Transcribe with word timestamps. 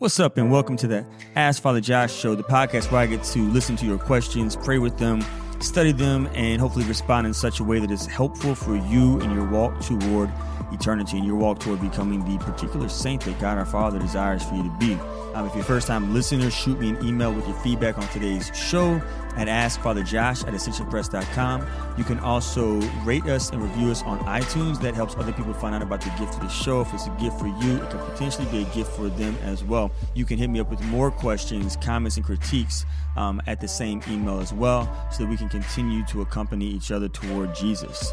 What's 0.00 0.18
up, 0.18 0.38
and 0.38 0.50
welcome 0.50 0.78
to 0.78 0.86
the 0.86 1.04
Ask 1.36 1.60
Father 1.60 1.82
Josh 1.82 2.10
show, 2.10 2.34
the 2.34 2.42
podcast 2.42 2.90
where 2.90 3.02
I 3.02 3.06
get 3.06 3.22
to 3.22 3.38
listen 3.50 3.76
to 3.76 3.84
your 3.84 3.98
questions, 3.98 4.56
pray 4.56 4.78
with 4.78 4.96
them, 4.96 5.22
study 5.60 5.92
them, 5.92 6.26
and 6.32 6.58
hopefully 6.58 6.86
respond 6.86 7.26
in 7.26 7.34
such 7.34 7.60
a 7.60 7.64
way 7.64 7.80
that 7.80 7.90
is 7.90 8.06
helpful 8.06 8.54
for 8.54 8.76
you 8.76 9.20
in 9.20 9.30
your 9.34 9.46
walk 9.46 9.78
toward 9.82 10.32
eternity 10.72 11.18
and 11.18 11.26
your 11.26 11.36
walk 11.36 11.60
toward 11.60 11.82
becoming 11.82 12.24
the 12.24 12.42
particular 12.42 12.88
saint 12.88 13.20
that 13.26 13.38
God 13.38 13.58
our 13.58 13.66
Father 13.66 13.98
desires 13.98 14.42
for 14.42 14.54
you 14.54 14.62
to 14.62 14.74
be. 14.78 14.94
Um, 15.34 15.46
if 15.46 15.54
you're 15.54 15.64
first 15.64 15.86
time 15.86 16.14
listener, 16.14 16.50
shoot 16.50 16.80
me 16.80 16.88
an 16.88 17.06
email 17.06 17.30
with 17.30 17.46
your 17.46 17.58
feedback 17.58 17.98
on 17.98 18.08
today's 18.08 18.50
show 18.54 19.02
at 19.36 19.48
askfatherjosh 19.48 20.46
at 20.46 20.54
ascensionpress.com. 20.54 21.66
You 21.96 22.04
can 22.04 22.18
also 22.20 22.80
rate 23.04 23.24
us 23.24 23.50
and 23.50 23.62
review 23.62 23.90
us 23.90 24.02
on 24.02 24.18
iTunes. 24.20 24.80
That 24.80 24.94
helps 24.94 25.14
other 25.16 25.32
people 25.32 25.52
find 25.54 25.74
out 25.74 25.82
about 25.82 26.00
the 26.00 26.10
gift 26.10 26.34
of 26.34 26.40
the 26.40 26.48
show. 26.48 26.80
If 26.80 26.94
it's 26.94 27.06
a 27.06 27.16
gift 27.20 27.38
for 27.38 27.46
you, 27.46 27.76
it 27.76 27.90
can 27.90 27.98
potentially 28.10 28.46
be 28.50 28.62
a 28.62 28.74
gift 28.74 28.92
for 28.92 29.08
them 29.08 29.36
as 29.42 29.64
well. 29.64 29.90
You 30.14 30.24
can 30.24 30.38
hit 30.38 30.50
me 30.50 30.60
up 30.60 30.70
with 30.70 30.82
more 30.84 31.10
questions, 31.10 31.76
comments, 31.76 32.16
and 32.16 32.24
critiques 32.24 32.84
um, 33.16 33.40
at 33.46 33.60
the 33.60 33.68
same 33.68 34.02
email 34.08 34.40
as 34.40 34.52
well 34.52 34.88
so 35.10 35.24
that 35.24 35.30
we 35.30 35.36
can 35.36 35.48
continue 35.48 36.04
to 36.06 36.22
accompany 36.22 36.66
each 36.66 36.90
other 36.90 37.08
toward 37.08 37.54
Jesus. 37.54 38.12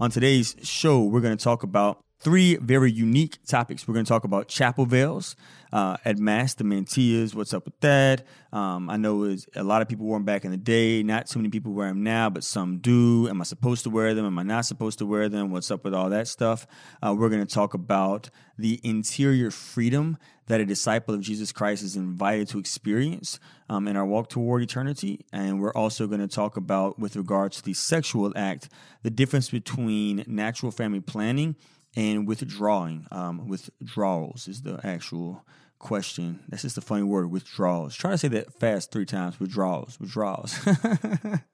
On 0.00 0.10
today's 0.10 0.56
show, 0.62 1.04
we're 1.04 1.20
going 1.20 1.36
to 1.36 1.42
talk 1.42 1.62
about 1.62 2.02
three 2.22 2.56
very 2.56 2.90
unique 2.90 3.44
topics. 3.46 3.86
We're 3.86 3.94
going 3.94 4.04
to 4.04 4.08
talk 4.08 4.24
about 4.24 4.46
chapel 4.46 4.86
veils 4.86 5.34
uh, 5.72 5.96
at 6.04 6.18
Mass, 6.18 6.54
the 6.54 6.62
mantillas. 6.62 7.34
What's 7.34 7.52
up 7.52 7.64
with 7.64 7.78
that? 7.80 8.24
Um, 8.52 8.88
I 8.88 8.96
know 8.96 9.36
a 9.56 9.64
lot 9.64 9.82
of 9.82 9.88
people 9.88 10.06
wore 10.06 10.16
them 10.16 10.24
back 10.24 10.44
in 10.44 10.52
the 10.52 10.56
day. 10.56 11.02
Not 11.02 11.26
too 11.26 11.40
many 11.40 11.48
people 11.48 11.72
wear 11.72 11.88
them 11.88 12.04
now, 12.04 12.30
but 12.30 12.44
some 12.44 12.78
do. 12.78 13.28
Am 13.28 13.40
I 13.40 13.44
supposed 13.44 13.82
to 13.84 13.90
wear 13.90 14.14
them? 14.14 14.24
Am 14.24 14.38
I 14.38 14.44
not 14.44 14.66
supposed 14.66 14.98
to 15.00 15.06
wear 15.06 15.28
them? 15.28 15.50
What's 15.50 15.70
up 15.70 15.82
with 15.84 15.94
all 15.94 16.10
that 16.10 16.28
stuff? 16.28 16.66
Uh, 17.02 17.14
we're 17.18 17.28
going 17.28 17.44
to 17.44 17.54
talk 17.54 17.74
about 17.74 18.30
the 18.56 18.80
interior 18.84 19.50
freedom 19.50 20.16
that 20.46 20.60
a 20.60 20.66
disciple 20.66 21.14
of 21.14 21.20
Jesus 21.20 21.50
Christ 21.50 21.82
is 21.82 21.96
invited 21.96 22.48
to 22.48 22.58
experience 22.58 23.40
um, 23.68 23.88
in 23.88 23.96
our 23.96 24.04
walk 24.06 24.28
toward 24.28 24.62
eternity. 24.62 25.24
And 25.32 25.60
we're 25.60 25.72
also 25.72 26.06
going 26.06 26.20
to 26.20 26.28
talk 26.28 26.56
about, 26.56 26.98
with 26.98 27.16
regards 27.16 27.56
to 27.56 27.62
the 27.64 27.74
sexual 27.74 28.32
act, 28.36 28.68
the 29.02 29.10
difference 29.10 29.50
between 29.50 30.24
natural 30.26 30.70
family 30.70 31.00
planning 31.00 31.56
and 31.96 32.26
withdrawing. 32.26 33.06
Um, 33.10 33.48
withdrawals 33.48 34.48
is 34.48 34.62
the 34.62 34.80
actual 34.84 35.44
question. 35.78 36.40
That's 36.48 36.62
just 36.62 36.78
a 36.78 36.80
funny 36.80 37.02
word, 37.02 37.30
withdrawals. 37.30 37.94
Try 37.94 38.12
to 38.12 38.18
say 38.18 38.28
that 38.28 38.58
fast 38.58 38.92
three 38.92 39.04
times. 39.04 39.38
Withdrawals, 39.38 40.00
withdrawals. 40.00 40.58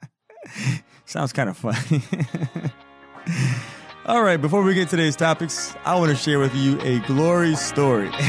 Sounds 1.04 1.32
kind 1.32 1.48
of 1.48 1.56
funny. 1.56 2.02
All 4.06 4.22
right, 4.22 4.40
before 4.40 4.62
we 4.62 4.74
get 4.74 4.88
to 4.88 4.96
today's 4.96 5.16
topics, 5.16 5.74
I 5.84 5.96
want 5.96 6.10
to 6.10 6.16
share 6.16 6.38
with 6.38 6.54
you 6.54 6.80
a 6.80 7.00
glory 7.00 7.56
story. 7.56 8.10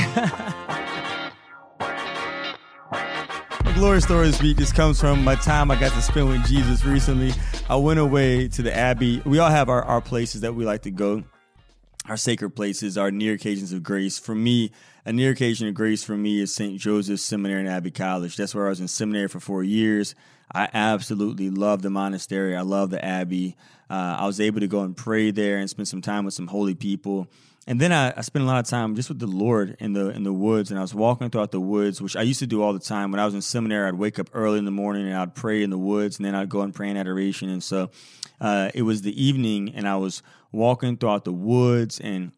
glory 3.75 4.01
story 4.01 4.27
this 4.27 4.41
week 4.41 4.57
just 4.57 4.75
comes 4.75 4.99
from 4.99 5.23
my 5.23 5.35
time 5.35 5.71
I 5.71 5.79
got 5.79 5.93
to 5.93 6.01
spend 6.01 6.27
with 6.27 6.45
Jesus 6.45 6.83
recently. 6.83 7.31
I 7.69 7.77
went 7.77 7.97
away 7.97 8.49
to 8.49 8.61
the 8.61 8.75
Abbey. 8.75 9.21
We 9.25 9.39
all 9.39 9.49
have 9.49 9.69
our, 9.69 9.81
our 9.83 10.01
places 10.01 10.41
that 10.41 10.53
we 10.53 10.65
like 10.65 10.81
to 10.81 10.91
go 10.91 11.23
our 12.09 12.17
sacred 12.17 12.55
places, 12.55 12.97
our 12.97 13.11
near 13.11 13.33
occasions 13.33 13.71
of 13.71 13.83
grace. 13.83 14.17
For 14.17 14.33
me, 14.33 14.71
a 15.05 15.13
near 15.13 15.31
occasion 15.31 15.67
of 15.67 15.75
grace 15.75 16.03
for 16.03 16.17
me 16.17 16.41
is 16.41 16.53
St. 16.53 16.79
Joseph's 16.79 17.23
Seminary 17.23 17.61
and 17.61 17.69
Abbey 17.69 17.91
College. 17.91 18.35
That's 18.35 18.55
where 18.55 18.65
I 18.65 18.69
was 18.69 18.79
in 18.79 18.87
seminary 18.87 19.27
for 19.27 19.39
four 19.39 19.63
years. 19.63 20.15
I 20.51 20.67
absolutely 20.73 21.51
love 21.51 21.83
the 21.83 21.91
monastery. 21.91 22.55
I 22.55 22.61
love 22.61 22.89
the 22.89 23.03
Abbey. 23.03 23.55
Uh, 23.89 24.17
I 24.19 24.25
was 24.25 24.39
able 24.39 24.59
to 24.59 24.67
go 24.67 24.81
and 24.81 24.97
pray 24.97 25.29
there 25.29 25.57
and 25.57 25.69
spend 25.69 25.87
some 25.87 26.01
time 26.01 26.25
with 26.25 26.33
some 26.33 26.47
holy 26.47 26.73
people. 26.73 27.27
And 27.67 27.79
then 27.79 27.91
I, 27.91 28.11
I 28.17 28.21
spent 28.21 28.43
a 28.43 28.47
lot 28.47 28.57
of 28.57 28.67
time 28.67 28.95
just 28.95 29.09
with 29.09 29.19
the 29.19 29.27
Lord 29.27 29.77
in 29.79 29.93
the 29.93 30.09
in 30.09 30.23
the 30.23 30.33
woods, 30.33 30.71
and 30.71 30.79
I 30.79 30.81
was 30.81 30.95
walking 30.95 31.29
throughout 31.29 31.51
the 31.51 31.59
woods, 31.59 32.01
which 32.01 32.15
I 32.15 32.23
used 32.23 32.39
to 32.39 32.47
do 32.47 32.63
all 32.63 32.73
the 32.73 32.79
time. 32.79 33.11
When 33.11 33.19
I 33.19 33.25
was 33.25 33.35
in 33.35 33.43
seminary, 33.43 33.87
I'd 33.87 33.93
wake 33.93 34.17
up 34.17 34.31
early 34.33 34.57
in 34.57 34.65
the 34.65 34.71
morning 34.71 35.05
and 35.05 35.15
I'd 35.15 35.35
pray 35.35 35.61
in 35.61 35.69
the 35.69 35.77
woods, 35.77 36.17
and 36.17 36.25
then 36.25 36.33
I'd 36.33 36.49
go 36.49 36.61
and 36.61 36.73
pray 36.73 36.89
in 36.89 36.97
adoration. 36.97 37.49
And 37.49 37.63
so 37.63 37.91
uh, 38.41 38.71
it 38.73 38.83
was 38.83 39.01
the 39.01 39.23
evening, 39.23 39.73
and 39.75 39.87
I 39.87 39.97
was 39.97 40.21
walking 40.51 40.97
throughout 40.97 41.25
the 41.25 41.33
woods 41.33 41.99
and 41.99 42.31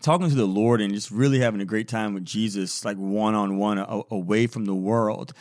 talking 0.00 0.28
to 0.28 0.34
the 0.34 0.46
Lord 0.46 0.80
and 0.80 0.94
just 0.94 1.10
really 1.10 1.40
having 1.40 1.60
a 1.60 1.66
great 1.66 1.88
time 1.88 2.14
with 2.14 2.24
Jesus, 2.24 2.84
like 2.84 2.96
one 2.96 3.34
on 3.34 3.58
one, 3.58 3.78
away 4.10 4.46
from 4.46 4.64
the 4.64 4.74
world. 4.74 5.32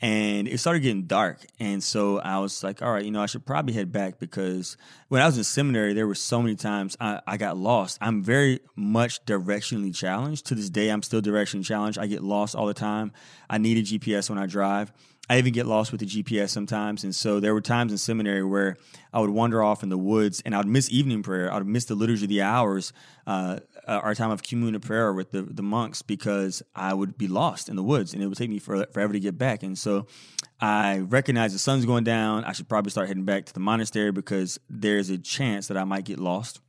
And 0.00 0.46
it 0.46 0.58
started 0.58 0.80
getting 0.80 1.06
dark. 1.06 1.44
And 1.58 1.82
so 1.82 2.20
I 2.20 2.38
was 2.38 2.62
like, 2.62 2.82
all 2.82 2.92
right, 2.92 3.04
you 3.04 3.10
know, 3.10 3.20
I 3.20 3.26
should 3.26 3.44
probably 3.44 3.74
head 3.74 3.90
back 3.90 4.20
because 4.20 4.76
when 5.08 5.20
I 5.20 5.26
was 5.26 5.36
in 5.36 5.42
seminary, 5.42 5.92
there 5.92 6.06
were 6.06 6.14
so 6.14 6.40
many 6.40 6.54
times 6.54 6.96
I, 7.00 7.20
I 7.26 7.36
got 7.36 7.56
lost. 7.56 7.98
I'm 8.00 8.22
very 8.22 8.60
much 8.76 9.24
directionally 9.24 9.94
challenged. 9.94 10.46
To 10.46 10.54
this 10.54 10.70
day, 10.70 10.90
I'm 10.90 11.02
still 11.02 11.20
directionally 11.20 11.64
challenged. 11.64 11.98
I 11.98 12.06
get 12.06 12.22
lost 12.22 12.54
all 12.54 12.66
the 12.66 12.74
time. 12.74 13.12
I 13.50 13.58
need 13.58 13.78
a 13.78 13.82
GPS 13.82 14.30
when 14.30 14.38
I 14.38 14.46
drive. 14.46 14.92
I 15.30 15.38
even 15.38 15.52
get 15.52 15.66
lost 15.66 15.92
with 15.92 16.00
the 16.00 16.06
GPS 16.06 16.48
sometimes. 16.50 17.04
And 17.04 17.14
so 17.14 17.38
there 17.38 17.52
were 17.52 17.60
times 17.60 17.92
in 17.92 17.98
seminary 17.98 18.42
where 18.42 18.76
I 19.12 19.20
would 19.20 19.30
wander 19.30 19.62
off 19.62 19.82
in 19.82 19.90
the 19.90 19.98
woods 19.98 20.42
and 20.44 20.54
I 20.54 20.58
would 20.58 20.66
miss 20.66 20.90
evening 20.90 21.22
prayer. 21.22 21.52
I 21.52 21.58
would 21.58 21.66
miss 21.66 21.84
the 21.84 21.94
liturgy 21.94 22.24
of 22.24 22.30
the 22.30 22.42
hours, 22.42 22.92
uh, 23.26 23.60
uh, 23.86 24.00
our 24.02 24.14
time 24.14 24.30
of 24.30 24.42
communion 24.42 24.80
prayer 24.80 25.12
with 25.12 25.30
the, 25.30 25.42
the 25.42 25.62
monks 25.62 26.00
because 26.00 26.62
I 26.74 26.94
would 26.94 27.18
be 27.18 27.28
lost 27.28 27.68
in 27.68 27.76
the 27.76 27.82
woods 27.82 28.14
and 28.14 28.22
it 28.22 28.26
would 28.26 28.38
take 28.38 28.50
me 28.50 28.58
for, 28.58 28.86
forever 28.86 29.12
to 29.12 29.20
get 29.20 29.36
back. 29.36 29.62
And 29.62 29.78
so 29.78 30.06
I 30.60 31.00
recognize 31.00 31.52
the 31.52 31.58
sun's 31.58 31.84
going 31.84 32.04
down. 32.04 32.44
I 32.44 32.52
should 32.52 32.68
probably 32.68 32.90
start 32.90 33.08
heading 33.08 33.24
back 33.24 33.44
to 33.46 33.54
the 33.54 33.60
monastery 33.60 34.12
because 34.12 34.58
there's 34.70 35.10
a 35.10 35.18
chance 35.18 35.68
that 35.68 35.76
I 35.76 35.84
might 35.84 36.04
get 36.04 36.18
lost. 36.18 36.60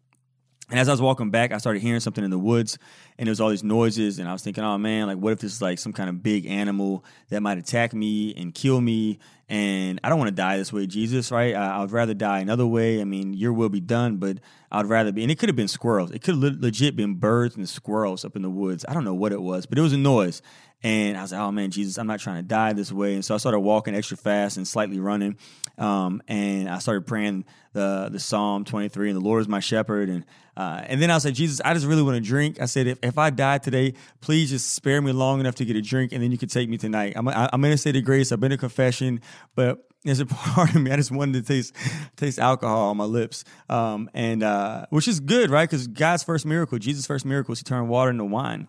And 0.69 0.79
as 0.79 0.87
I 0.87 0.91
was 0.91 1.01
walking 1.01 1.31
back, 1.31 1.51
I 1.51 1.57
started 1.57 1.81
hearing 1.81 1.99
something 1.99 2.23
in 2.23 2.29
the 2.29 2.37
woods, 2.37 2.77
and 3.17 3.25
there 3.25 3.31
was 3.31 3.41
all 3.41 3.49
these 3.49 3.63
noises, 3.63 4.19
and 4.19 4.29
I 4.29 4.33
was 4.33 4.43
thinking, 4.43 4.63
"Oh 4.63 4.77
man, 4.77 5.07
like 5.07 5.17
what 5.17 5.33
if 5.33 5.39
this 5.39 5.53
is 5.53 5.61
like 5.61 5.79
some 5.79 5.93
kind 5.93 6.09
of 6.09 6.21
big 6.21 6.45
animal 6.45 7.03
that 7.29 7.41
might 7.41 7.57
attack 7.57 7.93
me 7.93 8.35
and 8.35 8.53
kill 8.53 8.79
me?" 8.79 9.19
And 9.49 9.99
I 10.03 10.09
don't 10.09 10.19
want 10.19 10.29
to 10.29 10.35
die 10.35 10.57
this 10.57 10.71
way, 10.71 10.85
Jesus, 10.85 11.31
right? 11.31 11.55
I, 11.55 11.79
would 11.79 11.91
rather 11.91 12.13
die 12.13 12.39
another 12.39 12.67
way. 12.67 13.01
I 13.01 13.03
mean, 13.03 13.33
your 13.33 13.51
will 13.51 13.69
be 13.69 13.79
done, 13.79 14.17
but 14.17 14.37
I'd 14.71 14.85
rather 14.85 15.11
be. 15.11 15.23
And 15.23 15.31
it 15.31 15.39
could 15.39 15.49
have 15.49 15.55
been 15.55 15.67
squirrels. 15.67 16.11
It 16.11 16.21
could 16.21 16.35
have 16.35 16.61
legit 16.61 16.95
been 16.95 17.15
birds 17.15 17.55
and 17.55 17.67
squirrels 17.67 18.23
up 18.23 18.35
in 18.35 18.43
the 18.43 18.49
woods. 18.49 18.85
I 18.87 18.93
don't 18.93 19.03
know 19.03 19.15
what 19.15 19.31
it 19.31 19.41
was, 19.41 19.65
but 19.65 19.79
it 19.79 19.81
was 19.81 19.93
a 19.93 19.97
noise. 19.97 20.43
And 20.81 21.17
I 21.17 21.21
was 21.21 21.31
like, 21.33 21.41
oh 21.41 21.51
man, 21.51 21.71
Jesus, 21.71 21.97
I'm 21.97 22.07
not 22.07 22.19
trying 22.19 22.37
to 22.37 22.47
die 22.47 22.73
this 22.73 22.91
way. 22.91 23.15
And 23.15 23.25
so 23.25 23.35
I 23.35 23.37
started 23.37 23.59
walking 23.59 23.95
extra 23.95 24.15
fast 24.15 24.55
and 24.55 24.67
slightly 24.67 24.99
running. 24.99 25.37
Um, 25.77 26.21
and 26.27 26.69
I 26.69 26.79
started 26.79 27.05
praying 27.05 27.45
the 27.73 28.09
the 28.11 28.19
Psalm 28.19 28.65
23, 28.65 29.09
and 29.09 29.17
the 29.17 29.23
Lord 29.23 29.41
is 29.41 29.47
my 29.47 29.59
shepherd. 29.59 30.09
And 30.09 30.25
uh, 30.55 30.83
and 30.85 31.01
then 31.01 31.11
I 31.11 31.17
said, 31.17 31.35
Jesus, 31.35 31.61
I 31.63 31.73
just 31.73 31.85
really 31.85 32.01
want 32.01 32.15
to 32.15 32.21
drink. 32.21 32.61
I 32.61 32.65
said, 32.65 32.87
if, 32.87 32.99
if 33.01 33.17
I 33.17 33.29
die 33.29 33.59
today, 33.59 33.93
please 34.19 34.49
just 34.49 34.73
spare 34.73 35.01
me 35.01 35.11
long 35.11 35.39
enough 35.39 35.55
to 35.55 35.65
get 35.65 35.75
a 35.75 35.81
drink, 35.81 36.11
and 36.11 36.21
then 36.21 36.31
you 36.31 36.37
can 36.37 36.49
take 36.49 36.67
me 36.69 36.77
tonight. 36.77 37.13
I'm, 37.15 37.27
I'm 37.27 37.63
in 37.63 37.71
a 37.71 37.77
state 37.77 37.95
of 37.95 38.03
grace. 38.03 38.31
I've 38.31 38.39
been 38.39 38.51
to 38.51 38.57
confession, 38.57 39.21
but 39.55 39.85
there's 40.03 40.19
a 40.19 40.25
part 40.27 40.75
of 40.75 40.81
me 40.81 40.91
I 40.91 40.95
just 40.95 41.11
wanted 41.11 41.45
to 41.45 41.53
taste 41.53 41.75
taste 42.15 42.39
alcohol 42.39 42.89
on 42.89 42.97
my 42.97 43.05
lips, 43.05 43.43
um, 43.69 44.09
and 44.13 44.43
uh, 44.43 44.85
which 44.89 45.07
is 45.07 45.19
good, 45.19 45.49
right? 45.49 45.69
Because 45.69 45.87
God's 45.87 46.23
first 46.23 46.45
miracle, 46.45 46.77
Jesus' 46.77 47.05
first 47.05 47.25
miracle, 47.25 47.53
is 47.53 47.59
He 47.59 47.63
turned 47.63 47.89
water 47.89 48.11
into 48.11 48.25
wine. 48.25 48.67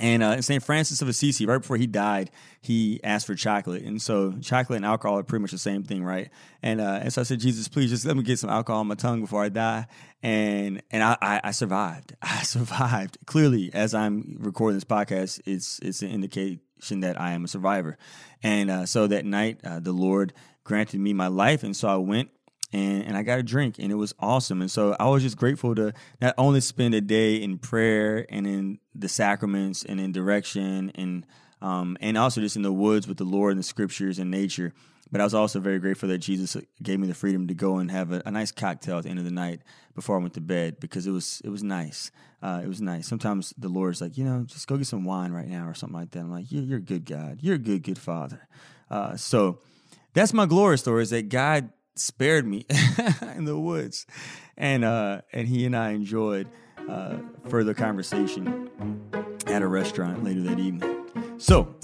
And 0.00 0.22
uh, 0.22 0.40
St. 0.40 0.62
Francis 0.62 1.02
of 1.02 1.08
Assisi, 1.08 1.44
right 1.44 1.58
before 1.58 1.76
he 1.76 1.86
died, 1.86 2.30
he 2.62 2.98
asked 3.04 3.26
for 3.26 3.34
chocolate. 3.34 3.82
And 3.82 4.00
so 4.00 4.32
chocolate 4.40 4.78
and 4.78 4.86
alcohol 4.86 5.18
are 5.18 5.22
pretty 5.22 5.42
much 5.42 5.50
the 5.50 5.58
same 5.58 5.82
thing, 5.82 6.02
right? 6.02 6.30
And 6.62 6.80
uh, 6.80 7.00
and 7.02 7.12
so 7.12 7.20
I 7.20 7.24
said, 7.24 7.40
Jesus, 7.40 7.68
please 7.68 7.90
just 7.90 8.06
let 8.06 8.16
me 8.16 8.22
get 8.22 8.38
some 8.38 8.48
alcohol 8.48 8.80
on 8.80 8.86
my 8.86 8.94
tongue 8.94 9.20
before 9.20 9.42
I 9.42 9.50
die. 9.50 9.86
And 10.22 10.82
and 10.90 11.02
I, 11.02 11.18
I, 11.20 11.40
I 11.44 11.50
survived. 11.50 12.16
I 12.22 12.42
survived. 12.42 13.18
Clearly, 13.26 13.70
as 13.74 13.94
I'm 13.94 14.38
recording 14.40 14.76
this 14.76 14.84
podcast, 14.84 15.40
it's 15.44 15.78
it's 15.80 16.00
an 16.00 16.10
indication 16.10 17.00
that 17.00 17.20
I 17.20 17.32
am 17.32 17.44
a 17.44 17.48
survivor. 17.48 17.98
And 18.42 18.70
uh, 18.70 18.86
so 18.86 19.06
that 19.08 19.26
night, 19.26 19.60
uh, 19.62 19.80
the 19.80 19.92
Lord 19.92 20.32
granted 20.64 21.00
me 21.00 21.12
my 21.12 21.28
life. 21.28 21.62
And 21.62 21.76
so 21.76 21.88
I 21.88 21.96
went 21.96 22.30
and, 22.72 23.04
and 23.04 23.16
I 23.16 23.22
got 23.22 23.38
a 23.38 23.42
drink 23.42 23.78
and 23.78 23.92
it 23.92 23.96
was 23.96 24.14
awesome. 24.18 24.60
And 24.60 24.70
so 24.70 24.96
I 24.98 25.08
was 25.08 25.22
just 25.22 25.36
grateful 25.36 25.74
to 25.74 25.92
not 26.20 26.34
only 26.38 26.60
spend 26.60 26.94
a 26.94 27.00
day 27.00 27.36
in 27.36 27.58
prayer 27.58 28.26
and 28.28 28.46
in 28.46 28.78
the 28.94 29.08
sacraments 29.08 29.84
and 29.84 30.00
in 30.00 30.12
direction 30.12 30.90
and 30.94 31.26
um, 31.60 31.96
and 32.00 32.18
also 32.18 32.40
just 32.40 32.56
in 32.56 32.62
the 32.62 32.72
woods 32.72 33.06
with 33.06 33.18
the 33.18 33.24
Lord 33.24 33.52
and 33.52 33.58
the 33.58 33.64
scriptures 33.64 34.18
and 34.18 34.30
nature. 34.30 34.72
But 35.12 35.20
I 35.20 35.24
was 35.24 35.34
also 35.34 35.60
very 35.60 35.78
grateful 35.78 36.08
that 36.08 36.18
Jesus 36.18 36.56
gave 36.82 36.98
me 36.98 37.06
the 37.06 37.14
freedom 37.14 37.46
to 37.48 37.54
go 37.54 37.76
and 37.76 37.90
have 37.90 38.12
a, 38.12 38.22
a 38.24 38.30
nice 38.30 38.50
cocktail 38.50 38.96
at 38.98 39.04
the 39.04 39.10
end 39.10 39.18
of 39.18 39.26
the 39.26 39.30
night 39.30 39.60
before 39.94 40.16
I 40.16 40.20
went 40.20 40.34
to 40.34 40.40
bed 40.40 40.80
because 40.80 41.06
it 41.06 41.10
was 41.10 41.40
it 41.44 41.50
was 41.50 41.62
nice. 41.62 42.10
Uh, 42.42 42.62
it 42.64 42.66
was 42.66 42.80
nice. 42.80 43.06
Sometimes 43.06 43.54
the 43.56 43.68
Lord's 43.68 44.00
like, 44.00 44.18
you 44.18 44.24
know, 44.24 44.42
just 44.44 44.66
go 44.66 44.76
get 44.76 44.86
some 44.86 45.04
wine 45.04 45.30
right 45.30 45.46
now 45.46 45.68
or 45.68 45.74
something 45.74 45.96
like 45.96 46.10
that. 46.10 46.20
I'm 46.20 46.32
like, 46.32 46.46
you're, 46.50 46.78
a 46.78 46.80
good 46.80 47.04
God. 47.04 47.38
You're 47.40 47.54
a 47.54 47.58
good, 47.58 47.84
good 47.84 47.98
Father. 47.98 48.48
Uh, 48.90 49.16
so 49.16 49.60
that's 50.12 50.32
my 50.32 50.46
glory 50.46 50.76
story 50.78 51.04
is 51.04 51.10
that 51.10 51.28
God 51.28 51.70
spared 51.94 52.46
me 52.46 52.66
in 53.36 53.44
the 53.44 53.58
woods, 53.58 54.06
and 54.56 54.84
uh, 54.84 55.22
and 55.32 55.48
he 55.48 55.66
and 55.66 55.76
I 55.76 55.90
enjoyed 55.90 56.48
uh, 56.88 57.18
further 57.48 57.74
conversation 57.74 59.00
at 59.46 59.62
a 59.62 59.66
restaurant 59.66 60.24
later 60.24 60.40
that 60.42 60.58
evening. 60.58 61.06
So, 61.38 61.74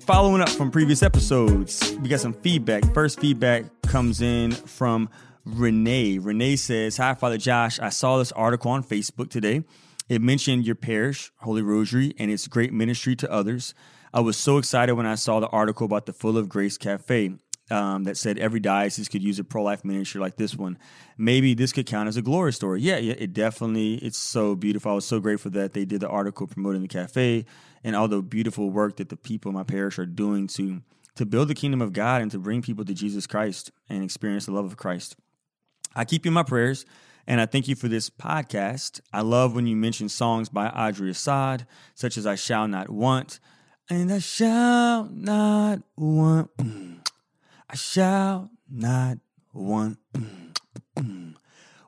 following 0.00 0.40
up 0.40 0.48
from 0.48 0.70
previous 0.70 1.02
episodes, 1.02 1.94
we 2.00 2.08
got 2.08 2.20
some 2.20 2.34
feedback. 2.34 2.84
First 2.94 3.20
feedback 3.20 3.64
comes 3.82 4.20
in 4.20 4.52
from 4.52 5.08
Renee. 5.44 6.18
Renee 6.18 6.56
says, 6.56 6.96
"Hi, 6.96 7.14
Father 7.14 7.38
Josh. 7.38 7.78
I 7.80 7.90
saw 7.90 8.18
this 8.18 8.32
article 8.32 8.70
on 8.70 8.82
Facebook 8.82 9.30
today." 9.30 9.64
It 10.08 10.22
mentioned 10.22 10.64
your 10.64 10.74
parish, 10.74 11.30
Holy 11.36 11.60
Rosary, 11.60 12.14
and 12.18 12.30
its 12.30 12.46
great 12.46 12.72
ministry 12.72 13.14
to 13.16 13.30
others. 13.30 13.74
I 14.14 14.20
was 14.20 14.38
so 14.38 14.56
excited 14.56 14.94
when 14.94 15.04
I 15.04 15.16
saw 15.16 15.38
the 15.38 15.48
article 15.48 15.84
about 15.84 16.06
the 16.06 16.14
Full 16.14 16.38
of 16.38 16.48
Grace 16.48 16.78
Cafe 16.78 17.34
um, 17.70 18.04
that 18.04 18.16
said 18.16 18.38
every 18.38 18.60
diocese 18.60 19.08
could 19.08 19.22
use 19.22 19.38
a 19.38 19.44
pro 19.44 19.62
life 19.62 19.84
ministry 19.84 20.20
like 20.20 20.36
this 20.36 20.56
one. 20.56 20.78
Maybe 21.16 21.54
this 21.54 21.72
could 21.72 21.86
count 21.86 22.08
as 22.08 22.16
a 22.16 22.22
glory 22.22 22.52
story. 22.52 22.80
Yeah, 22.80 22.98
yeah, 22.98 23.14
it 23.18 23.32
definitely. 23.32 23.94
It's 23.96 24.18
so 24.18 24.54
beautiful. 24.54 24.92
I 24.92 24.94
was 24.94 25.04
so 25.04 25.20
grateful 25.20 25.50
that 25.52 25.72
they 25.72 25.84
did 25.84 26.00
the 26.00 26.08
article 26.08 26.46
promoting 26.46 26.82
the 26.82 26.88
cafe 26.88 27.44
and 27.84 27.94
all 27.94 28.08
the 28.08 28.22
beautiful 28.22 28.70
work 28.70 28.96
that 28.96 29.08
the 29.08 29.16
people 29.16 29.50
in 29.50 29.54
my 29.54 29.64
parish 29.64 29.98
are 29.98 30.06
doing 30.06 30.46
to 30.48 30.82
to 31.16 31.26
build 31.26 31.48
the 31.48 31.54
kingdom 31.54 31.82
of 31.82 31.92
God 31.92 32.22
and 32.22 32.30
to 32.30 32.38
bring 32.38 32.62
people 32.62 32.84
to 32.84 32.94
Jesus 32.94 33.26
Christ 33.26 33.72
and 33.88 34.04
experience 34.04 34.46
the 34.46 34.52
love 34.52 34.64
of 34.64 34.76
Christ. 34.76 35.16
I 35.96 36.04
keep 36.04 36.24
you 36.24 36.28
in 36.28 36.34
my 36.34 36.44
prayers. 36.44 36.86
And 37.28 37.42
I 37.42 37.46
thank 37.46 37.68
you 37.68 37.74
for 37.74 37.88
this 37.88 38.08
podcast. 38.08 39.02
I 39.12 39.20
love 39.20 39.54
when 39.54 39.66
you 39.66 39.76
mention 39.76 40.08
songs 40.08 40.48
by 40.48 40.68
Audrey 40.68 41.10
Assad, 41.10 41.66
such 41.94 42.16
as 42.16 42.26
I 42.26 42.36
Shall 42.36 42.66
Not 42.66 42.88
Want, 42.88 43.38
and 43.90 44.10
I 44.10 44.18
Shall 44.18 45.04
Not 45.12 45.82
Want. 45.94 46.50
I 47.70 47.76
shall 47.76 48.50
not 48.70 49.18
want. 49.52 49.98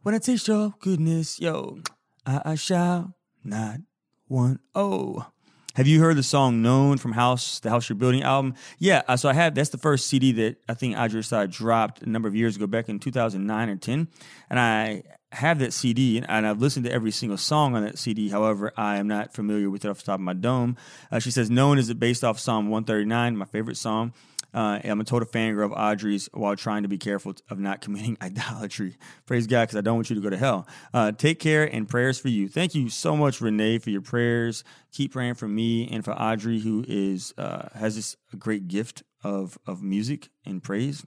When 0.03 0.15
I 0.15 0.19
taste 0.19 0.49
your 0.49 0.75
goodness, 0.79 1.41
yo, 1.41 1.79
I, 2.27 2.43
I 2.45 2.55
shall 2.55 3.15
not 3.45 3.81
want. 4.29 4.61
Oh. 4.75 5.27
Have 5.75 5.87
you 5.87 6.01
heard 6.01 6.17
the 6.17 6.23
song 6.23 6.63
"Known" 6.63 6.99
from 6.99 7.13
House, 7.13 7.61
the 7.61 7.71
House 7.71 7.89
You're 7.89 7.97
Building 7.97 8.23
album? 8.23 8.55
Yeah, 8.79 9.03
uh, 9.09 9.17
so 9.17 9.29
I 9.29 9.33
have. 9.35 9.55
That's 9.55 9.71
the 9.71 9.79
first 9.79 10.09
CD 10.09 10.33
that 10.33 10.57
I 10.69 10.75
think 10.75 10.97
Audrey 10.97 11.21
Assad 11.21 11.51
dropped 11.51 12.03
a 12.03 12.09
number 12.09 12.29
of 12.29 12.35
years 12.35 12.57
ago, 12.57 12.67
back 12.67 12.89
in 12.89 12.99
2009 12.99 13.69
or 13.69 13.77
10, 13.77 14.09
and 14.51 14.59
I 14.59 15.03
have 15.33 15.61
that 15.61 15.73
CD 15.73 16.19
and 16.19 16.47
I've 16.47 16.61
listened 16.61 16.87
to 16.87 16.93
every 16.93 17.13
single 17.13 17.39
song 17.39 17.77
on 17.77 17.85
that 17.85 17.99
CD. 17.99 18.31
However, 18.31 18.73
I 18.77 18.97
am 18.97 19.07
not 19.07 19.33
familiar 19.33 19.71
with 19.71 19.85
it 19.85 19.89
off 19.89 19.99
the 19.99 20.05
top 20.05 20.17
of 20.17 20.23
my 20.23 20.33
dome. 20.35 20.77
Uh, 21.11 21.21
she 21.21 21.31
says, 21.31 21.51
"Known" 21.51 21.79
is 21.79 21.89
it 21.89 21.99
based 22.01 22.25
off 22.25 22.39
Psalm 22.39 22.69
139, 22.69 23.37
my 23.37 23.45
favorite 23.47 23.77
song. 23.77 24.13
Uh, 24.53 24.81
I'm 24.83 25.01
a 25.01 25.05
total 25.05 25.29
fangirl 25.29 25.67
of 25.67 25.73
Audrey's 25.73 26.29
while 26.33 26.57
trying 26.57 26.83
to 26.83 26.89
be 26.89 26.99
careful 26.99 27.35
of 27.49 27.59
not 27.59 27.81
committing 27.81 28.17
idolatry. 28.23 28.97
Praise 29.27 29.47
God, 29.47 29.63
because 29.63 29.77
I 29.77 29.81
don't 29.81 29.97
want 29.97 30.11
you 30.11 30.17
to 30.17 30.23
go 30.23 30.31
to 30.31 30.37
hell. 30.37 30.67
Uh, 30.93 31.13
take 31.13 31.39
care 31.39 31.65
and 31.65 31.89
prayers 31.89 32.19
for 32.19 32.29
you. 32.29 32.49
Thank 32.49 32.75
you 32.75 32.89
so 32.89 33.17
much, 33.17 33.41
Renee, 33.41 33.79
for 33.79 33.91
your 33.91 34.01
prayers. 34.01 34.65
Keep 34.93 35.13
praying 35.13 35.35
for 35.35 35.49
me 35.49 35.89
and 35.89 36.05
for 36.05 36.13
Audrey, 36.13 36.61
who 36.61 36.85
is 36.89 37.33
uh, 37.39 37.69
has 37.75 37.97
this 37.97 38.17
great 38.39 38.69
gift 38.69 39.03
of 39.23 39.59
of 39.67 39.83
music 39.83 40.29
and 40.45 40.63
praise, 40.63 41.05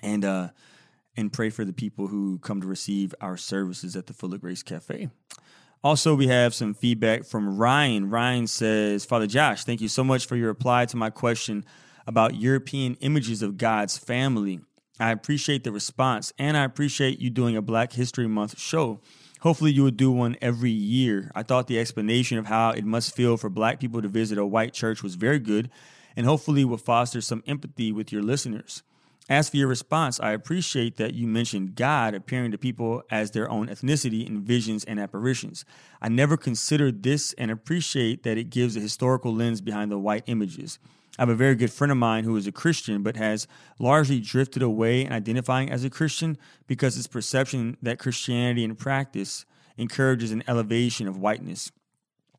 and 0.00 0.24
uh, 0.24 0.48
and 1.16 1.32
pray 1.32 1.50
for 1.50 1.64
the 1.64 1.72
people 1.72 2.08
who 2.08 2.38
come 2.38 2.60
to 2.60 2.66
receive 2.66 3.14
our 3.20 3.36
services 3.36 3.96
at 3.96 4.06
the 4.06 4.12
Full 4.12 4.34
of 4.34 4.40
Grace 4.40 4.62
Cafe. 4.62 5.08
Also, 5.84 6.14
we 6.14 6.26
have 6.26 6.54
some 6.54 6.74
feedback 6.74 7.24
from 7.24 7.56
Ryan. 7.56 8.10
Ryan 8.10 8.46
says, 8.46 9.04
Father 9.04 9.26
Josh, 9.26 9.64
thank 9.64 9.80
you 9.80 9.88
so 9.88 10.02
much 10.02 10.26
for 10.26 10.34
your 10.34 10.48
reply 10.48 10.84
to 10.86 10.96
my 10.96 11.10
question 11.10 11.64
about 12.06 12.36
European 12.36 12.96
images 13.00 13.42
of 13.42 13.58
God's 13.58 13.98
family. 13.98 14.60
I 14.98 15.10
appreciate 15.10 15.64
the 15.64 15.72
response 15.72 16.32
and 16.38 16.56
I 16.56 16.64
appreciate 16.64 17.18
you 17.18 17.30
doing 17.30 17.56
a 17.56 17.62
Black 17.62 17.92
History 17.92 18.26
Month 18.26 18.58
show. 18.58 19.00
Hopefully, 19.40 19.70
you 19.70 19.82
will 19.82 19.90
do 19.90 20.10
one 20.10 20.36
every 20.40 20.70
year. 20.70 21.30
I 21.34 21.42
thought 21.42 21.66
the 21.66 21.78
explanation 21.78 22.38
of 22.38 22.46
how 22.46 22.70
it 22.70 22.84
must 22.84 23.14
feel 23.14 23.36
for 23.36 23.50
Black 23.50 23.78
people 23.78 24.00
to 24.00 24.08
visit 24.08 24.38
a 24.38 24.46
white 24.46 24.72
church 24.72 25.02
was 25.02 25.14
very 25.14 25.38
good 25.38 25.70
and 26.16 26.24
hopefully 26.24 26.64
will 26.64 26.78
foster 26.78 27.20
some 27.20 27.44
empathy 27.46 27.92
with 27.92 28.10
your 28.10 28.22
listeners. 28.22 28.82
As 29.28 29.48
for 29.48 29.56
your 29.56 29.66
response, 29.66 30.20
I 30.20 30.30
appreciate 30.30 30.96
that 30.96 31.14
you 31.14 31.26
mentioned 31.26 31.74
God 31.74 32.14
appearing 32.14 32.52
to 32.52 32.58
people 32.58 33.02
as 33.10 33.32
their 33.32 33.50
own 33.50 33.66
ethnicity 33.66 34.24
in 34.24 34.40
visions 34.40 34.84
and 34.84 35.00
apparitions. 35.00 35.64
I 36.00 36.08
never 36.08 36.36
considered 36.36 37.02
this 37.02 37.32
and 37.34 37.50
appreciate 37.50 38.22
that 38.22 38.38
it 38.38 38.50
gives 38.50 38.76
a 38.76 38.80
historical 38.80 39.34
lens 39.34 39.60
behind 39.60 39.90
the 39.90 39.98
white 39.98 40.22
images. 40.26 40.78
I 41.18 41.22
have 41.22 41.28
a 41.28 41.34
very 41.34 41.54
good 41.54 41.72
friend 41.72 41.90
of 41.90 41.98
mine 41.98 42.24
who 42.24 42.36
is 42.36 42.46
a 42.46 42.52
Christian, 42.52 43.02
but 43.02 43.16
has 43.16 43.46
largely 43.78 44.20
drifted 44.20 44.62
away 44.62 45.04
in 45.04 45.12
identifying 45.12 45.70
as 45.70 45.84
a 45.84 45.90
Christian 45.90 46.36
because 46.66 46.94
his 46.94 47.06
perception 47.06 47.76
that 47.82 47.98
Christianity 47.98 48.64
in 48.64 48.76
practice 48.76 49.44
encourages 49.78 50.32
an 50.32 50.44
elevation 50.46 51.08
of 51.08 51.18
whiteness. 51.18 51.72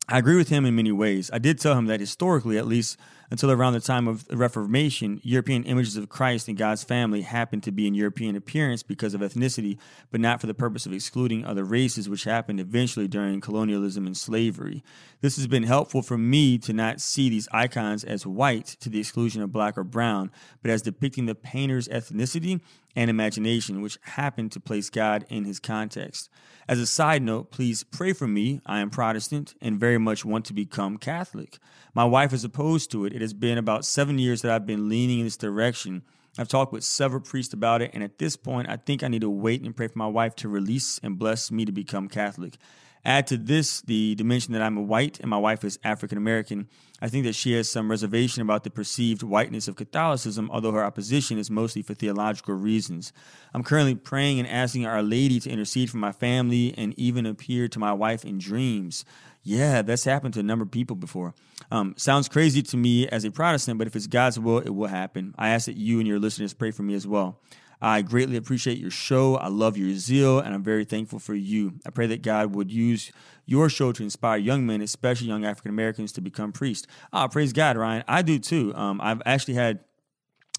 I 0.10 0.20
agree 0.20 0.38
with 0.38 0.50
him 0.50 0.66
in 0.66 0.76
many 0.76 0.92
ways. 0.92 1.30
I 1.34 1.38
did 1.38 1.60
tell 1.60 1.78
him 1.78 1.88
that 1.88 2.00
historically, 2.00 2.58
at 2.58 2.68
least, 2.68 2.98
until 3.30 3.52
around 3.52 3.74
the 3.74 3.80
time 3.80 4.08
of 4.08 4.26
the 4.28 4.38
Reformation, 4.38 5.20
European 5.24 5.64
images 5.64 5.98
of 5.98 6.10
Christ 6.10 6.48
and 6.48 6.58
God's 6.58 6.84
family 6.84 7.22
happened 7.22 7.64
to 7.64 7.72
be 7.72 7.88
in 7.88 7.94
European 7.94 8.36
appearance 8.36 8.84
because 8.84 9.14
of 9.14 9.22
ethnicity, 9.22 9.78
but 10.12 10.22
not 10.22 10.40
for 10.40 10.48
the 10.48 10.54
purpose 10.54 10.86
of 10.86 10.94
excluding 10.94 11.46
other 11.46 11.64
races, 11.64 12.08
which 12.08 12.24
happened 12.24 12.60
eventually 12.60 13.08
during 13.08 13.42
colonialism 13.42 14.06
and 14.06 14.16
slavery. 14.16 14.84
This 15.22 15.36
has 15.36 15.48
been 15.48 15.64
helpful 15.64 16.02
for 16.02 16.18
me 16.18 16.58
to 16.60 16.74
not 16.74 17.02
see 17.02 17.30
these 17.30 17.50
icons 17.52 18.04
as 18.04 18.26
white 18.26 18.66
to 18.80 18.90
the 18.90 19.00
exclusion 19.00 19.42
of 19.42 19.52
black 19.52 19.78
or 19.78 19.84
brown, 19.84 20.32
but 20.62 20.72
as 20.72 20.82
depicting 20.82 21.26
the 21.26 21.36
painter's 21.36 21.88
ethnicity 21.88 22.62
and 22.98 23.12
imagination, 23.12 23.84
which 23.84 24.00
happened 24.02 24.52
to 24.52 24.60
place 24.60 24.90
God 24.90 25.24
in 25.30 25.46
his 25.46 25.60
context. 25.60 26.30
As 26.68 26.80
a 26.80 26.88
side 26.88 27.22
note, 27.22 27.52
please 27.52 27.84
pray 27.84 28.12
for 28.12 28.28
me. 28.28 28.60
I 28.66 28.80
am 28.80 28.90
Protestant 28.90 29.54
and 29.62 29.80
very 29.80 30.00
much 30.00 30.26
want 30.26 30.46
to 30.46 30.54
become 30.54 30.98
Catholic. 30.98 31.60
My 31.94 32.06
wife 32.06 32.34
is 32.34 32.44
opposed 32.44 32.90
to 32.92 33.06
it. 33.06 33.14
It 33.14 33.22
has 33.22 33.36
been 33.36 33.60
about 33.60 33.86
seven 33.86 34.18
years 34.18 34.42
that 34.42 34.52
I've 34.52 34.66
been 34.66 34.90
leaning 34.90 35.20
in 35.20 35.26
this 35.26 35.38
direction. 35.38 36.02
I've 36.40 36.48
talked 36.48 36.74
with 36.74 36.84
several 36.84 37.22
priests 37.22 37.54
about 37.54 37.84
it, 37.84 37.92
and 37.94 38.04
at 38.04 38.18
this 38.18 38.36
point, 38.36 38.68
I 38.68 38.78
think 38.78 39.04
I 39.04 39.10
need 39.10 39.22
to 39.22 39.30
wait 39.30 39.62
and 39.62 39.76
pray 39.76 39.90
for 39.90 40.00
my 40.00 40.08
wife 40.08 40.36
to 40.38 40.50
release 40.50 41.00
and 41.04 41.20
bless 41.20 41.52
me 41.52 41.66
to 41.66 41.72
become 41.72 42.10
Catholic. 42.10 42.58
Add 43.08 43.28
to 43.28 43.38
this 43.38 43.80
the 43.80 44.16
dimension 44.16 44.52
that 44.52 44.62
I'm 44.62 44.76
a 44.76 44.82
white 44.82 45.22
and 45.22 45.30
my 45.30 45.38
wife 45.38 45.64
is 45.64 45.80
African 45.82 46.18
American. 46.18 46.68
I 47.02 47.08
think 47.08 47.24
that 47.24 47.36
she 47.36 47.54
has 47.54 47.72
some 47.72 47.90
reservation 47.90 48.42
about 48.42 48.66
the 48.66 48.70
perceived 48.70 49.24
whiteness 49.24 49.70
of 49.70 49.78
Catholicism, 49.78 50.52
although 50.52 50.74
her 50.74 50.84
opposition 50.84 51.38
is 51.38 51.50
mostly 51.50 51.82
for 51.82 51.94
theological 51.94 52.56
reasons. 52.56 53.14
I'm 53.54 53.64
currently 53.64 53.96
praying 53.96 54.40
and 54.40 54.48
asking 54.48 54.86
Our 54.86 55.02
Lady 55.02 55.40
to 55.40 55.50
intercede 55.50 55.90
for 55.90 55.96
my 55.96 56.12
family 56.12 56.74
and 56.78 56.94
even 57.00 57.26
appear 57.26 57.70
to 57.70 57.80
my 57.80 57.94
wife 57.94 58.26
in 58.26 58.40
dreams. 58.40 59.06
Yeah, 59.42 59.84
that's 59.84 60.04
happened 60.04 60.34
to 60.34 60.42
a 60.42 60.44
number 60.44 60.64
of 60.64 60.72
people 60.72 60.98
before. 60.98 61.34
Um, 61.72 61.94
sounds 61.96 62.28
crazy 62.28 62.62
to 62.62 62.76
me 62.76 63.08
as 63.08 63.24
a 63.24 63.32
Protestant, 63.32 63.78
but 63.78 63.88
if 63.88 63.96
it's 63.96 64.08
God's 64.08 64.38
will, 64.38 64.60
it 64.60 64.76
will 64.76 64.88
happen. 64.88 65.34
I 65.38 65.50
ask 65.50 65.68
that 65.68 65.78
you 65.78 66.00
and 66.00 66.08
your 66.08 66.20
listeners 66.20 66.54
pray 66.54 66.72
for 66.72 66.84
me 66.84 66.94
as 66.94 67.08
well. 67.08 67.40
I 67.82 68.02
greatly 68.02 68.38
appreciate 68.38 68.80
your 68.80 68.92
show. 68.92 69.36
I 69.36 69.48
love 69.48 69.78
your 69.78 69.94
zeal, 69.96 70.40
and 70.40 70.54
I'm 70.54 70.64
very 70.64 70.86
thankful 70.86 71.20
for 71.20 71.36
you. 71.36 71.76
I 71.86 71.92
pray 71.92 72.08
that 72.08 72.22
God 72.22 72.56
would 72.56 72.72
use 72.72 73.12
your 73.46 73.70
show 73.70 73.92
to 73.92 74.04
inspire 74.04 74.38
young 74.38 74.66
men, 74.66 74.82
especially 74.82 75.28
young 75.28 75.46
African 75.46 75.70
Americans, 75.70 76.12
to 76.14 76.22
become 76.22 76.52
priests. 76.52 76.88
Ah, 77.14 77.28
praise 77.28 77.54
God, 77.54 77.78
Ryan. 77.78 78.04
I 78.08 78.22
do 78.24 78.40
too. 78.40 78.74
Um, 78.76 79.00
I've 79.02 79.22
actually 79.26 79.54
had 79.56 79.80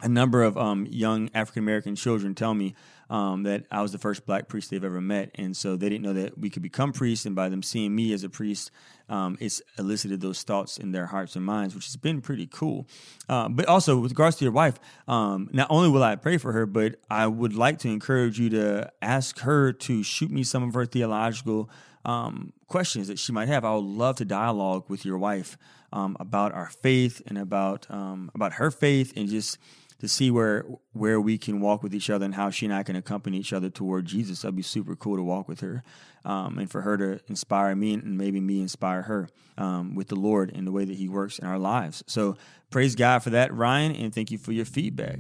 a 0.03 0.09
number 0.09 0.43
of 0.43 0.57
um, 0.57 0.87
young 0.89 1.29
African 1.35 1.63
American 1.63 1.97
children 1.97 2.35
tell 2.35 2.55
me 2.55 2.75
um, 3.11 3.45
that 3.45 3.65
I 3.71 3.83
was 3.83 3.93
the 3.93 3.99
first 3.99 4.27
black 4.27 4.49
priest 4.49 4.71
they've 4.71 4.85
ever 4.85 5.01
met. 5.01 5.31
And 5.35 5.57
so 5.57 5.77
they 5.77 5.89
didn't 5.89 6.05
know 6.05 6.13
that 6.13 6.39
we 6.39 6.51
could 6.51 6.63
become 6.63 6.93
priests. 6.93 7.27
And 7.27 7.35
by 7.35 7.49
them 7.49 7.63
seeing 7.63 7.95
me 7.95 8.13
as 8.13 8.25
a 8.25 8.29
priest, 8.29 8.71
um, 9.09 9.39
it's 9.41 9.63
elicited 9.79 10.21
those 10.21 10.43
thoughts 10.43 10.77
in 10.77 10.93
their 10.93 11.07
hearts 11.07 11.35
and 11.35 11.45
minds, 11.45 11.75
which 11.75 11.87
has 11.87 11.97
been 11.97 12.21
pretty 12.21 12.47
cool. 12.47 12.87
Uh, 13.29 13.49
but 13.49 13.67
also, 13.67 13.99
with 13.99 14.13
regards 14.13 14.37
to 14.37 14.45
your 14.45 14.53
wife, 14.53 14.79
um, 15.07 15.49
not 15.53 15.69
only 15.71 15.89
will 15.89 16.03
I 16.03 16.17
pray 16.17 16.37
for 16.37 16.53
her, 16.53 16.67
but 16.67 16.97
I 17.11 17.27
would 17.27 17.55
like 17.55 17.79
to 17.81 17.89
encourage 17.89 18.39
you 18.39 18.51
to 18.51 18.93
ask 19.01 19.41
her 19.41 19.73
to 19.73 20.03
shoot 20.03 20.31
me 20.31 20.43
some 20.43 20.63
of 20.63 20.75
her 20.75 20.85
theological 20.85 21.71
um, 22.05 22.53
questions 22.67 23.09
that 23.09 23.19
she 23.19 23.33
might 23.33 23.49
have. 23.49 23.65
I 23.65 23.75
would 23.75 23.85
love 23.85 24.17
to 24.17 24.25
dialogue 24.25 24.85
with 24.89 25.05
your 25.05 25.19
wife 25.19 25.57
um, 25.93 26.17
about 26.21 26.53
our 26.53 26.69
faith 26.69 27.23
and 27.27 27.39
about 27.39 27.87
um, 27.91 28.31
about 28.35 28.55
her 28.55 28.71
faith 28.71 29.13
and 29.17 29.29
just 29.29 29.59
to 30.01 30.09
see 30.09 30.31
where 30.31 30.65
where 30.93 31.21
we 31.21 31.39
can 31.39 31.61
walk 31.61 31.83
with 31.83 31.95
each 31.95 32.09
other 32.11 32.25
and 32.25 32.35
how 32.35 32.51
she 32.51 32.67
and 32.67 32.75
I 32.75 32.83
can 32.83 32.97
accompany 32.97 33.39
each 33.39 33.53
other 33.53 33.69
toward 33.69 34.07
Jesus. 34.07 34.43
That'd 34.43 34.57
be 34.57 34.63
super 34.63 34.95
cool 34.95 35.17
to 35.17 35.23
walk 35.23 35.49
with 35.49 35.61
her, 35.61 35.83
um, 36.25 36.59
and 36.59 36.71
for 36.71 36.83
her 36.83 36.97
to 36.97 37.21
inspire 37.29 37.75
me 37.75 37.95
and 37.95 38.17
maybe 38.17 38.41
me 38.41 38.61
inspire 38.61 39.03
her 39.03 39.29
um, 39.57 39.95
with 39.95 40.09
the 40.09 40.17
Lord 40.17 40.53
and 40.55 40.67
the 40.67 40.73
way 40.73 40.85
that 40.85 40.97
He 40.97 41.09
works 41.09 41.39
in 41.39 41.47
our 41.47 41.59
lives. 41.59 42.05
So 42.07 42.37
praise 42.71 42.95
God 42.95 43.21
for 43.23 43.31
that, 43.31 43.53
Ryan, 43.53 43.95
and 43.95 44.15
thank 44.15 44.31
you 44.31 44.39
for 44.39 44.53
your 44.53 44.65
feedback. 44.65 45.19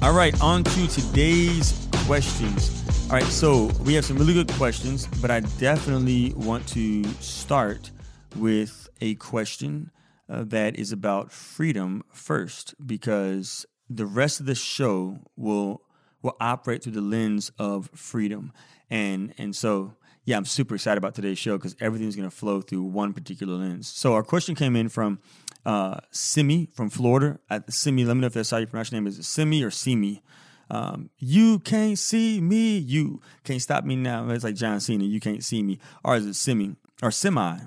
All 0.00 0.12
right, 0.12 0.40
on 0.40 0.64
to 0.64 0.86
today's 0.88 1.88
questions. 2.06 2.84
All 3.10 3.16
right, 3.16 3.24
so 3.24 3.66
we 3.84 3.94
have 3.94 4.04
some 4.04 4.16
really 4.16 4.34
good 4.34 4.50
questions, 4.52 5.06
but 5.20 5.30
I 5.30 5.40
definitely 5.40 6.34
want 6.34 6.66
to 6.68 7.04
start 7.20 7.90
with 8.36 8.88
a 9.00 9.14
question 9.16 9.90
uh, 10.28 10.44
that 10.44 10.76
is 10.78 10.92
about 10.92 11.32
freedom 11.32 12.02
first 12.12 12.74
because 12.84 13.66
the 13.88 14.06
rest 14.06 14.40
of 14.40 14.46
the 14.46 14.54
show 14.54 15.18
will 15.36 15.82
will 16.22 16.36
operate 16.40 16.82
through 16.82 16.92
the 16.92 17.00
lens 17.00 17.50
of 17.58 17.88
freedom 17.94 18.52
and 18.90 19.32
and 19.38 19.54
so 19.54 19.94
yeah 20.24 20.36
i'm 20.36 20.44
super 20.44 20.74
excited 20.74 20.98
about 20.98 21.14
today's 21.14 21.38
show 21.38 21.56
because 21.56 21.76
everything's 21.80 22.16
going 22.16 22.28
to 22.28 22.34
flow 22.34 22.60
through 22.60 22.82
one 22.82 23.12
particular 23.12 23.54
lens 23.54 23.88
so 23.88 24.14
our 24.14 24.22
question 24.22 24.54
came 24.54 24.76
in 24.76 24.88
from 24.88 25.18
uh, 25.64 25.98
simi 26.10 26.66
from 26.74 26.90
florida 26.90 27.38
simi 27.68 28.04
let 28.04 28.14
me 28.14 28.20
know 28.20 28.26
if 28.26 28.34
that's 28.34 28.50
how 28.50 28.58
you 28.58 28.66
pronounce 28.66 28.90
your 28.92 29.00
name 29.00 29.06
is 29.06 29.18
it 29.18 29.24
simi 29.24 29.62
or 29.62 29.70
simi 29.70 30.22
Um, 30.70 31.10
you 31.18 31.60
can't 31.60 31.98
see 31.98 32.40
me. 32.40 32.76
You 32.76 33.20
can't 33.44 33.62
stop 33.62 33.84
me 33.84 33.96
now. 33.96 34.28
It's 34.28 34.44
like 34.44 34.54
John 34.54 34.80
Cena. 34.80 35.04
You 35.04 35.20
can't 35.20 35.42
see 35.42 35.62
me. 35.62 35.78
Or 36.04 36.16
is 36.16 36.26
it 36.26 36.34
Simi 36.34 36.76
or 37.02 37.10
semi? 37.10 37.60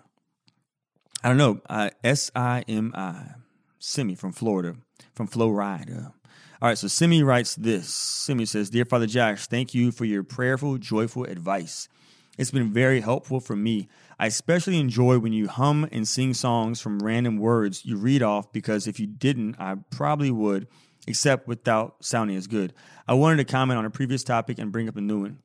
I 1.23 1.29
don't 1.29 1.37
know. 1.37 1.61
Uh, 1.69 1.89
S 2.03 2.31
I 2.35 2.63
M 2.67 2.91
I. 2.95 3.35
Semi 3.83 4.13
from 4.15 4.31
Florida, 4.31 4.75
from 5.15 5.25
Florida. 5.27 6.13
All 6.61 6.69
right, 6.69 6.77
so 6.77 6.87
Simi 6.87 7.23
writes 7.23 7.55
this. 7.55 7.91
Simi 7.91 8.45
says, 8.45 8.69
Dear 8.69 8.85
Father 8.85 9.07
Josh, 9.07 9.47
thank 9.47 9.73
you 9.73 9.91
for 9.91 10.05
your 10.05 10.23
prayerful, 10.23 10.77
joyful 10.77 11.23
advice. 11.23 11.89
It's 12.37 12.51
been 12.51 12.71
very 12.71 13.01
helpful 13.01 13.39
for 13.39 13.55
me. 13.55 13.87
I 14.19 14.27
especially 14.27 14.79
enjoy 14.79 15.17
when 15.17 15.33
you 15.33 15.47
hum 15.47 15.89
and 15.91 16.07
sing 16.07 16.35
songs 16.35 16.79
from 16.79 16.99
random 16.99 17.37
words 17.37 17.83
you 17.83 17.97
read 17.97 18.21
off 18.21 18.53
because 18.53 18.85
if 18.85 18.99
you 18.99 19.07
didn't, 19.07 19.55
I 19.59 19.77
probably 19.89 20.29
would, 20.29 20.67
except 21.07 21.47
without 21.47 21.95
sounding 22.01 22.37
as 22.37 22.45
good. 22.45 22.73
I 23.07 23.15
wanted 23.15 23.37
to 23.37 23.45
comment 23.45 23.79
on 23.79 23.85
a 23.85 23.89
previous 23.89 24.23
topic 24.23 24.59
and 24.59 24.71
bring 24.71 24.87
up 24.87 24.95
a 24.95 25.01
new 25.01 25.21
one. 25.21 25.39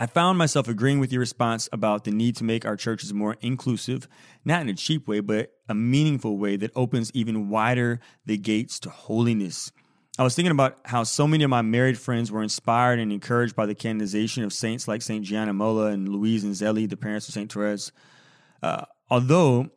I 0.00 0.06
found 0.06 0.38
myself 0.38 0.68
agreeing 0.68 1.00
with 1.00 1.12
your 1.12 1.18
response 1.18 1.68
about 1.72 2.04
the 2.04 2.12
need 2.12 2.36
to 2.36 2.44
make 2.44 2.64
our 2.64 2.76
churches 2.76 3.12
more 3.12 3.36
inclusive, 3.40 4.06
not 4.44 4.62
in 4.62 4.68
a 4.68 4.74
cheap 4.74 5.08
way, 5.08 5.18
but 5.18 5.52
a 5.68 5.74
meaningful 5.74 6.38
way 6.38 6.56
that 6.56 6.70
opens 6.76 7.10
even 7.14 7.48
wider 7.48 7.98
the 8.24 8.36
gates 8.36 8.78
to 8.80 8.90
holiness. 8.90 9.72
I 10.16 10.22
was 10.22 10.36
thinking 10.36 10.52
about 10.52 10.78
how 10.84 11.02
so 11.02 11.26
many 11.26 11.42
of 11.42 11.50
my 11.50 11.62
married 11.62 11.98
friends 11.98 12.30
were 12.30 12.44
inspired 12.44 13.00
and 13.00 13.12
encouraged 13.12 13.56
by 13.56 13.66
the 13.66 13.74
canonization 13.74 14.44
of 14.44 14.52
saints 14.52 14.86
like 14.86 15.02
Saint 15.02 15.24
Gianna 15.24 15.52
Molla 15.52 15.86
and 15.86 16.08
Louis 16.08 16.44
and 16.44 16.54
Zélie, 16.54 16.88
the 16.88 16.96
parents 16.96 17.26
of 17.28 17.34
Saint 17.34 17.52
Therese. 17.52 17.90
Uh, 18.62 18.84
although 19.10 19.68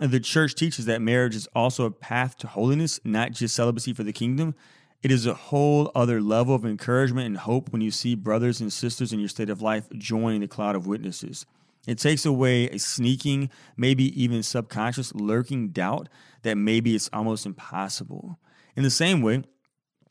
the 0.00 0.20
church 0.20 0.54
teaches 0.54 0.86
that 0.86 1.02
marriage 1.02 1.34
is 1.34 1.46
also 1.54 1.84
a 1.84 1.90
path 1.90 2.38
to 2.38 2.46
holiness, 2.46 3.00
not 3.04 3.32
just 3.32 3.54
celibacy 3.54 3.92
for 3.92 4.02
the 4.02 4.12
kingdom, 4.12 4.54
it 5.02 5.10
is 5.10 5.26
a 5.26 5.34
whole 5.34 5.92
other 5.94 6.20
level 6.20 6.54
of 6.54 6.64
encouragement 6.64 7.26
and 7.26 7.38
hope 7.38 7.70
when 7.70 7.80
you 7.80 7.90
see 7.90 8.14
brothers 8.14 8.60
and 8.60 8.72
sisters 8.72 9.12
in 9.12 9.20
your 9.20 9.28
state 9.28 9.50
of 9.50 9.62
life 9.62 9.86
joining 9.96 10.40
the 10.40 10.48
cloud 10.48 10.74
of 10.74 10.86
witnesses. 10.86 11.46
It 11.86 11.98
takes 11.98 12.26
away 12.26 12.68
a 12.68 12.78
sneaking, 12.78 13.50
maybe 13.76 14.20
even 14.20 14.42
subconscious, 14.42 15.14
lurking 15.14 15.68
doubt 15.68 16.08
that 16.42 16.56
maybe 16.56 16.94
it's 16.94 17.08
almost 17.12 17.46
impossible. 17.46 18.38
In 18.76 18.82
the 18.82 18.90
same 18.90 19.22
way, 19.22 19.44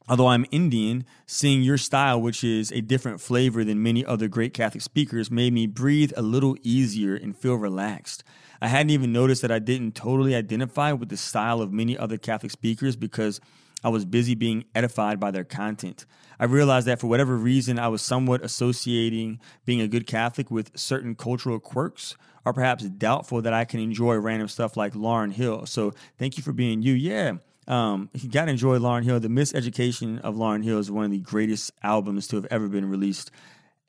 Although 0.10 0.28
I'm 0.28 0.46
Indian, 0.52 1.06
seeing 1.26 1.62
your 1.62 1.78
style, 1.78 2.22
which 2.22 2.42
is 2.42 2.72
a 2.72 2.80
different 2.80 3.20
flavor 3.20 3.66
than 3.66 3.84
many 3.84 4.06
other 4.06 4.30
great 4.30 4.54
Catholic 4.54 4.82
speakers, 4.82 5.30
made 5.30 5.52
me 5.52 5.68
breathe 5.68 6.14
a 6.16 6.22
little 6.22 6.56
easier 6.64 7.14
and 7.14 7.38
feel 7.38 7.56
relaxed. 7.56 8.24
I 8.62 8.70
hadn't 8.70 8.92
even 8.92 9.12
noticed 9.12 9.42
that 9.42 9.52
I 9.52 9.60
didn't 9.60 9.96
totally 9.96 10.34
identify 10.34 10.94
with 10.94 11.10
the 11.10 11.18
style 11.18 11.62
of 11.62 11.74
many 11.74 11.98
other 11.98 12.18
Catholic 12.18 12.54
speakers 12.54 12.96
because 12.96 13.42
I 13.84 13.90
was 13.90 14.06
busy 14.06 14.36
being 14.36 14.66
edified 14.74 15.20
by 15.20 15.32
their 15.32 15.44
content. 15.44 16.06
I 16.40 16.46
realized 16.46 16.88
that 16.88 17.00
for 17.00 17.08
whatever 17.08 17.36
reason, 17.36 17.80
I 17.80 17.88
was 17.88 18.02
somewhat 18.02 18.44
associating 18.44 19.40
being 19.66 19.82
a 19.82 19.88
good 19.88 20.08
Catholic 20.08 20.52
with 20.52 20.78
certain 20.78 21.16
cultural 21.16 21.60
quirks, 21.60 22.16
or 22.46 22.54
perhaps 22.54 22.84
doubtful 22.86 23.42
that 23.42 23.54
I 23.54 23.66
can 23.66 23.80
enjoy 23.80 24.16
random 24.16 24.48
stuff 24.48 24.78
like 24.78 24.94
Lauryn 24.94 25.32
Hill. 25.32 25.66
So 25.66 25.94
thank 26.18 26.38
you 26.38 26.44
for 26.44 26.54
being 26.54 26.82
you. 26.82 26.94
Yeah, 26.94 27.38
um, 27.68 28.10
you 28.14 28.30
got 28.30 28.46
to 28.46 28.52
enjoy 28.52 28.78
Lauryn 28.78 29.04
Hill. 29.04 29.20
The 29.20 29.28
Miseducation 29.28 30.22
of 30.22 30.36
Lauryn 30.36 30.64
Hill 30.64 30.80
is 30.80 30.90
one 30.90 31.06
of 31.06 31.12
the 31.12 31.20
greatest 31.20 31.72
albums 31.84 32.28
to 32.28 32.38
have 32.38 32.48
ever 32.50 32.68
been 32.68 32.90
released, 32.90 33.32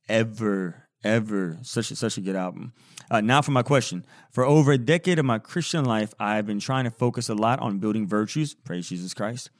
ever, 0.08 0.87
ever. 1.04 1.58
Such 1.62 1.90
a, 1.90 1.96
such 1.96 2.18
a 2.18 2.20
good 2.20 2.36
album. 2.36 2.72
Uh, 3.10 3.20
now 3.20 3.42
for 3.42 3.52
my 3.52 3.62
question. 3.62 4.04
For 4.30 4.44
over 4.44 4.72
a 4.72 4.78
decade 4.78 5.18
of 5.18 5.24
my 5.24 5.38
Christian 5.38 5.84
life, 5.84 6.12
I've 6.18 6.46
been 6.46 6.60
trying 6.60 6.84
to 6.84 6.90
focus 6.90 7.28
a 7.28 7.34
lot 7.34 7.60
on 7.60 7.78
building 7.78 8.06
virtues, 8.06 8.54
praise 8.54 8.88
Jesus 8.88 9.14
Christ, 9.14 9.50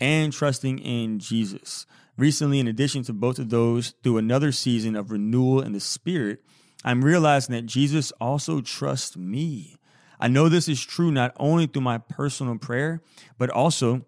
and 0.00 0.32
trusting 0.32 0.78
in 0.78 1.18
Jesus. 1.18 1.86
Recently, 2.16 2.58
in 2.58 2.66
addition 2.66 3.02
to 3.04 3.12
both 3.12 3.38
of 3.38 3.50
those, 3.50 3.94
through 4.02 4.16
another 4.18 4.50
season 4.50 4.96
of 4.96 5.10
renewal 5.10 5.60
in 5.60 5.72
the 5.72 5.80
Spirit, 5.80 6.42
I'm 6.84 7.04
realizing 7.04 7.54
that 7.54 7.66
Jesus 7.66 8.10
also 8.20 8.60
trusts 8.60 9.16
me. 9.16 9.76
I 10.18 10.28
know 10.28 10.48
this 10.48 10.68
is 10.68 10.82
true 10.82 11.10
not 11.10 11.32
only 11.36 11.66
through 11.66 11.82
my 11.82 11.98
personal 11.98 12.56
prayer, 12.56 13.02
but 13.38 13.50
also 13.50 14.06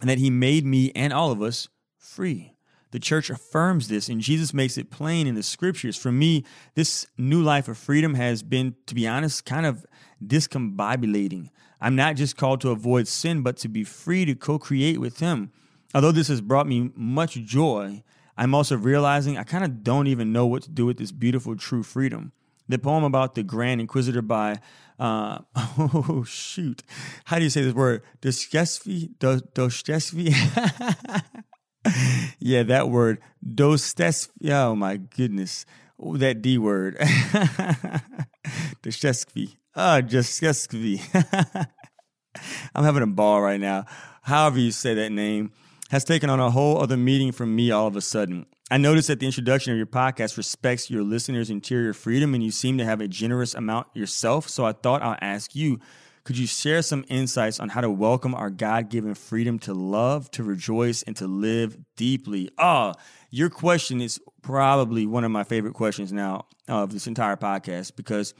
that 0.00 0.18
He 0.18 0.30
made 0.30 0.66
me 0.66 0.92
and 0.94 1.12
all 1.12 1.32
of 1.32 1.40
us 1.40 1.68
free. 1.96 2.54
The 2.90 2.98
church 2.98 3.28
affirms 3.28 3.88
this, 3.88 4.08
and 4.08 4.20
Jesus 4.20 4.54
makes 4.54 4.78
it 4.78 4.90
plain 4.90 5.26
in 5.26 5.34
the 5.34 5.42
scriptures. 5.42 5.96
For 5.96 6.10
me, 6.10 6.44
this 6.74 7.06
new 7.18 7.42
life 7.42 7.68
of 7.68 7.76
freedom 7.76 8.14
has 8.14 8.42
been, 8.42 8.76
to 8.86 8.94
be 8.94 9.06
honest, 9.06 9.44
kind 9.44 9.66
of 9.66 9.84
discombobulating. 10.24 11.50
I'm 11.80 11.96
not 11.96 12.16
just 12.16 12.36
called 12.36 12.60
to 12.62 12.70
avoid 12.70 13.06
sin, 13.06 13.42
but 13.42 13.56
to 13.58 13.68
be 13.68 13.84
free 13.84 14.24
to 14.24 14.34
co 14.34 14.58
create 14.58 15.00
with 15.00 15.20
Him. 15.20 15.52
Although 15.94 16.12
this 16.12 16.28
has 16.28 16.40
brought 16.40 16.66
me 16.66 16.90
much 16.94 17.34
joy, 17.34 18.02
I'm 18.36 18.54
also 18.54 18.76
realizing 18.76 19.36
I 19.36 19.42
kind 19.42 19.64
of 19.64 19.82
don't 19.82 20.06
even 20.06 20.32
know 20.32 20.46
what 20.46 20.62
to 20.62 20.70
do 20.70 20.86
with 20.86 20.98
this 20.98 21.12
beautiful, 21.12 21.56
true 21.56 21.82
freedom. 21.82 22.32
The 22.68 22.78
poem 22.78 23.04
about 23.04 23.34
the 23.34 23.42
Grand 23.42 23.80
Inquisitor 23.80 24.22
by 24.22 24.60
uh, 24.98 25.38
oh 25.56 26.24
shoot, 26.26 26.82
how 27.24 27.38
do 27.38 27.44
you 27.44 27.50
say 27.50 27.62
this 27.62 27.74
word? 27.74 28.02
Dostoevsky, 28.20 29.10
Dostoevsky. 29.18 30.34
yeah, 32.38 32.62
that 32.64 32.88
word, 32.88 33.18
Dostoevsky. 33.54 34.52
Oh 34.52 34.74
my 34.74 34.96
goodness, 34.96 35.64
oh, 36.00 36.16
that 36.16 36.42
D 36.42 36.58
word, 36.58 36.96
Dostoevsky. 38.82 39.56
Ah, 39.74 40.00
Dostoevsky. 40.00 41.00
I'm 42.74 42.84
having 42.84 43.02
a 43.02 43.06
ball 43.06 43.40
right 43.40 43.60
now. 43.60 43.86
However 44.22 44.58
you 44.58 44.70
say 44.70 44.94
that 44.94 45.10
name 45.10 45.52
has 45.90 46.04
taken 46.04 46.30
on 46.30 46.40
a 46.40 46.50
whole 46.50 46.80
other 46.80 46.96
meaning 46.96 47.32
for 47.32 47.46
me 47.46 47.70
all 47.70 47.86
of 47.86 47.96
a 47.96 48.00
sudden. 48.00 48.46
I 48.70 48.76
noticed 48.76 49.08
that 49.08 49.20
the 49.20 49.26
introduction 49.26 49.72
of 49.72 49.78
your 49.78 49.86
podcast 49.86 50.36
respects 50.36 50.90
your 50.90 51.02
listeners' 51.02 51.48
interior 51.48 51.94
freedom, 51.94 52.34
and 52.34 52.42
you 52.42 52.50
seem 52.50 52.76
to 52.78 52.84
have 52.84 53.00
a 53.00 53.08
generous 53.08 53.54
amount 53.54 53.86
yourself. 53.94 54.48
So 54.48 54.66
I 54.66 54.72
thought 54.72 55.02
I'll 55.02 55.16
ask 55.22 55.54
you 55.54 55.80
could 56.28 56.36
you 56.36 56.46
share 56.46 56.82
some 56.82 57.06
insights 57.08 57.58
on 57.58 57.70
how 57.70 57.80
to 57.80 57.88
welcome 57.88 58.34
our 58.34 58.50
God 58.50 58.90
given 58.90 59.14
freedom 59.14 59.58
to 59.60 59.72
love, 59.72 60.30
to 60.32 60.42
rejoice, 60.42 61.02
and 61.04 61.16
to 61.16 61.26
live 61.26 61.78
deeply? 61.96 62.50
Ah, 62.58 62.92
oh, 62.94 63.00
your 63.30 63.48
question 63.48 64.02
is 64.02 64.20
probably 64.42 65.06
one 65.06 65.24
of 65.24 65.30
my 65.30 65.42
favorite 65.42 65.72
questions 65.72 66.12
now 66.12 66.44
of 66.68 66.92
this 66.92 67.06
entire 67.06 67.36
podcast 67.36 67.96
because 67.96 68.34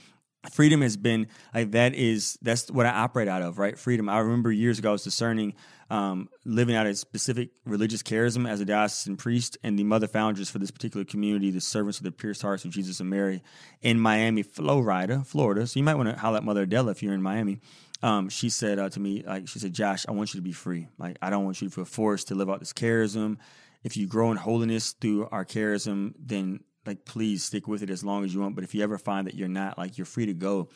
freedom 0.51 0.83
has 0.83 0.97
been 0.97 1.27
like 1.55 1.73
that 1.73 1.95
is 1.95 2.39
that's 2.43 2.71
what 2.71 2.87
I 2.87 2.91
operate 2.91 3.29
out 3.29 3.43
of, 3.43 3.59
right? 3.59 3.79
Freedom. 3.79 4.09
I 4.09 4.19
remember 4.19 4.53
years 4.53 4.79
ago 4.79 4.91
I 4.91 4.93
was 4.93 5.05
discerning 5.05 5.55
um, 5.91 6.29
living 6.45 6.77
out 6.77 6.87
a 6.87 6.95
specific 6.95 7.51
religious 7.65 8.03
charism 8.03 8.49
as 8.49 8.61
a 8.61 8.65
diocesan 8.65 9.17
priest 9.17 9.57
and 9.63 9.79
the 9.79 9.85
mother 9.85 10.07
foundress 10.07 10.51
for 10.51 10.59
this 10.59 10.71
particular 10.71 11.05
community, 11.05 11.51
the 11.51 11.61
servants 11.61 11.99
of 11.99 12.05
the 12.05 12.13
pierced 12.13 12.43
hearts 12.43 12.65
of 12.65 12.71
Jesus 12.71 13.01
and 13.01 13.09
Mary 13.09 13.43
in 13.81 13.99
Miami, 13.99 14.43
Florida, 14.43 15.23
Florida. 15.25 15.67
So 15.67 15.81
you 15.81 15.85
might 15.85 15.95
want 15.95 16.11
to 16.11 16.17
holler 16.17 16.39
at 16.39 16.45
Mother 16.45 16.63
Adela 16.63 16.91
if 16.91 17.03
you're 17.03 17.15
in 17.15 17.23
Miami. 17.23 17.61
Um, 18.03 18.29
she 18.29 18.49
said 18.49 18.79
uh, 18.79 18.91
to 18.91 19.01
me, 19.01 19.25
like 19.27 19.49
she 19.49 19.59
said, 19.59 19.73
Josh, 19.73 20.05
I 20.09 20.13
want 20.13 20.35
you 20.35 20.39
to 20.39 20.45
be 20.45 20.53
free. 20.53 20.89
Like 20.99 21.17
I 21.23 21.31
don't 21.31 21.45
want 21.45 21.61
you 21.61 21.69
to 21.69 21.75
feel 21.75 21.85
forced 21.85 22.29
to 22.29 22.35
live 22.35 22.51
out 22.51 22.61
this 22.61 22.73
charism. 22.73 23.39
If 23.83 23.97
you 23.97 24.07
grow 24.07 24.31
in 24.31 24.37
holiness 24.37 24.93
through 24.93 25.29
our 25.31 25.45
charism, 25.45 26.13
then 26.19 26.61
like 26.87 27.05
please 27.05 27.45
stick 27.45 27.69
with 27.69 27.83
it 27.83 27.91
as 27.91 28.05
long 28.05 28.25
as 28.25 28.33
you 28.33 28.41
want. 28.41 28.55
But 28.55 28.65
if 28.65 28.75
you 28.75 28.83
ever 28.83 28.99
find 28.99 29.27
that 29.27 29.35
you're 29.35 29.49
not, 29.49 29.79
like 29.79 29.99
you're 29.99 30.05
free 30.05 30.27
to 30.27 30.35
go. 30.35 30.69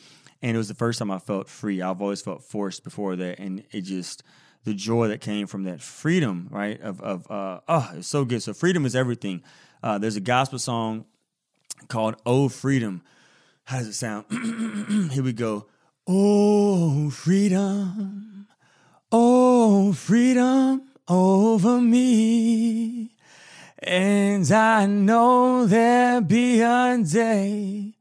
And 0.43 0.55
it 0.55 0.59
was 0.59 0.69
the 0.69 0.75
first 0.75 0.99
time 0.99 1.11
I 1.11 1.19
felt 1.19 1.49
free. 1.49 1.81
I've 1.81 2.03
always 2.03 2.21
felt 2.21 2.43
forced 2.43 2.85
before 2.85 3.15
that, 3.17 3.39
and 3.39 3.65
it 3.71 3.83
just 3.83 4.23
the 4.65 4.75
joy 4.75 5.09
that 5.09 5.21
came 5.21 5.47
from 5.47 5.65
that 5.65 5.81
freedom, 5.81 6.49
right? 6.51 6.81
Of 6.81 7.01
of 7.01 7.31
uh, 7.31 7.61
oh, 7.69 7.91
it's 7.97 8.09
so 8.09 8.25
good. 8.25 8.43
So 8.43 8.53
freedom 8.53 8.85
is 8.85 8.97
everything. 8.97 9.43
Uh, 9.83 9.99
there's 9.99 10.17
a 10.17 10.21
gospel 10.21 10.59
song 10.59 11.05
called 11.89 12.17
"Oh 12.27 12.49
Freedom." 12.49 13.03
How 13.65 13.79
does 13.79 13.89
it 13.89 13.95
sound? 13.95 14.27
Here 15.13 15.23
we 15.23 15.33
go. 15.33 15.67
Oh 16.07 17.11
freedom, 17.11 18.49
oh 19.13 19.93
freedom 19.93 20.83
over 21.07 21.81
me. 21.81 23.12
And 23.85 24.51
I 24.53 24.87
know 24.87 25.67
there'll 25.67 26.21
be 26.21 26.61
a 26.61 26.99
day, 27.03 27.95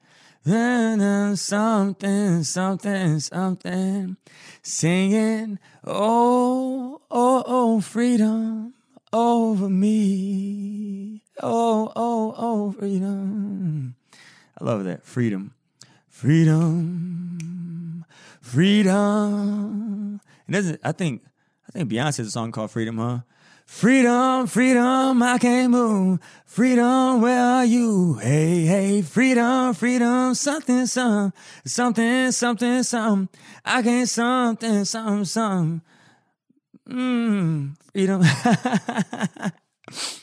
then 0.43 1.35
something, 1.35 2.43
something, 2.43 3.19
something, 3.19 4.17
singing, 4.61 5.57
oh, 5.83 7.01
oh, 7.09 7.43
oh, 7.47 7.81
freedom 7.81 8.75
over 9.11 9.69
me. 9.69 11.23
Oh, 11.41 11.91
oh, 11.95 12.35
oh, 12.37 12.71
freedom. 12.73 13.95
I 14.59 14.63
love 14.63 14.83
that. 14.83 15.03
Freedom. 15.03 15.55
Freedom. 16.07 18.05
Freedom. 18.39 20.21
And 20.45 20.53
doesn't, 20.53 20.79
I 20.83 20.91
think, 20.91 21.23
I 21.67 21.71
think 21.71 21.89
Beyonce 21.89 22.17
has 22.17 22.27
a 22.27 22.31
song 22.31 22.51
called 22.51 22.69
Freedom, 22.69 22.99
huh? 22.99 23.21
Freedom, 23.71 24.45
freedom, 24.45 25.23
I 25.23 25.39
can't 25.39 25.71
move. 25.71 26.19
Freedom, 26.45 27.21
where 27.21 27.41
are 27.41 27.65
you? 27.65 28.15
Hey, 28.15 28.65
hey, 28.65 29.01
freedom, 29.01 29.73
freedom, 29.73 30.35
something, 30.35 30.85
some, 30.85 31.33
something, 31.65 32.31
something, 32.31 32.83
some. 32.83 33.29
I 33.65 33.81
can't 33.81 34.07
something, 34.07 34.85
something, 34.85 35.25
some. 35.25 35.81
Mmm, 36.87 37.75
freedom. 37.91 38.21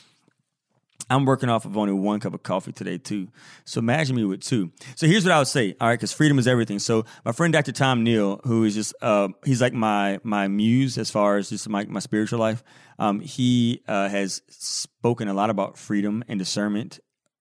I'm 1.09 1.25
working 1.25 1.49
off 1.49 1.65
of 1.65 1.77
only 1.77 1.93
one 1.93 2.19
cup 2.19 2.33
of 2.33 2.43
coffee 2.43 2.71
today, 2.71 2.97
too. 2.97 3.29
So 3.65 3.79
imagine 3.79 4.15
me 4.15 4.25
with 4.25 4.41
two. 4.41 4.71
So 4.95 5.07
here's 5.07 5.25
what 5.25 5.33
I 5.33 5.39
would 5.39 5.47
say, 5.47 5.75
all 5.79 5.87
right, 5.87 5.95
because 5.95 6.13
freedom 6.13 6.37
is 6.39 6.47
everything. 6.47 6.79
So 6.79 7.05
my 7.25 7.31
friend 7.31 7.51
Dr. 7.51 7.71
Tom 7.71 8.03
Neal, 8.03 8.41
who 8.43 8.63
is 8.63 8.75
just, 8.75 8.93
uh, 9.01 9.29
he's 9.45 9.61
like 9.61 9.73
my 9.73 10.19
my 10.23 10.47
muse 10.47 10.97
as 10.97 11.09
far 11.09 11.37
as 11.37 11.49
just 11.49 11.67
my, 11.69 11.85
my 11.85 11.99
spiritual 11.99 12.39
life. 12.39 12.63
Um, 12.97 13.19
he 13.19 13.81
uh, 13.87 14.09
has 14.09 14.41
spoken 14.49 15.27
a 15.27 15.33
lot 15.33 15.49
about 15.49 15.77
freedom 15.77 16.23
and 16.27 16.37
discernment 16.37 16.99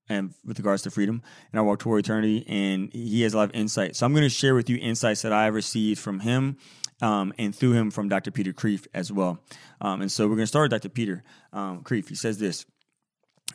and 0.09 0.35
with 0.45 0.59
regards 0.59 0.83
to 0.83 0.91
freedom 0.91 1.23
and 1.53 1.59
our 1.59 1.65
walk 1.67 1.81
toward 1.81 2.05
eternity. 2.05 2.45
And 2.49 2.93
he 2.93 3.23
has 3.23 3.35
a 3.35 3.37
lot 3.37 3.51
of 3.51 3.55
insight. 3.55 3.97
So 3.97 4.07
I'm 4.07 4.13
going 4.13 4.23
to 4.23 4.29
share 4.31 4.55
with 4.55 4.71
you 4.71 4.79
insights 4.79 5.23
that 5.23 5.33
I 5.33 5.45
have 5.45 5.55
received 5.55 6.01
from 6.01 6.21
him 6.21 6.57
um, 7.03 7.33
and 7.39 7.55
through 7.55 7.73
him 7.73 7.91
from 7.91 8.09
Dr. 8.09 8.31
Peter 8.31 8.53
Kreeft 8.53 8.87
as 8.95 9.13
well. 9.13 9.41
Um, 9.81 10.01
and 10.01 10.11
so 10.11 10.25
we're 10.27 10.37
going 10.37 10.45
to 10.45 10.49
start 10.49 10.71
with 10.71 10.83
Dr. 10.83 10.93
Peter 10.93 11.23
um, 11.53 11.83
Kreeft. 11.83 12.09
He 12.09 12.15
says 12.15 12.39
this 12.39 12.65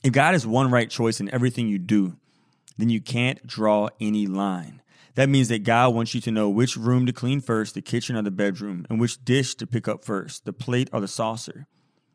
If 0.04 0.12
God 0.12 0.36
is 0.36 0.46
one 0.46 0.70
right 0.70 0.90
choice 0.90 1.20
in 1.22 1.34
everything 1.34 1.70
you 1.70 1.80
do, 1.80 2.18
then 2.78 2.90
you 2.90 3.00
can't 3.00 3.46
draw 3.48 3.90
any 4.02 4.28
line. 4.28 4.82
That 5.16 5.30
means 5.30 5.48
that 5.50 5.64
God 5.64 5.94
wants 5.94 6.14
you 6.14 6.22
to 6.22 6.32
know 6.32 6.50
which 6.50 6.76
room 6.76 7.06
to 7.06 7.14
clean 7.14 7.40
first, 7.40 7.74
the 7.76 7.82
kitchen 7.82 8.16
or 8.18 8.22
the 8.22 8.32
bedroom, 8.32 8.86
and 8.90 9.00
which 9.00 9.24
dish 9.24 9.56
to 9.56 9.68
pick 9.68 9.88
up 9.88 10.04
first, 10.04 10.44
the 10.44 10.54
plate 10.54 10.90
or 10.92 11.00
the 11.00 11.08
saucer. 11.08 11.68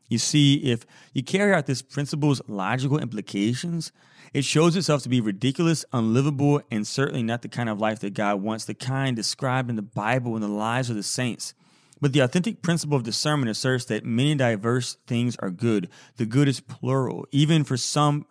You 0.09 0.17
see, 0.17 0.55
if 0.55 0.85
you 1.13 1.23
carry 1.23 1.53
out 1.53 1.65
this 1.65 1.81
principle's 1.81 2.41
logical 2.47 2.99
implications, 2.99 3.91
it 4.33 4.43
shows 4.43 4.75
itself 4.75 5.01
to 5.03 5.09
be 5.09 5.21
ridiculous, 5.21 5.85
unlivable, 5.93 6.61
and 6.69 6.85
certainly 6.85 7.23
not 7.23 7.41
the 7.41 7.47
kind 7.47 7.69
of 7.69 7.79
life 7.79 7.99
that 8.01 8.13
God 8.13 8.41
wants, 8.41 8.65
the 8.65 8.73
kind 8.73 9.15
described 9.15 9.69
in 9.69 9.75
the 9.75 9.81
Bible 9.81 10.35
and 10.35 10.43
the 10.43 10.47
lives 10.47 10.89
of 10.89 10.95
the 10.95 11.03
saints. 11.03 11.53
But 12.01 12.13
the 12.13 12.21
authentic 12.21 12.61
principle 12.61 12.95
of 12.95 13.03
discernment 13.03 13.49
asserts 13.49 13.85
that 13.85 14.05
many 14.05 14.35
diverse 14.35 14.97
things 15.05 15.35
are 15.37 15.49
good. 15.49 15.89
The 16.17 16.25
good 16.25 16.47
is 16.47 16.59
plural. 16.61 17.27
Even 17.31 17.63
for 17.63 17.77
some, 17.77 18.25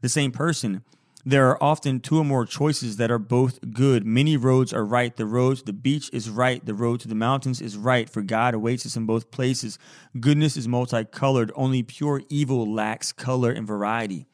the 0.00 0.08
same 0.08 0.32
person, 0.32 0.82
there 1.24 1.48
are 1.48 1.62
often 1.62 2.00
two 2.00 2.18
or 2.18 2.24
more 2.24 2.46
choices 2.46 2.96
that 2.96 3.10
are 3.10 3.18
both 3.18 3.58
good. 3.72 4.06
Many 4.06 4.38
roads 4.38 4.72
are 4.72 4.84
right. 4.84 5.14
The 5.14 5.26
road 5.26 5.58
to 5.58 5.64
the 5.64 5.72
beach 5.74 6.08
is 6.14 6.30
right. 6.30 6.64
The 6.64 6.72
road 6.72 7.00
to 7.00 7.08
the 7.08 7.14
mountains 7.14 7.60
is 7.60 7.76
right, 7.76 8.08
for 8.08 8.22
God 8.22 8.54
awaits 8.54 8.86
us 8.86 8.96
in 8.96 9.04
both 9.04 9.30
places. 9.30 9.78
Goodness 10.18 10.56
is 10.56 10.66
multicolored. 10.66 11.52
Only 11.54 11.82
pure 11.82 12.22
evil 12.30 12.72
lacks 12.72 13.12
color 13.12 13.50
and 13.50 13.66
variety. 13.66 14.26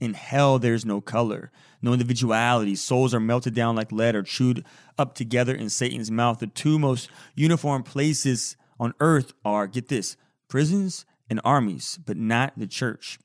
In 0.00 0.14
hell, 0.14 0.58
there's 0.58 0.86
no 0.86 1.00
color, 1.02 1.52
no 1.82 1.92
individuality. 1.92 2.74
Souls 2.74 3.12
are 3.12 3.20
melted 3.20 3.54
down 3.54 3.76
like 3.76 3.92
lead 3.92 4.14
or 4.14 4.22
chewed 4.22 4.64
up 4.96 5.14
together 5.14 5.54
in 5.54 5.68
Satan's 5.68 6.10
mouth. 6.10 6.38
The 6.38 6.46
two 6.46 6.78
most 6.78 7.10
uniform 7.34 7.82
places 7.82 8.56
on 8.78 8.94
earth 9.00 9.32
are, 9.44 9.66
get 9.66 9.88
this, 9.88 10.16
prisons 10.48 11.04
and 11.28 11.40
armies, 11.44 11.98
but 12.04 12.16
not 12.16 12.52
the 12.56 12.66
church. 12.66 13.18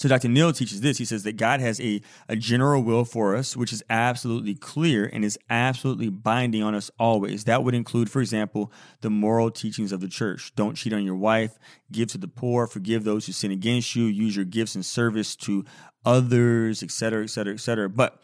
So 0.00 0.08
Dr. 0.08 0.28
Neal 0.28 0.50
teaches 0.54 0.80
this. 0.80 0.96
He 0.96 1.04
says 1.04 1.24
that 1.24 1.36
God 1.36 1.60
has 1.60 1.78
a, 1.78 2.00
a 2.26 2.34
general 2.34 2.82
will 2.82 3.04
for 3.04 3.36
us, 3.36 3.54
which 3.54 3.70
is 3.70 3.82
absolutely 3.90 4.54
clear 4.54 5.04
and 5.04 5.22
is 5.22 5.38
absolutely 5.50 6.08
binding 6.08 6.62
on 6.62 6.74
us 6.74 6.90
always. 6.98 7.44
That 7.44 7.64
would 7.64 7.74
include, 7.74 8.10
for 8.10 8.22
example, 8.22 8.72
the 9.02 9.10
moral 9.10 9.50
teachings 9.50 9.92
of 9.92 10.00
the 10.00 10.08
church. 10.08 10.54
Don't 10.56 10.74
cheat 10.74 10.94
on 10.94 11.04
your 11.04 11.16
wife, 11.16 11.58
give 11.92 12.08
to 12.12 12.18
the 12.18 12.28
poor, 12.28 12.66
forgive 12.66 13.04
those 13.04 13.26
who 13.26 13.32
sin 13.32 13.50
against 13.50 13.94
you, 13.94 14.06
use 14.06 14.34
your 14.34 14.46
gifts 14.46 14.74
and 14.74 14.86
service 14.86 15.36
to 15.36 15.66
others, 16.06 16.82
etc., 16.82 17.24
etc., 17.24 17.52
etc. 17.52 17.90
But 17.90 18.22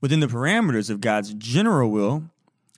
within 0.00 0.18
the 0.18 0.26
parameters 0.26 0.90
of 0.90 1.00
God's 1.00 1.34
general 1.34 1.92
will, 1.92 2.24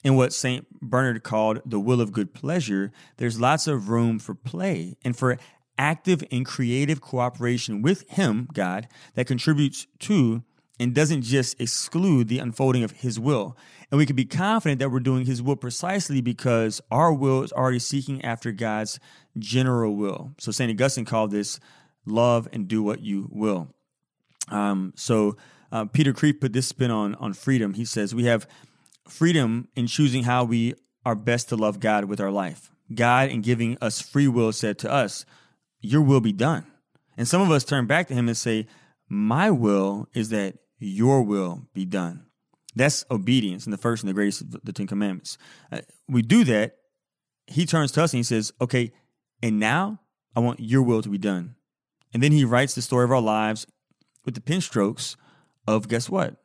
in 0.03 0.17
what 0.17 0.35
St. 0.35 0.69
Bernard 0.83 1.23
called 1.23 1.63
the 1.65 1.81
will 1.81 2.03
of 2.03 2.13
good 2.13 2.35
pleasure, 2.35 2.93
there's 3.17 3.41
lots 3.41 3.67
of 3.67 3.89
room 3.89 4.19
for 4.19 4.35
play 4.35 4.99
and 5.03 5.17
for 5.17 5.39
active 5.79 6.23
and 6.31 6.47
creative 6.47 7.01
cooperation 7.01 7.83
with 7.83 8.09
Him, 8.11 8.49
God, 8.53 8.89
that 9.15 9.27
contributes 9.27 9.87
to 10.01 10.43
and 10.81 10.95
doesn't 10.95 11.23
just 11.23 11.61
exclude 11.61 12.29
the 12.29 12.39
unfolding 12.39 12.83
of 12.83 12.93
His 12.93 13.19
will. 13.19 13.57
And 13.91 13.99
we 13.99 14.07
can 14.07 14.17
be 14.17 14.25
confident 14.25 14.81
that 14.81 14.91
we're 14.91 15.01
doing 15.01 15.27
His 15.27 15.43
will 15.43 15.57
precisely 15.57 16.21
because 16.21 16.81
our 16.91 17.13
will 17.13 17.43
is 17.43 17.53
already 17.53 17.79
seeking 17.79 18.25
after 18.25 18.51
God's 18.53 18.99
general 19.39 19.95
will. 19.95 20.33
So 20.39 20.51
St. 20.51 20.71
Augustine 20.71 21.05
called 21.05 21.31
this 21.31 21.61
love 22.07 22.49
and 22.53 22.67
do 22.67 22.83
what 22.83 23.01
you 23.01 23.29
will. 23.31 23.69
Um, 24.49 24.93
so 24.97 25.37
uh, 25.73 25.87
Peter 25.87 26.13
Kreeft 26.13 26.41
put 26.41 26.53
this 26.53 26.67
spin 26.69 26.91
on, 26.91 27.15
on 27.17 27.33
freedom. 27.33 27.75
He 27.75 27.85
says, 27.85 28.15
We 28.15 28.25
have 28.25 28.47
freedom 29.09 29.69
in 29.77 29.87
choosing 29.87 30.25
how 30.25 30.45
we 30.45 30.75
are 31.05 31.15
best 31.15 31.49
to 31.51 31.57
love 31.57 31.81
God 31.81 32.07
with 32.07 32.21
our 32.21 32.31
life. 32.31 32.71
God, 32.95 33.31
in 33.31 33.41
giving 33.41 33.79
us 33.81 34.01
free 34.01 34.29
will, 34.29 34.53
said 34.53 34.79
to 34.81 34.91
us, 34.93 35.25
your 35.85 36.03
will 36.03 36.21
be 36.21 36.33
done. 36.33 36.67
And 37.17 37.29
some 37.29 37.43
of 37.43 37.51
us 37.51 37.65
turn 37.65 37.87
back 37.87 38.09
to 38.09 38.15
him 38.15 38.29
and 38.29 38.37
say, 38.37 38.67
My 39.09 39.51
will 39.51 40.09
is 40.15 40.31
that 40.31 40.57
your 40.79 41.23
will 41.23 41.69
be 41.73 41.85
done. 41.85 42.27
That's 42.75 43.05
obedience 43.11 43.65
and 43.65 43.73
the 43.73 43.79
first 43.79 44.03
and 44.03 44.11
the 44.11 44.15
greatest 44.15 44.43
of 44.43 44.65
the 44.65 44.73
Ten 44.73 44.87
Commandments. 44.87 45.39
Uh, 45.71 45.81
we 46.09 46.23
do 46.23 46.45
that. 46.45 46.77
He 47.47 47.67
turns 47.67 47.93
to 47.93 48.03
us 48.03 48.13
and 48.13 48.19
he 48.19 48.25
says, 48.25 48.53
Okay, 48.61 48.93
and 49.43 49.61
now 49.61 50.01
I 50.35 50.41
want 50.41 50.61
your 50.61 50.83
will 50.83 51.03
to 51.03 51.09
be 51.09 51.19
done. 51.19 51.55
And 52.13 52.23
then 52.23 52.33
he 52.33 52.45
writes 52.45 52.75
the 52.75 52.83
story 52.83 53.05
of 53.05 53.13
our 53.13 53.21
lives 53.21 53.67
with 54.25 54.35
the 54.35 54.41
pen 54.41 54.61
strokes 54.61 55.17
of 55.67 55.89
guess 55.89 56.09
what? 56.09 56.37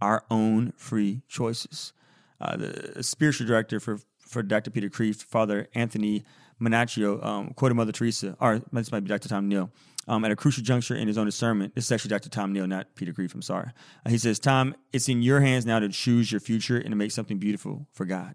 Our 0.00 0.24
own 0.30 0.72
free 0.76 1.22
choices. 1.28 1.92
Uh, 2.40 2.56
the 2.56 3.02
spiritual 3.02 3.46
director 3.46 3.78
for, 3.80 4.00
for 4.18 4.42
Dr. 4.42 4.70
Peter 4.70 4.88
Kreeft, 4.88 5.22
Father 5.22 5.68
Anthony 5.74 6.24
Manaccio 6.60 7.24
um, 7.24 7.54
quoted 7.54 7.74
Mother 7.74 7.92
Teresa, 7.92 8.36
or 8.40 8.60
this 8.72 8.92
might 8.92 9.00
be 9.00 9.08
Dr. 9.08 9.28
Tom 9.28 9.48
Neal, 9.48 9.70
um, 10.08 10.24
at 10.24 10.30
a 10.30 10.36
crucial 10.36 10.62
juncture 10.62 10.94
in 10.94 11.08
his 11.08 11.16
own 11.16 11.26
discernment. 11.26 11.74
This 11.74 11.86
is 11.86 11.92
actually 11.92 12.10
Dr. 12.10 12.28
Tom 12.28 12.52
Neal, 12.52 12.66
not 12.66 12.94
Peter 12.94 13.12
Kreeft. 13.12 13.34
I'm 13.34 13.42
sorry. 13.42 13.70
Uh, 14.04 14.10
he 14.10 14.18
says, 14.18 14.38
Tom, 14.38 14.74
it's 14.92 15.08
in 15.08 15.22
your 15.22 15.40
hands 15.40 15.64
now 15.64 15.78
to 15.78 15.88
choose 15.88 16.30
your 16.30 16.40
future 16.40 16.76
and 16.76 16.90
to 16.90 16.96
make 16.96 17.12
something 17.12 17.38
beautiful 17.38 17.86
for 17.92 18.04
God. 18.04 18.34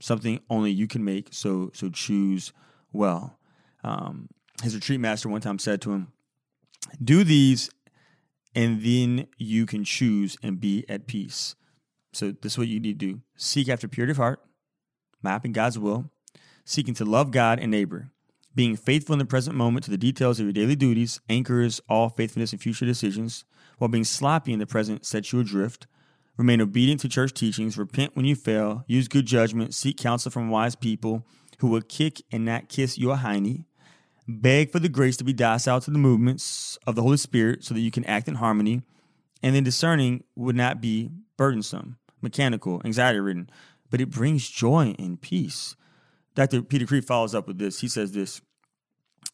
Something 0.00 0.40
only 0.48 0.70
you 0.70 0.86
can 0.86 1.04
make, 1.04 1.28
so 1.30 1.70
so 1.74 1.90
choose 1.90 2.54
well. 2.92 3.38
Um, 3.84 4.28
his 4.62 4.74
retreat 4.74 5.00
master 5.00 5.28
one 5.28 5.42
time 5.42 5.58
said 5.58 5.82
to 5.82 5.92
him, 5.92 6.12
Do 7.02 7.22
these, 7.22 7.70
and 8.54 8.82
then 8.82 9.26
you 9.36 9.66
can 9.66 9.84
choose 9.84 10.38
and 10.42 10.58
be 10.58 10.86
at 10.88 11.06
peace. 11.06 11.54
So 12.12 12.32
this 12.32 12.52
is 12.52 12.58
what 12.58 12.68
you 12.68 12.80
need 12.80 12.98
to 12.98 13.06
do. 13.12 13.20
Seek 13.36 13.68
after 13.68 13.88
purity 13.88 14.12
of 14.12 14.16
heart, 14.16 14.40
mapping 15.22 15.52
God's 15.52 15.78
will, 15.78 16.10
seeking 16.64 16.94
to 16.94 17.04
love 17.04 17.30
God 17.30 17.58
and 17.58 17.70
neighbor, 17.70 18.10
being 18.54 18.76
faithful 18.76 19.12
in 19.12 19.18
the 19.18 19.24
present 19.24 19.56
moment 19.56 19.84
to 19.84 19.90
the 19.90 19.98
details 19.98 20.38
of 20.38 20.46
your 20.46 20.52
daily 20.52 20.76
duties, 20.76 21.20
anchors 21.28 21.80
all 21.88 22.08
faithfulness 22.08 22.52
in 22.52 22.58
future 22.58 22.86
decisions, 22.86 23.44
while 23.78 23.88
being 23.88 24.04
sloppy 24.04 24.52
in 24.52 24.58
the 24.58 24.66
present 24.66 25.04
sets 25.06 25.32
you 25.32 25.40
adrift. 25.40 25.86
Remain 26.36 26.60
obedient 26.60 27.00
to 27.00 27.08
church 27.08 27.34
teachings, 27.34 27.76
repent 27.76 28.16
when 28.16 28.24
you 28.24 28.34
fail, 28.34 28.84
use 28.86 29.08
good 29.08 29.26
judgment, 29.26 29.74
seek 29.74 29.96
counsel 29.96 30.30
from 30.30 30.50
wise 30.50 30.74
people 30.74 31.26
who 31.58 31.68
will 31.68 31.82
kick 31.82 32.22
and 32.32 32.44
not 32.44 32.68
kiss 32.68 32.98
your 32.98 33.16
hiney. 33.16 33.64
Beg 34.26 34.70
for 34.70 34.78
the 34.78 34.88
grace 34.88 35.16
to 35.18 35.24
be 35.24 35.32
docile 35.32 35.80
to 35.80 35.90
the 35.90 35.98
movements 35.98 36.78
of 36.86 36.94
the 36.94 37.02
Holy 37.02 37.16
Spirit 37.16 37.64
so 37.64 37.74
that 37.74 37.80
you 37.80 37.90
can 37.90 38.04
act 38.04 38.28
in 38.28 38.36
harmony. 38.36 38.82
And 39.42 39.54
then 39.54 39.64
discerning 39.64 40.24
would 40.36 40.56
not 40.56 40.80
be 40.80 41.10
burdensome, 41.36 41.98
mechanical, 42.20 42.80
anxiety 42.84 43.20
ridden, 43.20 43.50
but 43.90 44.00
it 44.00 44.10
brings 44.10 44.48
joy 44.48 44.94
and 44.98 45.20
peace. 45.20 45.74
Dr. 46.34 46.62
Peter 46.62 46.86
Kreeft 46.86 47.04
follows 47.04 47.34
up 47.34 47.46
with 47.46 47.58
this. 47.58 47.80
He 47.80 47.88
says 47.88 48.12
this 48.12 48.40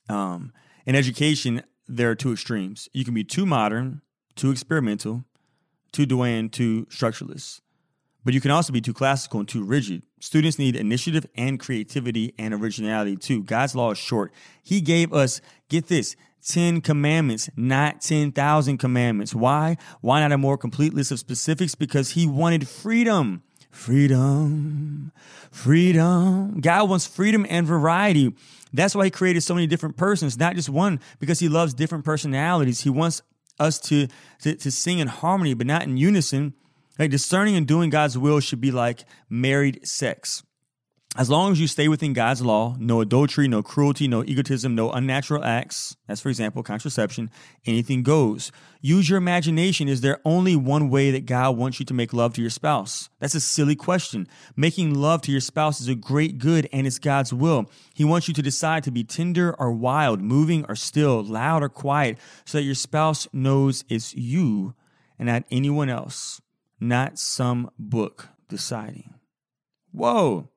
um, 0.08 0.52
In 0.86 0.94
education, 0.94 1.62
there 1.88 2.10
are 2.10 2.14
two 2.14 2.32
extremes. 2.32 2.88
You 2.92 3.04
can 3.04 3.14
be 3.14 3.24
too 3.24 3.46
modern, 3.46 4.02
too 4.34 4.50
experimental, 4.50 5.24
too 5.92 6.06
Dwayne, 6.06 6.50
too 6.50 6.86
structuralist. 6.86 7.60
But 8.24 8.34
you 8.34 8.40
can 8.40 8.50
also 8.50 8.72
be 8.72 8.80
too 8.80 8.92
classical 8.92 9.38
and 9.38 9.48
too 9.48 9.62
rigid. 9.62 10.02
Students 10.18 10.58
need 10.58 10.74
initiative 10.74 11.26
and 11.36 11.60
creativity 11.60 12.34
and 12.36 12.52
originality 12.52 13.16
too. 13.16 13.44
God's 13.44 13.76
law 13.76 13.92
is 13.92 13.98
short. 13.98 14.32
He 14.64 14.80
gave 14.80 15.12
us, 15.12 15.40
get 15.68 15.86
this, 15.86 16.16
10 16.46 16.80
commandments, 16.80 17.50
not 17.56 18.00
10,000 18.00 18.78
commandments. 18.78 19.34
Why? 19.34 19.76
Why 20.00 20.20
not 20.20 20.32
a 20.32 20.38
more 20.38 20.58
complete 20.58 20.94
list 20.94 21.12
of 21.12 21.18
specifics? 21.18 21.74
Because 21.74 22.10
he 22.10 22.26
wanted 22.26 22.68
freedom. 22.68 23.42
Freedom, 23.76 25.12
freedom. 25.52 26.60
God 26.60 26.88
wants 26.88 27.06
freedom 27.06 27.46
and 27.48 27.66
variety. 27.66 28.34
That's 28.72 28.96
why 28.96 29.04
He 29.04 29.10
created 29.10 29.42
so 29.42 29.54
many 29.54 29.68
different 29.68 29.96
persons, 29.96 30.36
not 30.36 30.56
just 30.56 30.68
one, 30.68 30.98
because 31.20 31.38
He 31.38 31.48
loves 31.48 31.72
different 31.72 32.04
personalities. 32.04 32.80
He 32.80 32.90
wants 32.90 33.22
us 33.60 33.78
to, 33.80 34.08
to, 34.40 34.56
to 34.56 34.70
sing 34.72 34.98
in 34.98 35.06
harmony, 35.06 35.54
but 35.54 35.68
not 35.68 35.84
in 35.84 35.98
unison. 35.98 36.54
Like 36.98 37.10
discerning 37.10 37.54
and 37.54 37.66
doing 37.66 37.90
God's 37.90 38.18
will 38.18 38.40
should 38.40 38.60
be 38.60 38.72
like 38.72 39.04
married 39.28 39.86
sex. 39.86 40.42
As 41.18 41.30
long 41.30 41.50
as 41.50 41.58
you 41.58 41.66
stay 41.66 41.88
within 41.88 42.12
God's 42.12 42.42
law, 42.42 42.76
no 42.78 43.00
adultery, 43.00 43.48
no 43.48 43.62
cruelty, 43.62 44.06
no 44.06 44.22
egotism, 44.22 44.74
no 44.74 44.90
unnatural 44.90 45.42
acts, 45.42 45.96
as 46.06 46.20
for 46.20 46.28
example, 46.28 46.62
contraception, 46.62 47.30
anything 47.64 48.02
goes. 48.02 48.52
Use 48.82 49.08
your 49.08 49.16
imagination. 49.16 49.88
Is 49.88 50.02
there 50.02 50.20
only 50.26 50.56
one 50.56 50.90
way 50.90 51.10
that 51.10 51.24
God 51.24 51.56
wants 51.56 51.80
you 51.80 51.86
to 51.86 51.94
make 51.94 52.12
love 52.12 52.34
to 52.34 52.42
your 52.42 52.50
spouse? 52.50 53.08
That's 53.18 53.34
a 53.34 53.40
silly 53.40 53.74
question. 53.74 54.28
Making 54.56 54.94
love 54.94 55.22
to 55.22 55.32
your 55.32 55.40
spouse 55.40 55.80
is 55.80 55.88
a 55.88 55.94
great 55.94 56.36
good 56.36 56.68
and 56.70 56.86
it's 56.86 56.98
God's 56.98 57.32
will. 57.32 57.70
He 57.94 58.04
wants 58.04 58.28
you 58.28 58.34
to 58.34 58.42
decide 58.42 58.84
to 58.84 58.90
be 58.90 59.02
tender 59.02 59.56
or 59.58 59.72
wild, 59.72 60.20
moving 60.20 60.66
or 60.68 60.74
still, 60.74 61.24
loud 61.24 61.62
or 61.62 61.70
quiet, 61.70 62.18
so 62.44 62.58
that 62.58 62.64
your 62.64 62.74
spouse 62.74 63.26
knows 63.32 63.84
it's 63.88 64.14
you 64.14 64.74
and 65.18 65.28
not 65.28 65.44
anyone 65.50 65.88
else, 65.88 66.42
not 66.78 67.18
some 67.18 67.70
book 67.78 68.28
deciding. 68.50 69.14
Whoa. 69.92 70.50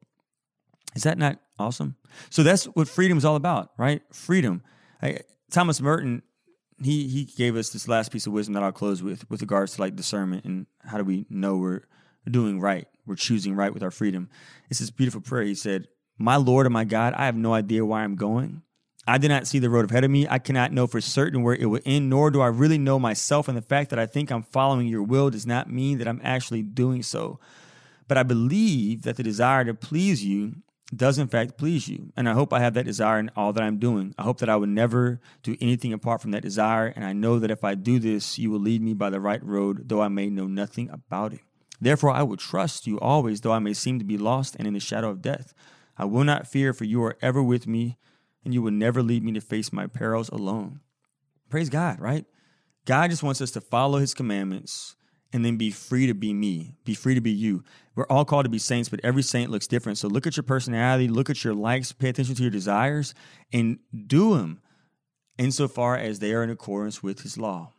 Is 0.96 1.04
that 1.04 1.18
not 1.18 1.40
awesome? 1.58 1.96
So 2.30 2.44
that's 2.44 2.66
what 2.66 2.88
freedom 2.88 3.18
is 3.18 3.26
all 3.26 3.36
about, 3.36 3.72
right? 3.78 4.02
Freedom. 4.12 4.64
I, 5.02 5.20
Thomas 5.52 5.82
Merton, 5.82 6.24
he 6.82 7.08
he 7.08 7.26
gave 7.26 7.56
us 7.56 7.70
this 7.70 7.88
last 7.88 8.12
piece 8.12 8.26
of 8.26 8.34
wisdom 8.34 8.54
that 8.54 8.64
I'll 8.64 8.72
close 8.72 9.04
with, 9.04 9.30
with 9.30 9.42
regards 9.42 9.76
to 9.76 9.82
like 9.82 9.96
discernment 9.96 10.46
and 10.46 10.66
how 10.86 10.98
do 10.98 11.04
we 11.04 11.26
know 11.30 11.58
we're 11.58 11.82
doing 12.30 12.60
right, 12.60 12.88
we're 13.06 13.16
choosing 13.16 13.56
right 13.56 13.74
with 13.74 13.84
our 13.84 13.92
freedom. 13.92 14.30
It's 14.70 14.80
this 14.80 14.92
beautiful 14.92 15.22
prayer. 15.22 15.44
He 15.44 15.56
said, 15.56 15.88
"My 16.18 16.38
Lord 16.38 16.66
and 16.66 16.74
my 16.74 16.86
God, 16.86 17.14
I 17.14 17.26
have 17.26 17.36
no 17.36 17.54
idea 17.54 17.86
where 17.86 18.02
I'm 18.02 18.16
going. 18.16 18.62
I 19.08 19.18
did 19.18 19.30
not 19.30 19.48
see 19.48 19.58
the 19.58 19.72
road 19.72 19.90
ahead 19.90 20.04
of 20.04 20.12
me. 20.12 20.28
I 20.30 20.38
cannot 20.38 20.72
know 20.72 20.86
for 20.86 21.02
certain 21.02 21.42
where 21.42 21.56
it 21.56 21.66
will 21.66 21.80
end, 21.84 22.10
nor 22.10 22.30
do 22.30 22.42
I 22.42 22.48
really 22.48 22.78
know 22.78 23.00
myself. 23.00 23.48
And 23.48 23.58
the 23.58 23.62
fact 23.62 23.90
that 23.90 23.98
I 23.98 24.06
think 24.06 24.32
I'm 24.32 24.44
following 24.44 24.88
your 24.88 25.02
will 25.02 25.32
does 25.32 25.48
not 25.48 25.72
mean 25.72 25.98
that 25.98 26.08
I'm 26.08 26.22
actually 26.24 26.62
doing 26.62 27.02
so. 27.02 27.40
But 28.08 28.20
I 28.20 28.24
believe 28.24 29.02
that 29.04 29.16
the 29.16 29.24
desire 29.24 29.66
to 29.66 29.74
please 29.74 30.24
you 30.24 30.58
does 30.96 31.18
in 31.18 31.28
fact 31.28 31.58
please 31.58 31.88
you. 31.88 32.12
And 32.18 32.28
I 32.28 32.34
hope 32.34 32.52
I 32.52 32.60
have 32.60 32.74
that 32.74 32.86
desire 32.86 33.20
in 33.20 33.32
all 33.36 33.54
that 33.54 33.64
I'm 33.64 33.78
doing. 33.78 34.16
I 34.18 34.24
hope 34.24 34.40
that 34.40 34.50
I 34.50 34.56
would 34.56 34.70
never 34.70 35.20
do 35.44 35.56
anything 35.62 35.94
apart 35.94 36.22
from 36.22 36.32
that 36.32 36.44
desire. 36.44 36.88
And 36.88 37.06
I 37.06 37.14
know 37.14 37.40
that 37.40 37.52
if 37.52 37.64
I 37.64 37.76
do 37.76 38.00
this, 38.00 38.40
you 38.40 38.50
will 38.50 38.60
lead 38.60 38.82
me 38.82 38.94
by 38.94 39.10
the 39.10 39.20
right 39.20 39.44
road, 39.44 39.90
though 39.90 40.02
I 40.02 40.08
may 40.08 40.30
know 40.30 40.48
nothing 40.48 40.90
about 40.90 41.34
it. 41.34 41.42
Therefore, 41.82 42.12
I 42.12 42.24
will 42.24 42.38
trust 42.38 42.88
you 42.88 43.00
always, 43.00 43.42
though 43.42 43.54
I 43.54 43.60
may 43.60 43.74
seem 43.74 44.00
to 44.00 44.06
be 44.06 44.18
lost 44.18 44.56
and 44.56 44.68
in 44.68 44.74
the 44.74 44.80
shadow 44.80 45.10
of 45.10 45.22
death. 45.22 45.54
I 45.98 46.06
will 46.06 46.24
not 46.24 46.48
fear, 46.48 46.74
for 46.74 46.86
you 46.86 47.04
are 47.04 47.18
ever 47.22 47.42
with 47.42 47.68
me, 47.68 47.98
and 48.44 48.54
you 48.54 48.62
will 48.62 48.72
never 48.72 49.02
lead 49.02 49.24
me 49.24 49.32
to 49.34 49.42
face 49.42 49.72
my 49.72 49.88
perils 49.88 50.30
alone. 50.30 50.82
Praise 51.50 51.70
God, 51.70 52.00
right? 52.00 52.26
God 52.86 53.10
just 53.12 53.24
wants 53.24 53.42
us 53.42 53.52
to 53.52 53.62
follow 53.62 54.00
his 54.00 54.14
commandments 54.14 54.96
and 55.32 55.46
then 55.46 55.58
be 55.58 55.72
free 55.72 56.08
to 56.08 56.14
be 56.14 56.34
me, 56.34 56.74
be 56.86 56.94
free 56.94 57.16
to 57.16 57.22
be 57.22 57.32
you. 57.32 57.64
We're 57.96 58.08
all 58.08 58.26
called 58.26 58.46
to 58.46 58.50
be 58.50 58.60
saints, 58.60 58.90
but 58.90 59.00
every 59.04 59.22
saint 59.22 59.52
looks 59.52 59.68
different. 59.68 59.98
So 59.98 60.08
look 60.08 60.26
at 60.26 60.38
your 60.38 60.44
personality, 60.44 61.08
look 61.08 61.30
at 61.30 61.44
your 61.44 61.54
likes, 61.54 61.92
pay 61.92 62.10
attention 62.10 62.36
to 62.36 62.42
your 62.42 62.52
desires, 62.52 63.14
and 63.54 63.80
do 64.08 64.36
them 64.36 64.62
insofar 65.38 65.98
as 65.98 66.20
they 66.20 66.34
are 66.34 66.44
in 66.44 66.50
accordance 66.50 67.04
with 67.04 67.22
his 67.22 67.38
law, 67.38 67.72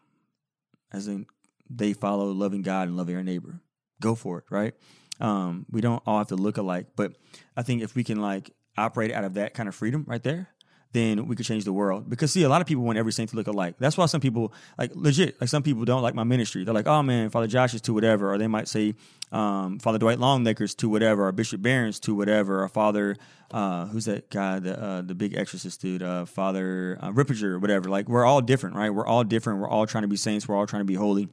as 0.93 1.09
in 1.09 1.27
they 1.69 1.93
follow 1.93 2.27
loving 2.31 2.63
God 2.63 2.89
and 2.89 2.97
loving 2.97 3.17
our 3.17 3.23
neighbor. 3.23 3.61
Go 4.01 4.15
for 4.15 4.39
it, 4.39 4.45
right? 4.51 4.75
Um, 5.21 5.67
we 5.71 5.81
don't 5.81 6.03
all 6.07 6.19
have 6.19 6.29
to 6.29 6.37
look 6.37 6.57
alike, 6.57 6.87
but 6.97 7.17
I 7.57 7.63
think 7.63 7.83
if 7.83 7.95
we 7.95 8.05
can 8.05 8.21
like 8.21 8.51
operate 8.79 9.13
out 9.13 9.25
of 9.25 9.35
that 9.35 9.55
kind 9.55 9.69
of 9.69 9.75
freedom 9.75 10.05
right 10.07 10.23
there, 10.23 10.49
then 10.93 11.27
we 11.27 11.37
could 11.37 11.47
change 11.47 11.65
the 11.65 11.73
world. 11.73 12.11
Because 12.11 12.33
see, 12.33 12.43
a 12.43 12.49
lot 12.49 12.61
of 12.61 12.67
people 12.67 12.83
want 12.83 12.99
every 12.99 13.13
saint 13.13 13.31
to 13.31 13.37
look 13.37 13.47
alike. 13.47 13.77
That's 13.79 13.97
why 13.97 14.07
some 14.07 14.21
people, 14.21 14.53
like 14.77 14.91
legit, 14.95 15.41
like 15.41 15.49
some 15.49 15.63
people 15.63 15.85
don't 15.85 16.03
like 16.03 16.15
my 16.15 16.25
ministry. 16.25 16.65
They're 16.65 16.75
like, 16.75 16.89
oh 16.89 17.03
man, 17.03 17.31
Father 17.31 17.47
Josh 17.47 17.75
is 17.75 17.81
to 17.83 17.95
whatever, 17.95 18.33
or 18.33 18.39
they 18.39 18.49
might 18.49 18.67
say 18.67 18.95
um, 19.31 19.79
Father 19.79 19.99
Dwight 19.99 20.19
Longenecker's 20.19 20.75
to 20.77 20.89
whatever, 20.89 21.27
or 21.27 21.33
Bishop 21.33 21.63
Barron's 21.63 22.01
to 22.01 22.15
whatever, 22.15 22.65
or 22.65 22.69
Father, 22.69 23.17
uh, 23.53 23.87
who's 23.87 24.07
that 24.07 24.31
guy, 24.31 24.59
the 24.59 24.83
uh, 24.83 25.03
the 25.03 25.15
big 25.15 25.37
exorcist 25.37 25.81
dude, 25.81 26.03
uh, 26.03 26.25
Father 26.25 26.99
uh, 27.01 27.13
Ripperger, 27.13 27.61
whatever. 27.61 27.89
Like 27.89 28.09
we're 28.09 28.25
all 28.25 28.41
different, 28.41 28.75
right? 28.75 28.91
We're 28.91 29.07
all 29.07 29.23
different. 29.23 29.61
We're 29.61 29.69
all 29.69 29.87
trying 29.87 30.03
to 30.03 30.09
be 30.09 30.17
saints. 30.17 30.49
We're 30.49 30.57
all 30.57 30.67
trying 30.67 30.81
to 30.81 30.87
be 30.87 30.95
holy. 30.95 31.29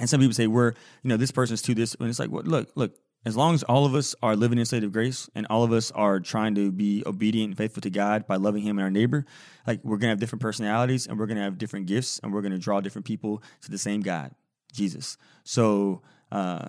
And 0.00 0.08
some 0.08 0.20
people 0.20 0.34
say 0.34 0.46
we're, 0.46 0.74
you 1.02 1.08
know, 1.08 1.16
this 1.16 1.32
person's 1.32 1.62
to 1.62 1.74
this, 1.74 1.94
and 1.98 2.08
it's 2.08 2.18
like. 2.18 2.30
Well, 2.30 2.44
look, 2.44 2.70
look, 2.76 2.96
as 3.28 3.36
long 3.36 3.54
as 3.54 3.62
all 3.62 3.84
of 3.84 3.94
us 3.94 4.14
are 4.22 4.34
living 4.34 4.58
in 4.58 4.62
a 4.62 4.66
state 4.66 4.82
of 4.82 4.92
grace 4.92 5.28
and 5.34 5.46
all 5.50 5.62
of 5.62 5.72
us 5.72 5.90
are 5.92 6.18
trying 6.18 6.54
to 6.54 6.72
be 6.72 7.02
obedient 7.06 7.50
and 7.50 7.56
faithful 7.56 7.82
to 7.82 7.90
God 7.90 8.26
by 8.26 8.36
loving 8.36 8.62
Him 8.62 8.78
and 8.78 8.84
our 8.84 8.90
neighbor, 8.90 9.24
like 9.66 9.80
we're 9.84 9.98
gonna 9.98 10.10
have 10.10 10.18
different 10.18 10.42
personalities 10.42 11.06
and 11.06 11.18
we're 11.18 11.26
gonna 11.26 11.42
have 11.42 11.58
different 11.58 11.86
gifts 11.86 12.18
and 12.22 12.32
we're 12.32 12.42
gonna 12.42 12.58
draw 12.58 12.80
different 12.80 13.06
people 13.06 13.42
to 13.62 13.70
the 13.70 13.78
same 13.78 14.00
God, 14.00 14.32
Jesus. 14.72 15.18
So, 15.44 16.02
uh, 16.32 16.68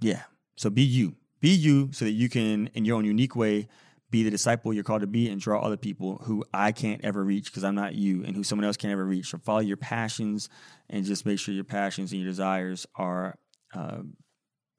yeah. 0.00 0.22
So 0.56 0.70
be 0.70 0.82
you, 0.82 1.16
be 1.40 1.50
you, 1.50 1.90
so 1.92 2.04
that 2.04 2.12
you 2.12 2.28
can, 2.28 2.68
in 2.74 2.84
your 2.84 2.96
own 2.96 3.04
unique 3.04 3.34
way, 3.34 3.68
be 4.10 4.22
the 4.22 4.30
disciple 4.30 4.72
you're 4.72 4.84
called 4.84 5.02
to 5.02 5.06
be 5.06 5.28
and 5.28 5.40
draw 5.40 5.60
other 5.60 5.76
people 5.76 6.22
who 6.24 6.44
I 6.52 6.72
can't 6.72 7.04
ever 7.04 7.22
reach 7.22 7.46
because 7.46 7.64
I'm 7.64 7.74
not 7.74 7.94
you 7.94 8.24
and 8.24 8.34
who 8.34 8.42
someone 8.42 8.64
else 8.64 8.76
can't 8.76 8.92
ever 8.92 9.04
reach. 9.04 9.26
So 9.26 9.38
follow 9.38 9.60
your 9.60 9.76
passions 9.76 10.48
and 10.88 11.04
just 11.04 11.26
make 11.26 11.38
sure 11.38 11.54
your 11.54 11.64
passions 11.64 12.12
and 12.12 12.20
your 12.20 12.30
desires 12.30 12.86
are. 12.94 13.38
Uh, 13.74 13.98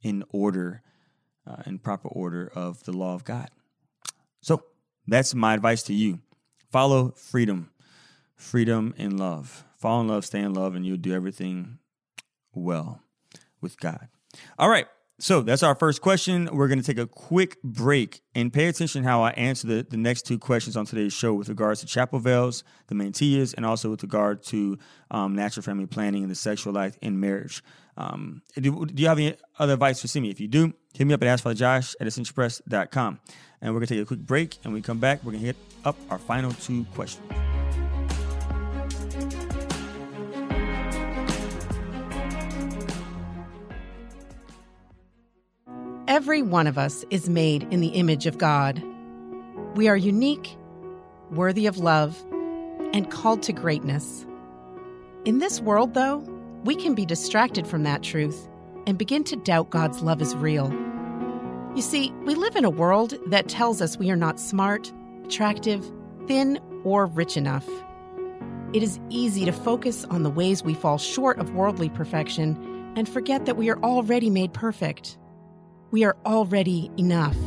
in 0.02 0.24
order, 0.30 0.82
uh, 1.46 1.64
in 1.66 1.80
proper 1.80 2.08
order 2.08 2.52
of 2.54 2.84
the 2.84 2.92
law 2.92 3.14
of 3.16 3.24
God. 3.24 3.50
So 4.42 4.64
that's 5.08 5.36
my 5.36 5.54
advice 5.54 5.84
to 5.84 5.94
you. 5.94 6.20
Follow 6.72 7.12
freedom, 7.12 7.72
freedom 8.36 8.94
and 8.98 9.20
love. 9.20 9.66
Fall 9.78 10.02
in 10.02 10.08
love, 10.08 10.26
stay 10.26 10.42
in 10.42 10.54
love, 10.54 10.76
and 10.76 10.86
you'll 10.86 10.98
do 10.98 11.14
everything 11.14 11.80
well 12.54 13.02
with 13.62 13.80
God. 13.80 14.08
All 14.58 14.70
right. 14.70 14.88
So 15.22 15.42
that's 15.42 15.64
our 15.64 15.76
first 15.76 16.02
question. 16.02 16.48
We're 16.50 16.70
going 16.70 16.80
to 16.80 16.86
take 16.86 16.98
a 16.98 17.06
quick 17.06 17.62
break 17.62 18.22
and 18.36 18.54
pay 18.54 18.68
attention 18.68 19.04
how 19.04 19.22
I 19.22 19.32
answer 19.32 19.68
the, 19.68 19.88
the 19.90 19.98
next 19.98 20.22
two 20.22 20.40
questions 20.40 20.78
on 20.78 20.86
today's 20.86 21.12
show 21.12 21.34
with 21.34 21.50
regards 21.50 21.82
to 21.82 21.88
chapel 21.88 22.20
veils, 22.20 22.64
the 22.88 22.96
mantillas, 22.96 23.54
and 23.54 23.66
also 23.66 23.90
with 23.90 24.02
regard 24.02 24.44
to 24.44 24.78
um, 25.12 25.36
natural 25.36 25.62
family 25.62 25.88
planning 25.88 26.22
and 26.24 26.32
the 26.32 26.36
sexual 26.36 26.72
life 26.72 26.98
in 27.02 27.20
marriage. 27.20 27.62
Um, 28.00 28.42
do, 28.56 28.86
do, 28.86 29.02
you 29.02 29.10
have 29.10 29.20
any 29.20 29.36
other 29.60 29.74
advice 29.74 30.00
for 30.00 30.08
Simi? 30.08 30.32
If 30.32 30.40
you 30.40 30.48
do, 30.48 30.74
hit 30.94 31.06
me 31.06 31.14
up 31.14 31.22
at 31.22 31.40
AskFatherJosh 31.40 31.96
at 32.00 32.08
ascensionpress.com. 32.08 33.20
And 33.62 33.74
we're 33.74 33.80
going 33.82 33.88
to 33.88 33.94
take 33.96 34.04
a 34.04 34.06
quick 34.06 34.22
break. 34.22 34.56
And 34.64 34.72
when 34.72 34.76
we 34.76 34.82
come 34.82 35.00
back, 35.00 35.22
we're 35.22 35.34
going 35.34 35.42
to 35.42 35.48
hit 35.48 35.58
up 35.84 35.98
our 36.10 36.18
final 36.18 36.54
two 36.54 36.86
questions. 36.96 37.30
Every 46.08 46.42
one 46.42 46.68
of 46.68 46.78
us 46.78 47.04
is 47.10 47.30
made 47.30 47.68
in 47.70 47.82
the 47.82 47.90
image 47.90 48.26
of 48.26 48.38
God. 48.38 48.82
We 49.76 49.90
are 49.90 49.98
unique, 49.98 50.56
worthy 51.32 51.68
of 51.68 51.78
love, 51.78 52.18
and 52.94 53.12
called 53.12 53.44
to 53.44 53.54
greatness. 53.54 54.26
In 55.26 55.40
this 55.40 55.60
world, 55.60 55.94
though, 55.94 56.24
we 56.64 56.76
can 56.76 56.96
be 56.96 57.06
distracted 57.06 57.66
from 57.66 57.84
that 57.84 58.04
truth 58.04 58.48
and 58.88 58.98
begin 58.98 59.24
to 59.26 59.36
doubt 59.36 59.70
God's 59.70 60.02
love 60.02 60.22
is 60.22 60.36
real. 60.36 60.72
You 61.76 61.82
see, 61.82 62.12
we 62.26 62.36
live 62.36 62.56
in 62.56 62.66
a 62.66 62.70
world 62.70 63.14
that 63.28 63.48
tells 63.48 63.82
us 63.82 63.98
we 63.98 64.10
are 64.10 64.16
not 64.16 64.40
smart, 64.40 64.92
attractive, 65.26 65.90
thin, 66.28 66.60
or 66.84 67.06
rich 67.06 67.38
enough. 67.38 67.68
It 68.74 68.84
is 68.84 69.00
easy 69.10 69.46
to 69.46 69.52
focus 69.52 70.06
on 70.06 70.24
the 70.24 70.30
ways 70.30 70.64
we 70.64 70.74
fall 70.74 70.98
short 70.98 71.40
of 71.40 71.54
worldly 71.54 71.90
perfection 71.90 72.94
and 72.96 73.08
forget 73.08 73.46
that 73.46 73.58
we 73.58 73.70
are 73.70 73.80
already 73.80 74.30
made 74.30 74.54
perfect 74.54 75.18
we 75.92 76.04
are 76.04 76.16
already 76.26 76.92
enough. 76.98 77.38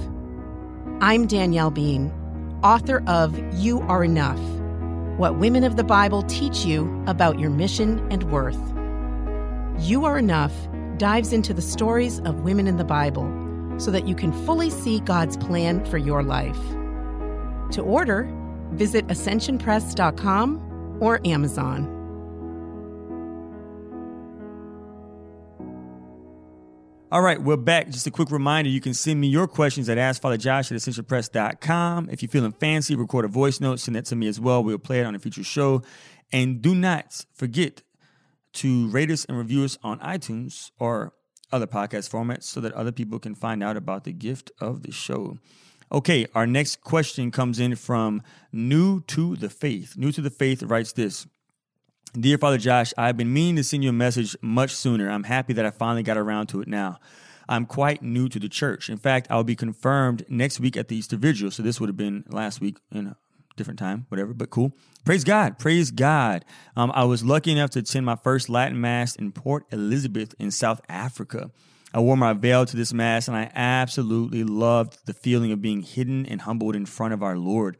I'm 1.00 1.26
Danielle 1.26 1.70
Bean, 1.70 2.12
author 2.62 3.02
of 3.06 3.38
You 3.54 3.80
Are 3.82 4.04
Enough 4.04 4.40
What 5.16 5.38
Women 5.38 5.64
of 5.64 5.76
the 5.76 5.84
Bible 5.84 6.22
Teach 6.24 6.64
You 6.64 7.04
About 7.06 7.38
Your 7.38 7.50
Mission 7.50 8.04
and 8.10 8.24
Worth. 8.24 8.71
You 9.78 10.04
Are 10.04 10.18
Enough 10.18 10.52
dives 10.98 11.32
into 11.32 11.54
the 11.54 11.62
stories 11.62 12.20
of 12.20 12.42
women 12.42 12.66
in 12.66 12.76
the 12.76 12.84
Bible 12.84 13.28
so 13.78 13.90
that 13.90 14.06
you 14.06 14.14
can 14.14 14.32
fully 14.46 14.70
see 14.70 15.00
God's 15.00 15.36
plan 15.36 15.84
for 15.86 15.98
your 15.98 16.22
life. 16.22 16.58
To 17.72 17.82
order, 17.82 18.28
visit 18.72 19.06
ascensionpress.com 19.08 20.98
or 21.00 21.26
Amazon. 21.26 21.88
All 27.10 27.20
right, 27.20 27.42
we're 27.42 27.56
back. 27.56 27.88
Just 27.90 28.06
a 28.06 28.10
quick 28.10 28.30
reminder 28.30 28.70
you 28.70 28.80
can 28.80 28.94
send 28.94 29.20
me 29.20 29.26
your 29.26 29.46
questions 29.46 29.88
at 29.88 29.98
AskFatherJosh 29.98 30.72
at 30.72 30.78
ascensionpress.com. 30.78 32.08
If 32.10 32.22
you're 32.22 32.30
feeling 32.30 32.52
fancy, 32.52 32.94
record 32.94 33.24
a 33.24 33.28
voice 33.28 33.60
note, 33.60 33.80
send 33.80 33.96
that 33.96 34.06
to 34.06 34.16
me 34.16 34.28
as 34.28 34.38
well. 34.40 34.62
We'll 34.62 34.78
play 34.78 35.00
it 35.00 35.04
on 35.04 35.14
a 35.14 35.18
future 35.18 35.44
show. 35.44 35.82
And 36.32 36.62
do 36.62 36.74
not 36.74 37.26
forget 37.34 37.82
to 38.54 38.88
rate 38.88 39.10
us 39.10 39.24
and 39.24 39.36
review 39.36 39.64
us 39.64 39.78
on 39.82 39.98
iTunes 40.00 40.70
or 40.78 41.12
other 41.50 41.66
podcast 41.66 42.10
formats 42.10 42.44
so 42.44 42.60
that 42.60 42.72
other 42.72 42.92
people 42.92 43.18
can 43.18 43.34
find 43.34 43.62
out 43.62 43.76
about 43.76 44.04
the 44.04 44.12
gift 44.12 44.50
of 44.60 44.82
the 44.82 44.92
show. 44.92 45.38
Okay, 45.90 46.26
our 46.34 46.46
next 46.46 46.80
question 46.80 47.30
comes 47.30 47.60
in 47.60 47.76
from 47.76 48.22
New 48.50 49.02
to 49.02 49.36
the 49.36 49.50
Faith. 49.50 49.94
New 49.96 50.10
to 50.12 50.22
the 50.22 50.30
Faith 50.30 50.62
writes 50.62 50.92
this 50.92 51.26
Dear 52.18 52.38
Father 52.38 52.58
Josh, 52.58 52.92
I've 52.96 53.16
been 53.16 53.32
meaning 53.32 53.56
to 53.56 53.64
send 53.64 53.84
you 53.84 53.90
a 53.90 53.92
message 53.92 54.36
much 54.40 54.74
sooner. 54.74 55.10
I'm 55.10 55.24
happy 55.24 55.52
that 55.52 55.66
I 55.66 55.70
finally 55.70 56.02
got 56.02 56.16
around 56.16 56.46
to 56.48 56.62
it 56.62 56.68
now. 56.68 56.98
I'm 57.48 57.66
quite 57.66 58.02
new 58.02 58.28
to 58.30 58.38
the 58.38 58.48
church. 58.48 58.88
In 58.88 58.96
fact, 58.96 59.26
I'll 59.28 59.44
be 59.44 59.56
confirmed 59.56 60.24
next 60.28 60.60
week 60.60 60.76
at 60.76 60.88
the 60.88 60.96
Easter 60.96 61.16
Vigil. 61.16 61.50
So 61.50 61.62
this 61.62 61.80
would 61.80 61.88
have 61.88 61.96
been 61.96 62.24
last 62.28 62.60
week 62.60 62.78
in 62.90 63.14
different 63.56 63.78
time, 63.78 64.06
whatever, 64.08 64.32
but 64.32 64.50
cool. 64.50 64.72
Praise 65.04 65.24
God. 65.24 65.58
Praise 65.58 65.90
God. 65.90 66.44
Um, 66.76 66.92
I 66.94 67.04
was 67.04 67.24
lucky 67.24 67.52
enough 67.52 67.70
to 67.70 67.80
attend 67.80 68.06
my 68.06 68.16
first 68.16 68.48
Latin 68.48 68.80
Mass 68.80 69.16
in 69.16 69.32
Port 69.32 69.66
Elizabeth 69.72 70.34
in 70.38 70.50
South 70.50 70.80
Africa. 70.88 71.50
I 71.94 72.00
wore 72.00 72.16
my 72.16 72.32
veil 72.32 72.64
to 72.64 72.76
this 72.76 72.92
Mass 72.92 73.28
and 73.28 73.36
I 73.36 73.50
absolutely 73.54 74.44
loved 74.44 75.04
the 75.06 75.12
feeling 75.12 75.52
of 75.52 75.60
being 75.60 75.82
hidden 75.82 76.24
and 76.24 76.42
humbled 76.42 76.74
in 76.74 76.86
front 76.86 77.12
of 77.12 77.22
our 77.22 77.36
Lord. 77.36 77.76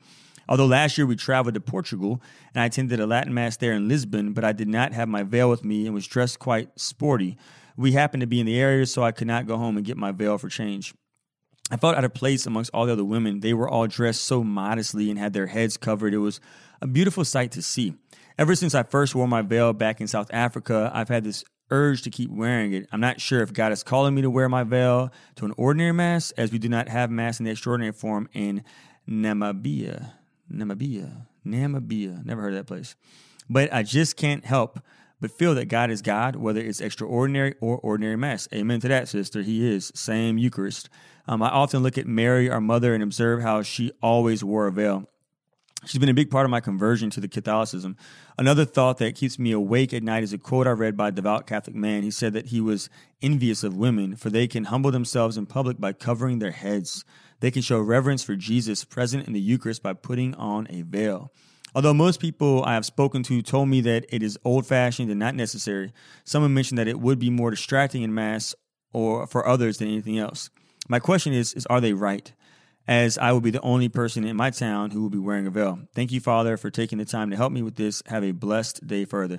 Although 0.49 0.67
last 0.67 0.99
year 0.99 1.07
we 1.07 1.17
traveled 1.17 1.55
to 1.55 1.61
Portugal 1.61 2.21
and 2.55 2.63
I 2.63 2.67
attended 2.67 3.01
a 3.01 3.07
Latin 3.07 3.33
Mass 3.33 3.57
there 3.57 3.73
in 3.73 3.89
Lisbon, 3.89 4.33
but 4.33 4.45
I 4.45 4.53
did 4.53 4.69
not 4.69 4.93
have 4.93 5.09
my 5.09 5.23
veil 5.23 5.49
with 5.49 5.65
me 5.65 5.87
and 5.87 5.95
was 5.95 6.07
dressed 6.07 6.39
quite 6.39 6.69
sporty. 6.79 7.39
We 7.77 7.93
happened 7.93 8.21
to 8.21 8.27
be 8.27 8.41
in 8.41 8.47
the 8.47 8.61
area, 8.61 8.85
so 8.85 9.03
I 9.03 9.13
could 9.13 9.27
not 9.27 9.47
go 9.47 9.57
home 9.57 9.77
and 9.77 9.87
get 9.87 9.97
my 9.97 10.13
veil 10.13 10.37
for 10.37 10.49
change. 10.49 10.95
I 11.71 11.77
felt 11.77 11.97
out 11.97 12.05
of 12.05 12.13
place 12.13 12.47
amongst 12.47 12.71
all 12.75 12.87
the 12.87 12.93
other 12.93 13.05
women. 13.05 13.41
They 13.41 13.55
were 13.55 13.69
all 13.69 13.87
dressed 13.87 14.23
so 14.23 14.45
modestly 14.45 15.11
and 15.11 15.19
had 15.19 15.33
their 15.33 15.47
heads 15.47 15.77
covered. 15.77 16.13
It 16.13 16.19
was 16.19 16.41
a 16.81 16.87
beautiful 16.87 17.25
sight 17.25 17.53
to 17.53 17.63
see. 17.63 17.95
Ever 18.39 18.55
since 18.55 18.75
I 18.75 18.83
first 18.83 19.15
wore 19.15 19.29
my 19.29 19.43
veil 19.43 19.73
back 19.73 20.01
in 20.01 20.07
South 20.07 20.29
Africa, 20.33 20.91
I've 20.93 21.09
had 21.09 21.25
this 21.25 21.45
urge 21.71 22.03
to 22.03 22.11
keep 22.11 22.31
wearing 22.31 22.73
it. 22.73 22.87
I'm 22.93 23.01
not 23.01 23.21
sure 23.21 23.43
if 23.43 23.53
God 23.53 23.73
is 23.73 23.83
calling 23.83 24.15
me 24.15 24.23
to 24.23 24.31
wear 24.31 24.49
my 24.49 24.65
veil 24.65 25.11
to 25.37 25.45
an 25.45 25.55
ordinary 25.57 25.93
mass, 25.93 26.31
as 26.33 26.53
we 26.53 26.59
do 26.59 26.69
not 26.69 26.89
have 26.89 27.11
mass 27.11 27.39
in 27.39 27.45
the 27.45 27.53
extraordinary 27.53 27.93
form 27.93 28.29
in 28.33 28.65
Namibia. 29.09 30.13
Namibia. 30.53 31.27
Namibia. 31.47 32.25
Never 32.25 32.43
heard 32.43 32.55
of 32.55 32.59
that 32.59 32.67
place. 32.67 32.95
But 33.49 33.73
I 33.73 33.83
just 33.83 34.17
can't 34.17 34.45
help 34.45 34.81
but 35.23 35.31
feel 35.31 35.55
that 35.55 35.67
God 35.67 35.89
is 35.89 36.03
God, 36.03 36.35
whether 36.35 36.61
it's 36.61 36.81
extraordinary 36.81 37.55
or 37.61 37.79
ordinary 37.79 38.17
mass. 38.17 38.49
Amen 38.53 38.81
to 38.81 38.89
that, 38.89 39.09
sister. 39.09 39.43
He 39.43 39.65
is. 39.65 39.93
Same 39.95 40.37
Eucharist. 40.37 40.91
Um, 41.29 41.41
I 41.43 41.49
often 41.49 41.85
look 41.85 41.97
at 41.97 42.09
Mary, 42.09 42.51
our 42.51 42.61
mother, 42.61 42.93
and 42.93 43.05
observe 43.05 43.41
how 43.41 43.63
she 43.63 43.93
always 44.03 44.43
wore 44.43 44.67
a 44.67 44.73
veil. 44.73 45.09
She's 45.87 46.01
been 46.01 46.09
a 46.09 46.15
big 46.15 46.29
part 46.31 46.45
of 46.45 46.51
my 46.51 46.59
conversion 46.59 47.09
to 47.11 47.21
the 47.21 47.29
Catholicism. 47.29 47.97
Another 48.37 48.65
thought 48.65 48.99
that 48.99 49.15
keeps 49.15 49.39
me 49.39 49.53
awake 49.53 49.95
at 49.95 50.03
night 50.03 50.25
is 50.25 50.33
a 50.33 50.39
quote 50.39 50.67
I 50.67 50.71
read 50.71 50.97
by 50.97 51.09
a 51.09 51.13
devout 51.13 51.47
Catholic 51.47 51.77
man. 51.77 52.03
He 52.03 52.11
said 52.11 52.33
that 52.33 52.47
he 52.47 52.61
was 52.61 52.91
envious 53.21 53.63
of 53.63 53.77
women, 53.77 54.17
for 54.17 54.29
they 54.29 54.49
can 54.49 54.65
humble 54.65 54.91
themselves 54.91 55.37
in 55.37 55.47
public 55.47 55.79
by 55.79 55.93
covering 55.93 56.41
their 56.41 56.51
heads. 56.51 57.05
They 57.39 57.53
can 57.53 57.63
show 57.63 57.79
reverence 57.81 58.25
for 58.25 58.35
Jesus 58.35 58.83
present 58.83 59.29
in 59.29 59.35
the 59.35 59.41
Eucharist 59.41 59.85
by 59.85 59.93
putting 59.93 60.35
on 60.35 60.67
a 60.69 60.83
veil. 60.83 61.31
Although 61.75 61.95
most 61.95 62.21
people 62.21 62.63
I 62.65 62.75
have 62.75 62.85
spoken 62.85 63.23
to 63.25 63.41
told 63.41 63.69
me 63.69 63.81
that 63.83 64.05
it 64.11 64.23
is 64.23 64.39
old 64.45 64.67
fashioned 64.67 65.11
and 65.11 65.19
not 65.19 65.35
necessary, 65.35 65.93
someone 66.25 66.53
mentioned 66.53 66.79
that 66.79 66.89
it 66.89 67.01
would 67.01 67.19
be 67.19 67.31
more 67.31 67.51
distracting 67.51 68.03
in 68.03 68.15
Mass 68.15 68.55
or 68.93 69.27
for 69.27 69.47
others 69.47 69.79
than 69.79 69.89
anything 69.89 70.19
else. 70.19 70.51
My 70.89 70.99
question 70.99 71.33
is, 71.33 71.55
is 71.55 71.67
are 71.67 71.81
they 71.81 71.95
right? 71.95 72.33
As 72.87 73.17
I 73.17 73.33
will 73.33 73.41
be 73.41 73.51
the 73.51 73.61
only 73.61 73.89
person 73.89 74.25
in 74.25 74.37
my 74.37 74.51
town 74.51 74.91
who 74.91 75.03
will 75.03 75.11
be 75.11 75.19
wearing 75.19 75.47
a 75.47 75.51
veil. 75.51 75.81
Thank 75.95 76.11
you, 76.13 76.21
Father, 76.21 76.57
for 76.57 76.69
taking 76.69 76.99
the 76.99 77.05
time 77.05 77.31
to 77.31 77.37
help 77.37 77.53
me 77.53 77.63
with 77.63 77.77
this. 77.77 78.03
Have 78.07 78.25
a 78.25 78.33
blessed 78.33 78.87
day 78.87 79.05
further. 79.05 79.39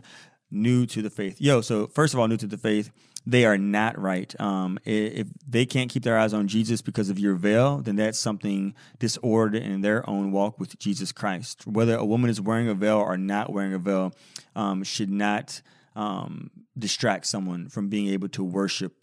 New 0.49 0.85
to 0.87 1.01
the 1.01 1.09
faith. 1.09 1.41
Yo, 1.41 1.61
so 1.61 1.87
first 1.87 2.13
of 2.13 2.19
all, 2.19 2.27
new 2.27 2.37
to 2.37 2.47
the 2.47 2.57
faith 2.57 2.91
they 3.25 3.45
are 3.45 3.57
not 3.57 3.97
right. 3.97 4.39
Um, 4.39 4.79
if 4.85 5.27
they 5.47 5.65
can't 5.65 5.89
keep 5.89 6.03
their 6.03 6.17
eyes 6.17 6.33
on 6.33 6.47
Jesus 6.47 6.81
because 6.81 7.09
of 7.09 7.17
your 7.17 7.35
veil, 7.35 7.77
then 7.77 7.95
that's 7.95 8.19
something 8.19 8.73
disordered 8.99 9.61
in 9.61 9.81
their 9.81 10.07
own 10.09 10.31
walk 10.31 10.59
with 10.59 10.77
Jesus 10.77 11.11
Christ. 11.11 11.65
Whether 11.65 11.95
a 11.95 12.05
woman 12.05 12.29
is 12.29 12.41
wearing 12.41 12.67
a 12.67 12.73
veil 12.73 12.97
or 12.97 13.17
not 13.17 13.51
wearing 13.51 13.73
a 13.73 13.79
veil 13.79 14.13
um, 14.55 14.83
should 14.83 15.09
not 15.09 15.61
um, 15.95 16.51
distract 16.77 17.25
someone 17.25 17.69
from 17.69 17.89
being 17.89 18.07
able 18.07 18.29
to 18.29 18.43
worship 18.43 18.93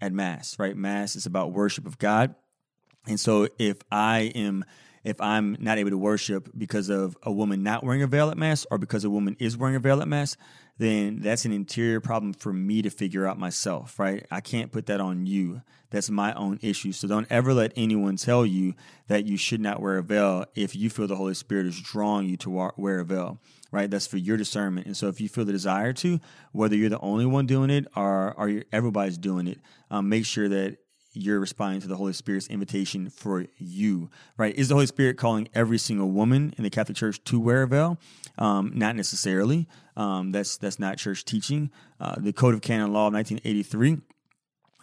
at 0.00 0.12
Mass, 0.12 0.58
right? 0.58 0.76
Mass 0.76 1.16
is 1.16 1.26
about 1.26 1.52
worship 1.52 1.86
of 1.86 1.98
God. 1.98 2.34
And 3.06 3.18
so 3.18 3.48
if 3.58 3.78
I 3.90 4.32
am 4.34 4.64
if 5.04 5.20
I'm 5.20 5.56
not 5.60 5.76
able 5.76 5.90
to 5.90 5.98
worship 5.98 6.48
because 6.56 6.88
of 6.88 7.16
a 7.22 7.30
woman 7.30 7.62
not 7.62 7.84
wearing 7.84 8.02
a 8.02 8.06
veil 8.06 8.30
at 8.30 8.38
Mass 8.38 8.66
or 8.70 8.78
because 8.78 9.04
a 9.04 9.10
woman 9.10 9.36
is 9.38 9.56
wearing 9.56 9.76
a 9.76 9.80
veil 9.80 10.00
at 10.00 10.08
Mass, 10.08 10.38
then 10.78 11.20
that's 11.20 11.44
an 11.44 11.52
interior 11.52 12.00
problem 12.00 12.32
for 12.32 12.52
me 12.52 12.82
to 12.82 12.90
figure 12.90 13.26
out 13.26 13.38
myself, 13.38 13.98
right? 13.98 14.26
I 14.30 14.40
can't 14.40 14.72
put 14.72 14.86
that 14.86 15.00
on 15.00 15.26
you. 15.26 15.62
That's 15.90 16.10
my 16.10 16.32
own 16.34 16.58
issue. 16.62 16.90
So 16.90 17.06
don't 17.06 17.28
ever 17.30 17.54
let 17.54 17.72
anyone 17.76 18.16
tell 18.16 18.44
you 18.44 18.74
that 19.06 19.26
you 19.26 19.36
should 19.36 19.60
not 19.60 19.80
wear 19.80 19.98
a 19.98 20.02
veil 20.02 20.46
if 20.56 20.74
you 20.74 20.90
feel 20.90 21.06
the 21.06 21.14
Holy 21.14 21.34
Spirit 21.34 21.66
is 21.66 21.80
drawing 21.80 22.28
you 22.28 22.36
to 22.38 22.72
wear 22.76 22.98
a 22.98 23.04
veil, 23.04 23.38
right? 23.70 23.88
That's 23.88 24.08
for 24.08 24.16
your 24.16 24.36
discernment. 24.36 24.86
And 24.86 24.96
so 24.96 25.06
if 25.06 25.20
you 25.20 25.28
feel 25.28 25.44
the 25.44 25.52
desire 25.52 25.92
to, 25.92 26.18
whether 26.50 26.74
you're 26.74 26.90
the 26.90 26.98
only 26.98 27.26
one 27.26 27.46
doing 27.46 27.70
it 27.70 27.86
or, 27.94 28.34
or 28.36 28.64
everybody's 28.72 29.18
doing 29.18 29.46
it, 29.46 29.60
um, 29.90 30.08
make 30.08 30.26
sure 30.26 30.48
that 30.48 30.78
you're 31.14 31.40
responding 31.40 31.80
to 31.80 31.88
the 31.88 31.96
Holy 31.96 32.12
Spirit's 32.12 32.48
invitation 32.48 33.08
for 33.08 33.46
you, 33.56 34.10
right? 34.36 34.54
Is 34.54 34.68
the 34.68 34.74
Holy 34.74 34.86
Spirit 34.86 35.16
calling 35.16 35.48
every 35.54 35.78
single 35.78 36.10
woman 36.10 36.54
in 36.58 36.64
the 36.64 36.70
Catholic 36.70 36.96
Church 36.96 37.22
to 37.24 37.40
wear 37.40 37.62
a 37.62 37.68
veil? 37.68 37.98
Um, 38.38 38.72
not 38.74 38.96
necessarily. 38.96 39.68
Um, 39.96 40.32
that's 40.32 40.56
that's 40.56 40.78
not 40.78 40.98
church 40.98 41.24
teaching. 41.24 41.70
Uh, 42.00 42.16
the 42.18 42.32
Code 42.32 42.54
of 42.54 42.60
Canon 42.60 42.92
Law 42.92 43.06
of 43.06 43.14
1983 43.14 43.98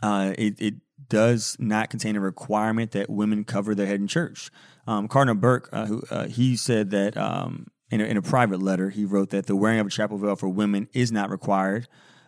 uh, 0.03 0.33
it, 0.37 0.61
it, 0.61 0.73
does 1.09 1.57
not 1.59 1.89
contain 1.89 2.15
a 2.15 2.21
requirement 2.21 2.91
that 2.91 3.09
women 3.09 3.43
cover 3.43 3.75
their 3.75 3.87
head 3.87 3.99
in 3.99 4.07
church. 4.07 4.49
Um, 4.87 5.09
Cardinal 5.09 5.35
Burke, 5.35 5.67
uh, 5.73 5.85
who 5.85 6.03
uh, 6.09 6.27
he 6.27 6.55
said 6.55 6.91
that 6.91 7.17
um, 7.17 7.67
in 7.89 7.99
a, 7.99 8.05
in 8.05 8.15
a 8.15 8.21
private 8.21 8.61
letter, 8.61 8.91
he 8.91 9.03
wrote 9.03 9.31
that 9.31 9.47
the 9.47 9.55
wearing 9.55 9.79
of 9.79 9.87
a 9.87 9.89
chapel 9.89 10.17
veil 10.17 10.37
for 10.37 10.47
women 10.47 10.87
is 10.93 11.11
not 11.11 11.29
required 11.29 11.87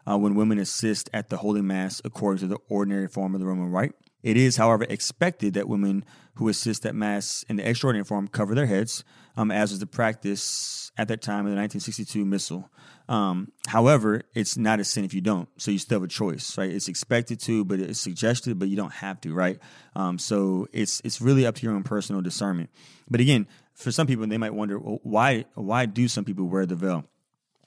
uh, 0.09 0.17
when 0.17 0.35
women 0.35 0.59
assist 0.59 1.09
at 1.13 1.29
the 1.29 1.37
Holy 1.37 1.61
Mass 1.61 2.01
according 2.03 2.39
to 2.39 2.47
the 2.47 2.59
ordinary 2.69 3.07
form 3.07 3.33
of 3.33 3.39
the 3.39 3.47
Roman 3.47 3.69
Rite. 3.69 3.93
It 4.21 4.37
is, 4.37 4.55
however, 4.55 4.85
expected 4.89 5.53
that 5.55 5.67
women 5.67 6.05
who 6.35 6.47
assist 6.47 6.85
at 6.85 6.95
Mass 6.95 7.43
in 7.49 7.57
the 7.57 7.67
extraordinary 7.67 8.05
form 8.05 8.29
cover 8.29 8.55
their 8.55 8.65
heads, 8.65 9.03
um, 9.35 9.51
as 9.51 9.71
was 9.71 9.79
the 9.79 9.85
practice 9.85 10.91
at 10.97 11.09
that 11.09 11.21
time 11.21 11.45
in 11.45 11.53
the 11.53 11.59
1962 11.59 12.23
Missal. 12.23 12.69
Um, 13.09 13.51
however, 13.67 14.21
it's 14.33 14.57
not 14.57 14.79
a 14.79 14.85
sin 14.85 15.03
if 15.03 15.13
you 15.13 15.19
don't, 15.19 15.49
so 15.57 15.71
you 15.71 15.77
still 15.77 15.97
have 15.97 16.03
a 16.03 16.07
choice, 16.07 16.57
right? 16.57 16.71
It's 16.71 16.87
expected 16.87 17.39
to, 17.41 17.65
but 17.65 17.79
it's 17.79 17.99
suggested, 17.99 18.57
but 18.57 18.69
you 18.69 18.77
don't 18.77 18.93
have 18.93 19.19
to, 19.21 19.33
right? 19.33 19.59
Um, 19.93 20.17
so 20.17 20.67
it's 20.71 21.01
it's 21.03 21.19
really 21.19 21.45
up 21.45 21.55
to 21.55 21.63
your 21.63 21.75
own 21.75 21.83
personal 21.83 22.21
discernment. 22.21 22.69
But 23.09 23.19
again, 23.19 23.47
for 23.73 23.91
some 23.91 24.07
people, 24.07 24.25
they 24.25 24.37
might 24.37 24.53
wonder, 24.53 24.79
well, 24.79 24.99
why 25.03 25.45
why 25.55 25.85
do 25.85 26.07
some 26.07 26.23
people 26.23 26.47
wear 26.47 26.65
the 26.65 26.75
veil? 26.75 27.05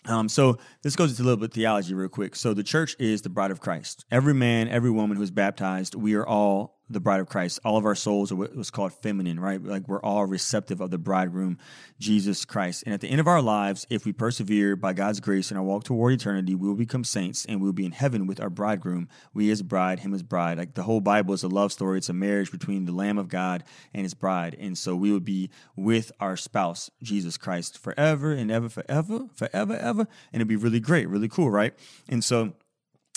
Um, 0.06 0.28
so 0.28 0.58
this 0.82 0.96
goes 0.96 1.10
into 1.10 1.22
a 1.22 1.24
little 1.24 1.38
bit 1.38 1.50
of 1.50 1.54
theology 1.54 1.94
real 1.94 2.08
quick. 2.08 2.36
So 2.36 2.54
the 2.54 2.62
church 2.62 2.96
is 2.98 3.22
the 3.22 3.28
bride 3.28 3.50
of 3.50 3.60
Christ. 3.60 4.04
Every 4.10 4.34
man, 4.34 4.68
every 4.68 4.90
woman 4.90 5.16
who 5.16 5.22
is 5.22 5.30
baptized, 5.30 5.94
we 5.94 6.14
are 6.14 6.26
all 6.26 6.75
the 6.88 7.00
bride 7.00 7.20
of 7.20 7.28
Christ. 7.28 7.58
All 7.64 7.76
of 7.76 7.84
our 7.84 7.94
souls 7.94 8.30
are 8.30 8.36
what 8.36 8.54
was 8.54 8.70
called 8.70 8.92
feminine, 8.92 9.40
right? 9.40 9.62
Like 9.62 9.88
we're 9.88 10.00
all 10.00 10.24
receptive 10.26 10.80
of 10.80 10.90
the 10.90 10.98
bridegroom, 10.98 11.58
Jesus 11.98 12.44
Christ. 12.44 12.84
And 12.84 12.94
at 12.94 13.00
the 13.00 13.08
end 13.08 13.20
of 13.20 13.26
our 13.26 13.42
lives, 13.42 13.86
if 13.90 14.04
we 14.04 14.12
persevere 14.12 14.76
by 14.76 14.92
God's 14.92 15.20
grace 15.20 15.50
in 15.50 15.56
our 15.56 15.62
walk 15.62 15.84
toward 15.84 16.12
eternity, 16.12 16.54
we 16.54 16.68
will 16.68 16.76
become 16.76 17.04
saints 17.04 17.44
and 17.44 17.60
we'll 17.60 17.72
be 17.72 17.86
in 17.86 17.92
heaven 17.92 18.26
with 18.26 18.40
our 18.40 18.50
bridegroom. 18.50 19.08
We 19.34 19.50
as 19.50 19.62
bride, 19.62 20.00
him 20.00 20.14
as 20.14 20.22
bride. 20.22 20.58
Like 20.58 20.74
the 20.74 20.84
whole 20.84 21.00
Bible 21.00 21.34
is 21.34 21.42
a 21.42 21.48
love 21.48 21.72
story. 21.72 21.98
It's 21.98 22.08
a 22.08 22.14
marriage 22.14 22.52
between 22.52 22.84
the 22.84 22.92
Lamb 22.92 23.18
of 23.18 23.28
God 23.28 23.64
and 23.92 24.04
his 24.04 24.14
bride. 24.14 24.56
And 24.58 24.78
so 24.78 24.94
we 24.94 25.10
will 25.10 25.20
be 25.20 25.50
with 25.74 26.12
our 26.20 26.36
spouse, 26.36 26.90
Jesus 27.02 27.36
Christ, 27.36 27.78
forever 27.78 28.32
and 28.32 28.50
ever, 28.50 28.68
forever, 28.68 29.26
forever, 29.34 29.74
ever. 29.74 30.06
And 30.32 30.40
it'll 30.42 30.48
be 30.48 30.56
really 30.56 30.80
great, 30.80 31.08
really 31.08 31.28
cool, 31.28 31.50
right? 31.50 31.74
And 32.08 32.22
so 32.22 32.52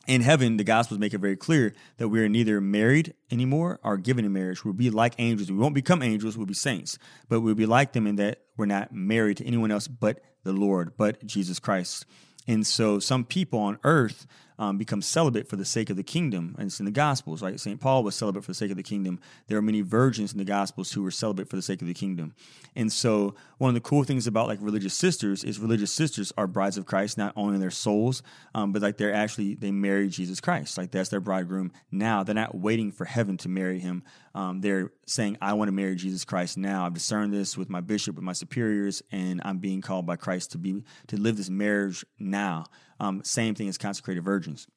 in 0.10 0.22
heaven, 0.22 0.58
the 0.58 0.64
Gospels 0.64 1.00
make 1.00 1.14
it 1.14 1.20
very 1.20 1.36
clear 1.36 1.76
that 1.98 2.10
we 2.10 2.20
are 2.20 2.28
neither 2.28 2.60
married 2.60 3.14
anymore 3.30 3.80
or 3.84 3.96
given 3.96 4.26
in 4.26 4.34
marriage. 4.34 4.66
We'll 4.66 4.74
be 4.74 4.90
like 4.90 5.14
angels. 5.20 5.52
We 5.52 5.58
won't 5.58 5.76
become 5.76 6.02
angels, 6.02 6.36
we'll 6.36 6.48
be 6.48 6.56
saints, 6.56 6.98
but 7.30 7.42
we'll 7.42 7.54
be 7.54 7.68
like 7.68 7.94
them 7.94 8.08
in 8.08 8.16
that 8.16 8.42
we're 8.58 8.66
not 8.66 8.92
married 8.92 9.38
to 9.38 9.46
anyone 9.46 9.70
else 9.70 9.88
but 9.88 10.22
the 10.44 10.52
Lord, 10.52 10.94
but 10.98 11.24
Jesus 11.28 11.60
Christ. 11.60 12.08
And 12.48 12.66
so 12.66 12.98
some 12.98 13.24
people 13.24 13.60
on 13.60 13.78
earth 13.84 14.26
um, 14.60 14.78
become 14.78 15.02
celibate 15.02 15.48
for 15.48 15.56
the 15.56 15.66
sake 15.66 15.90
of 15.90 15.96
the 15.96 16.04
kingdom. 16.04 16.54
And 16.58 16.68
it's 16.68 16.80
in 16.80 16.86
the 16.86 16.92
Gospels, 16.92 17.42
right? 17.42 17.58
St. 17.60 17.80
Paul 17.80 18.04
was 18.04 18.14
celibate 18.14 18.44
for 18.44 18.52
the 18.52 18.56
sake 18.56 18.72
of 18.72 18.78
the 18.78 18.84
kingdom. 18.84 19.20
There 19.48 19.58
are 19.58 19.62
many 19.62 19.82
virgins 19.82 20.34
in 20.34 20.38
the 20.38 20.44
Gospels 20.44 20.92
who 20.92 21.02
were 21.02 21.12
celibate 21.12 21.50
for 21.50 21.56
the 21.56 21.62
sake 21.62 21.82
of 21.82 21.88
the 21.88 21.94
kingdom. 21.94 22.36
And 22.76 22.92
so 22.92 23.36
one 23.58 23.70
of 23.70 23.74
the 23.74 23.80
cool 23.80 24.04
things 24.04 24.28
about 24.28 24.48
like 24.48 24.60
religious 24.62 24.94
sisters 24.94 25.46
is 25.46 25.60
religious 25.60 25.94
sisters 25.94 26.34
are 26.38 26.46
brides 26.46 26.78
of 26.78 26.86
Christ, 26.86 27.18
not 27.18 27.34
only 27.38 27.56
in 27.56 27.62
their 27.62 27.72
souls, 27.72 28.22
um, 28.54 28.74
but 28.74 28.82
like 28.82 28.98
they're 28.98 29.14
actually, 29.14 29.56
they 29.56 29.72
marry 29.72 30.10
Jesus 30.10 30.42
Christ. 30.42 30.78
Like 30.78 30.92
that's 30.92 31.10
their 31.10 31.22
bridegroom 31.22 31.72
now. 31.90 32.24
They're 32.24 32.36
not 32.36 32.56
waiting 32.56 32.92
for 32.92 33.06
heaven 33.06 33.38
to 33.38 33.50
marry 33.50 33.80
him. 33.80 34.04
Um, 34.36 34.60
they're 34.60 34.92
saying, 35.06 35.38
I 35.42 35.54
want 35.54 35.70
to 35.70 35.74
marry 35.74 35.96
Jesus 35.96 36.26
Christ 36.26 36.58
now. 36.58 36.86
I've 36.86 36.94
discerned 36.94 37.34
this 37.34 37.58
with 37.58 37.70
my 37.70 37.82
bishop, 37.82 38.16
with 38.16 38.24
my 38.24 38.34
superiors, 38.34 39.02
and 39.12 39.42
I'm 39.44 39.60
being 39.60 39.82
called 39.82 40.06
by 40.06 40.18
Christ 40.18 40.52
to 40.52 40.58
be, 40.58 40.84
to 41.08 41.18
live 41.18 41.38
this 41.38 41.50
marriage 41.50 42.06
now. 42.20 42.66
Um, 43.00 43.24
same 43.24 43.56
thing 43.56 43.70
as 43.70 43.78
consecrated 43.78 44.24
virgins. 44.24 44.68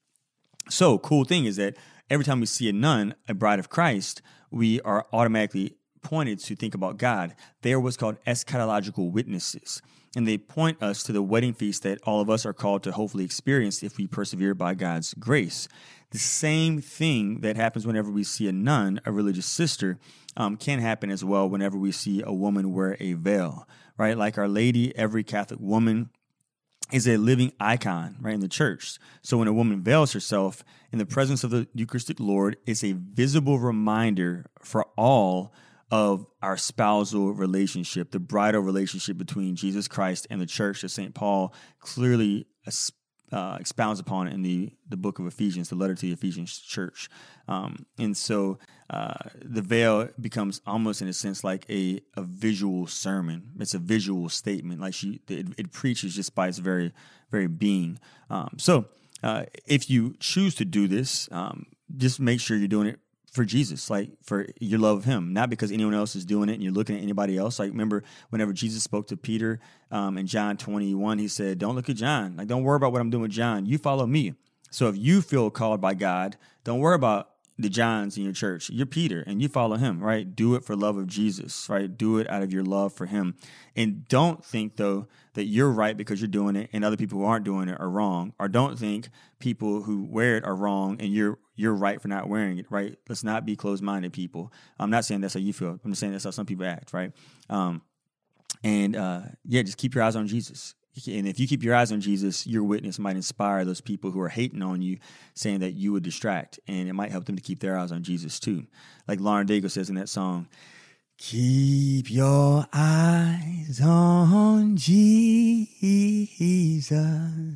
So, 0.69 0.99
cool 0.99 1.25
thing 1.25 1.45
is 1.45 1.57
that 1.57 1.77
every 2.09 2.25
time 2.25 2.41
we 2.41 2.47
see 2.47 2.69
a 2.69 2.73
nun, 2.73 3.15
a 3.29 3.35
bride 3.35 3.59
of 3.59 3.69
Christ, 3.69 4.23
we 4.51 4.81
are 4.83 5.07
automatically 5.13 5.77
pointed 6.03 6.39
to 6.41 6.57
think 6.57 6.75
about 6.75 6.99
God. 6.99 7.35
They 7.63 7.73
are 7.73 7.81
what's 7.81 7.97
called 7.97 8.17
eschatological 8.27 9.11
witnesses. 9.11 9.81
and 10.15 10.29
they 10.29 10.37
point 10.37 10.83
us 10.83 11.03
to 11.03 11.13
the 11.13 11.23
wedding 11.23 11.55
feast 11.55 11.85
that 11.85 11.99
all 12.03 12.21
of 12.21 12.29
us 12.29 12.45
are 12.45 12.53
called 12.53 12.83
to 12.83 12.93
hopefully 12.93 13.25
experience 13.25 13.83
if 13.83 13.97
we 13.97 14.07
persevere 14.07 14.55
by 14.55 14.75
God's 14.75 15.15
grace. 15.15 15.69
The 16.11 16.19
same 16.19 16.83
thing 16.83 17.41
that 17.41 17.57
happens 17.57 17.87
whenever 17.87 18.11
we 18.11 18.23
see 18.23 18.47
a 18.47 18.53
nun, 18.53 19.01
a 19.07 19.11
religious 19.13 19.47
sister, 19.47 19.99
um, 20.37 20.59
can 20.59 20.81
happen 20.81 21.11
as 21.11 21.25
well 21.25 21.49
whenever 21.49 21.79
we 21.79 21.93
see 21.93 22.23
a 22.23 22.33
woman 22.33 22.75
wear 22.75 22.97
a 23.01 23.15
veil, 23.15 23.67
right? 23.97 24.17
Like 24.17 24.37
Our 24.37 24.49
Lady, 24.49 24.95
every 24.99 25.25
Catholic 25.25 25.61
woman 25.61 26.11
is 26.93 27.09
a 27.09 27.17
living 27.17 27.53
icon, 27.59 28.17
right, 28.21 28.35
in 28.35 28.41
the 28.41 28.49
church. 28.49 28.99
So 29.23 29.39
when 29.39 29.49
a 29.49 29.53
woman 29.53 29.83
veils 29.83 30.13
herself 30.13 30.63
in 30.93 30.99
the 30.99 31.07
presence 31.07 31.43
of 31.43 31.51
the 31.51 31.67
Eucharistic 31.75 32.21
Lord, 32.21 32.57
it's 32.67 32.85
a 32.85 32.93
visible 32.93 33.59
reminder 33.59 34.47
for 34.61 34.87
all 34.97 35.55
of 35.91 36.27
our 36.41 36.57
spousal 36.57 37.33
relationship, 37.33 38.11
the 38.13 38.21
bridal 38.21 38.63
relationship 38.63 39.19
between 39.19 39.57
Jesus 39.57 39.89
Christ 39.89 40.27
and 40.31 40.41
the 40.41 40.47
church 40.47 40.83
that 40.83 40.89
St. 40.89 41.15
Paul 41.15 41.53
clearly 41.81 42.47
uh, 43.33 43.57
expounds 43.61 44.01
upon 44.01 44.29
in 44.29 44.43
the, 44.43 44.73
the 44.89 44.97
book 44.97 45.19
of 45.19 45.27
Ephesians, 45.27 45.69
the 45.69 45.75
letter 45.75 45.95
to 45.95 46.07
the 46.07 46.13
Ephesians 46.13 46.59
church. 46.59 47.09
Um, 47.49 47.87
and 47.99 48.17
so 48.17 48.59
the 49.43 49.63
veil 49.63 50.09
becomes 50.21 50.61
almost 50.67 51.01
in 51.01 51.09
a 51.09 51.13
sense 51.13 51.43
like 51.43 51.65
a, 51.71 52.01
a 52.15 52.23
visual 52.23 52.87
sermon. 52.87 53.53
It's 53.59 53.75
a 53.75 53.79
visual 53.79 54.29
statement. 54.29 54.81
Like 54.81 54.95
she, 54.95 55.21
it, 55.29 55.49
it 55.57 55.73
preaches 55.73 56.15
just 56.15 56.35
by 56.35 56.49
its 56.49 56.59
very, 56.59 56.93
very 57.31 57.47
being. 57.47 57.99
Um, 58.29 58.57
so 58.59 58.87
uh, 59.23 59.45
if 59.67 59.89
you 59.89 60.15
choose 60.21 60.55
to 60.57 60.65
do 60.67 60.89
this, 60.89 61.29
um, 61.33 61.67
just 61.97 62.21
make 62.21 62.41
sure 62.41 62.57
you're 62.57 62.69
doing 62.69 62.87
it 62.87 62.99
for 63.33 63.47
Jesus, 63.47 63.89
like 63.89 64.11
for 64.23 64.47
your 64.61 64.79
love 64.79 64.99
of 64.99 65.05
Him, 65.05 65.33
not 65.33 65.49
because 65.49 65.73
anyone 65.73 65.95
else 65.95 66.15
is 66.15 66.27
doing 66.27 66.51
it 66.51 66.55
and 66.55 66.63
you're 66.63 66.73
looking 66.73 66.97
at 66.97 67.03
anybody 67.03 67.39
else. 67.39 67.59
Like 67.59 67.71
remember, 67.71 68.05
whenever 68.29 68.53
Jesus 68.53 68.85
spoke 68.85 69.07
to 69.09 69.17
Peter 69.17 69.59
um, 69.91 70.19
in 70.19 70.27
John 70.27 70.59
21, 70.59 71.19
He 71.19 71.29
said, 71.29 71.59
"Don't 71.59 71.75
look 71.75 71.89
at 71.89 71.97
John. 71.97 72.37
Like 72.37 72.49
don't 72.49 72.63
worry 72.63 72.77
about 72.77 72.93
what 72.93 73.01
I'm 73.01 73.09
doing 73.09 73.23
with 73.23 73.31
John. 73.31 73.65
You 73.65 73.79
follow 73.79 74.07
me." 74.07 74.35
So 74.71 74.89
if 74.89 74.97
you 74.99 75.23
feel 75.23 75.51
called 75.51 75.81
by 75.81 75.95
God, 75.95 76.37
don't 76.65 76.81
worry 76.81 76.95
about 76.95 77.32
the 77.59 77.69
Johns 77.69 78.17
in 78.17 78.25
your 78.25 78.33
church. 78.33 78.71
You're 78.71 78.87
Peter 78.87 79.23
and 79.27 79.43
you 79.43 79.49
follow 79.49 79.77
him, 79.77 80.01
right? 80.01 80.35
Do 80.35 80.55
it 80.55 80.65
for 80.65 80.75
love 80.75 80.97
of 80.97 81.07
Jesus, 81.07 81.69
right? 81.69 81.97
Do 81.97 82.19
it 82.19 82.29
out 82.31 82.43
of 82.43 82.53
your 82.53 82.65
love 82.65 82.93
for 82.93 83.07
him. 83.07 83.37
And 83.77 84.07
don't 84.09 84.45
think 84.45 84.77
though 84.77 85.07
that 85.35 85.45
you're 85.45 85.71
right 85.71 85.97
because 85.97 86.21
you're 86.21 86.29
doing 86.29 86.57
it 86.57 86.71
and 86.73 86.85
other 86.85 86.97
people 86.97 87.19
who 87.19 87.25
aren't 87.25 87.45
doing 87.45 87.69
it 87.69 87.79
are 87.81 87.89
wrong. 87.89 88.33
Or 88.39 88.49
don't 88.49 88.79
think 88.79 89.11
people 89.39 89.83
who 89.83 90.05
wear 90.05 90.37
it 90.37 90.45
are 90.45 90.57
wrong 90.57 90.97
and 91.01 91.13
you're 91.13 91.39
you're 91.55 91.75
right 91.75 92.01
for 92.01 92.09
not 92.09 92.29
wearing 92.29 92.59
it, 92.59 92.67
right? 92.71 92.97
Let's 93.09 93.23
not 93.23 93.45
be 93.45 93.57
closed-minded 93.57 94.13
people. 94.13 94.53
I'm 94.79 94.91
not 94.91 95.05
saying 95.05 95.21
that's 95.21 95.35
how 95.35 95.41
you 95.41 95.53
feel. 95.53 95.79
I'm 95.85 95.93
just 95.93 96.01
saying 96.01 96.13
that's 96.13 96.25
how 96.25 96.31
some 96.31 96.47
people 96.47 96.65
act, 96.65 96.95
right? 96.95 97.13
Um, 97.51 97.83
and 98.65 98.97
uh, 98.97 99.21
yeah, 99.45 99.63
just 99.63 99.77
keep 99.77 99.95
your 99.95 100.03
eyes 100.03 100.17
on 100.17 100.27
Jesus. 100.27 100.75
And 101.07 101.27
if 101.27 101.41
you 101.41 101.49
keep 101.49 101.63
your 101.63 101.75
eyes 101.75 101.91
on 101.91 102.03
Jesus, 102.03 102.47
your 102.47 102.65
witness 102.65 102.99
might 102.99 103.17
inspire 103.17 103.65
those 103.65 103.81
people 103.81 104.11
who 104.11 104.21
are 104.21 104.29
hating 104.29 104.61
on 104.63 104.83
you, 104.83 104.99
saying 105.35 105.61
that 105.61 105.73
you 105.73 105.93
would 105.93 106.03
distract, 106.03 106.61
and 106.69 106.89
it 106.89 106.93
might 106.93 107.11
help 107.11 107.25
them 107.25 107.37
to 107.37 107.43
keep 107.43 107.61
their 107.61 107.79
eyes 107.79 107.93
on 107.93 108.03
Jesus 108.03 108.39
too. 108.39 108.67
Like 109.09 109.19
Lauren 109.19 109.47
Daigle 109.47 109.71
says 109.71 109.89
in 109.89 109.95
that 109.95 110.11
song, 110.11 110.49
Keep 111.19 112.11
your 112.11 112.67
eyes 112.73 113.81
on 113.81 114.77
Jesus. 114.77 115.31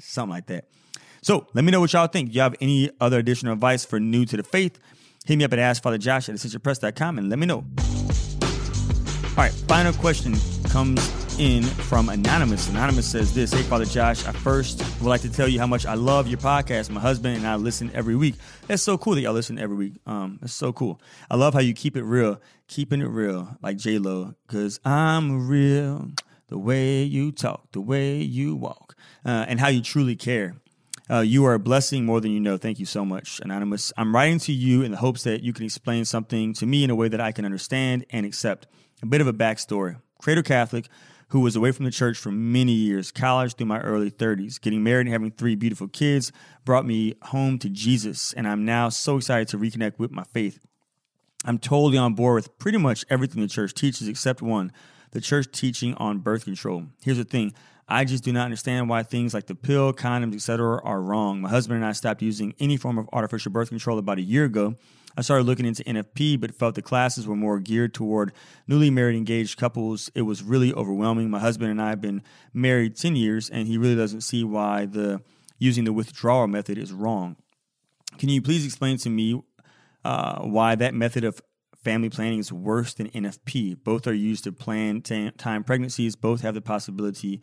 Something 0.04 0.30
like 0.30 0.46
that. 0.46 0.68
So 1.20 1.46
let 1.54 1.64
me 1.64 1.72
know 1.72 1.80
what 1.80 1.92
y'all 1.92 2.06
think. 2.06 2.30
Do 2.30 2.36
you 2.36 2.42
have 2.42 2.54
any 2.60 2.90
other 3.00 3.18
additional 3.18 3.52
advice 3.52 3.84
for 3.84 3.98
new 3.98 4.24
to 4.26 4.36
the 4.36 4.44
faith? 4.44 4.78
Hit 5.26 5.36
me 5.36 5.44
up 5.44 5.52
at 5.52 5.58
AskFatherJosh 5.58 6.28
at 6.28 6.36
AscensionPress.com 6.36 7.18
and 7.18 7.28
let 7.28 7.38
me 7.40 7.46
know. 7.46 7.64
All 9.30 9.42
right, 9.42 9.52
final 9.66 9.92
question 9.94 10.36
comes 10.70 11.25
in 11.38 11.62
from 11.62 12.08
Anonymous. 12.08 12.68
Anonymous 12.68 13.06
says 13.06 13.34
this 13.34 13.52
Hey, 13.52 13.62
Father 13.62 13.84
Josh, 13.84 14.24
I 14.26 14.32
first 14.32 14.78
would 15.00 15.08
like 15.08 15.20
to 15.22 15.30
tell 15.30 15.48
you 15.48 15.58
how 15.58 15.66
much 15.66 15.84
I 15.84 15.94
love 15.94 16.28
your 16.28 16.38
podcast. 16.38 16.90
My 16.90 17.00
husband 17.00 17.36
and 17.36 17.46
I 17.46 17.56
listen 17.56 17.90
every 17.94 18.16
week. 18.16 18.36
That's 18.66 18.82
so 18.82 18.96
cool 18.96 19.14
that 19.14 19.20
y'all 19.20 19.32
listen 19.32 19.58
every 19.58 19.76
week. 19.76 19.94
Um, 20.06 20.38
That's 20.40 20.52
so 20.52 20.72
cool. 20.72 21.00
I 21.30 21.36
love 21.36 21.54
how 21.54 21.60
you 21.60 21.74
keep 21.74 21.96
it 21.96 22.04
real, 22.04 22.40
keeping 22.68 23.00
it 23.00 23.08
real, 23.08 23.56
like 23.62 23.76
J 23.76 23.98
Lo, 23.98 24.34
because 24.46 24.80
I'm 24.84 25.48
real. 25.48 26.10
The 26.48 26.58
way 26.58 27.02
you 27.02 27.32
talk, 27.32 27.72
the 27.72 27.80
way 27.80 28.18
you 28.18 28.54
walk, 28.54 28.94
uh, 29.24 29.46
and 29.48 29.58
how 29.58 29.68
you 29.68 29.82
truly 29.82 30.16
care. 30.16 30.54
Uh, 31.10 31.20
you 31.20 31.44
are 31.44 31.54
a 31.54 31.58
blessing 31.58 32.04
more 32.04 32.20
than 32.20 32.30
you 32.30 32.40
know. 32.40 32.56
Thank 32.56 32.78
you 32.78 32.86
so 32.86 33.04
much, 33.04 33.40
Anonymous. 33.40 33.92
I'm 33.96 34.14
writing 34.14 34.38
to 34.40 34.52
you 34.52 34.82
in 34.82 34.90
the 34.90 34.96
hopes 34.96 35.24
that 35.24 35.42
you 35.42 35.52
can 35.52 35.64
explain 35.64 36.04
something 36.04 36.52
to 36.54 36.66
me 36.66 36.84
in 36.84 36.90
a 36.90 36.94
way 36.94 37.08
that 37.08 37.20
I 37.20 37.32
can 37.32 37.44
understand 37.44 38.06
and 38.10 38.24
accept. 38.24 38.66
A 39.02 39.06
bit 39.06 39.20
of 39.20 39.26
a 39.26 39.32
backstory. 39.32 39.96
Cradle 40.20 40.42
Catholic, 40.42 40.88
who 41.28 41.40
was 41.40 41.56
away 41.56 41.72
from 41.72 41.84
the 41.84 41.90
church 41.90 42.16
for 42.16 42.30
many 42.30 42.72
years, 42.72 43.10
college 43.10 43.54
through 43.54 43.66
my 43.66 43.80
early 43.80 44.10
30s. 44.10 44.60
Getting 44.60 44.84
married 44.84 45.06
and 45.06 45.12
having 45.12 45.32
three 45.32 45.56
beautiful 45.56 45.88
kids 45.88 46.30
brought 46.64 46.86
me 46.86 47.14
home 47.22 47.58
to 47.58 47.68
Jesus, 47.68 48.32
and 48.32 48.46
I'm 48.46 48.64
now 48.64 48.88
so 48.88 49.16
excited 49.16 49.48
to 49.48 49.58
reconnect 49.58 49.98
with 49.98 50.12
my 50.12 50.24
faith. 50.24 50.60
I'm 51.44 51.58
totally 51.58 51.98
on 51.98 52.14
board 52.14 52.36
with 52.36 52.58
pretty 52.58 52.78
much 52.78 53.04
everything 53.10 53.40
the 53.40 53.48
church 53.48 53.74
teaches 53.74 54.08
except 54.08 54.42
one 54.42 54.72
the 55.12 55.20
church 55.20 55.46
teaching 55.52 55.94
on 55.94 56.18
birth 56.18 56.44
control. 56.44 56.84
Here's 57.02 57.16
the 57.16 57.24
thing 57.24 57.54
I 57.88 58.04
just 58.04 58.24
do 58.24 58.32
not 58.32 58.44
understand 58.44 58.88
why 58.88 59.02
things 59.02 59.32
like 59.32 59.46
the 59.46 59.54
pill, 59.54 59.92
condoms, 59.92 60.34
etc. 60.34 60.80
are 60.82 61.00
wrong. 61.00 61.40
My 61.40 61.48
husband 61.48 61.76
and 61.76 61.86
I 61.86 61.92
stopped 61.92 62.20
using 62.20 62.54
any 62.58 62.76
form 62.76 62.98
of 62.98 63.08
artificial 63.12 63.52
birth 63.52 63.68
control 63.68 63.98
about 63.98 64.18
a 64.18 64.22
year 64.22 64.44
ago 64.44 64.74
I 65.16 65.22
started 65.22 65.44
looking 65.44 65.66
into 65.66 65.82
NFP, 65.84 66.38
but 66.40 66.54
felt 66.54 66.74
the 66.74 66.82
classes 66.82 67.26
were 67.26 67.36
more 67.36 67.58
geared 67.58 67.94
toward 67.94 68.32
newly 68.66 68.90
married 68.90 69.16
engaged 69.16 69.58
couples. 69.58 70.10
It 70.14 70.22
was 70.22 70.42
really 70.42 70.74
overwhelming. 70.74 71.30
My 71.30 71.38
husband 71.38 71.70
and 71.70 71.80
I 71.80 71.90
have 71.90 72.00
been 72.00 72.22
married 72.52 72.96
10 72.96 73.16
years, 73.16 73.48
and 73.48 73.66
he 73.66 73.78
really 73.78 73.96
doesn't 73.96 74.20
see 74.20 74.44
why 74.44 74.84
the 74.86 75.22
using 75.58 75.84
the 75.84 75.92
withdrawal 75.92 76.46
method 76.46 76.76
is 76.76 76.92
wrong. 76.92 77.36
Can 78.18 78.28
you 78.28 78.42
please 78.42 78.64
explain 78.64 78.98
to 78.98 79.10
me 79.10 79.40
uh, 80.04 80.40
why 80.40 80.74
that 80.74 80.94
method 80.94 81.24
of 81.24 81.40
family 81.82 82.10
planning 82.10 82.38
is 82.38 82.52
worse 82.52 82.92
than 82.92 83.08
NFP? 83.08 83.82
Both 83.82 84.06
are 84.06 84.14
used 84.14 84.44
to 84.44 84.52
plan 84.52 85.00
t- 85.00 85.30
time 85.32 85.64
pregnancies, 85.64 86.14
both 86.14 86.42
have 86.42 86.54
the 86.54 86.60
possibility 86.60 87.40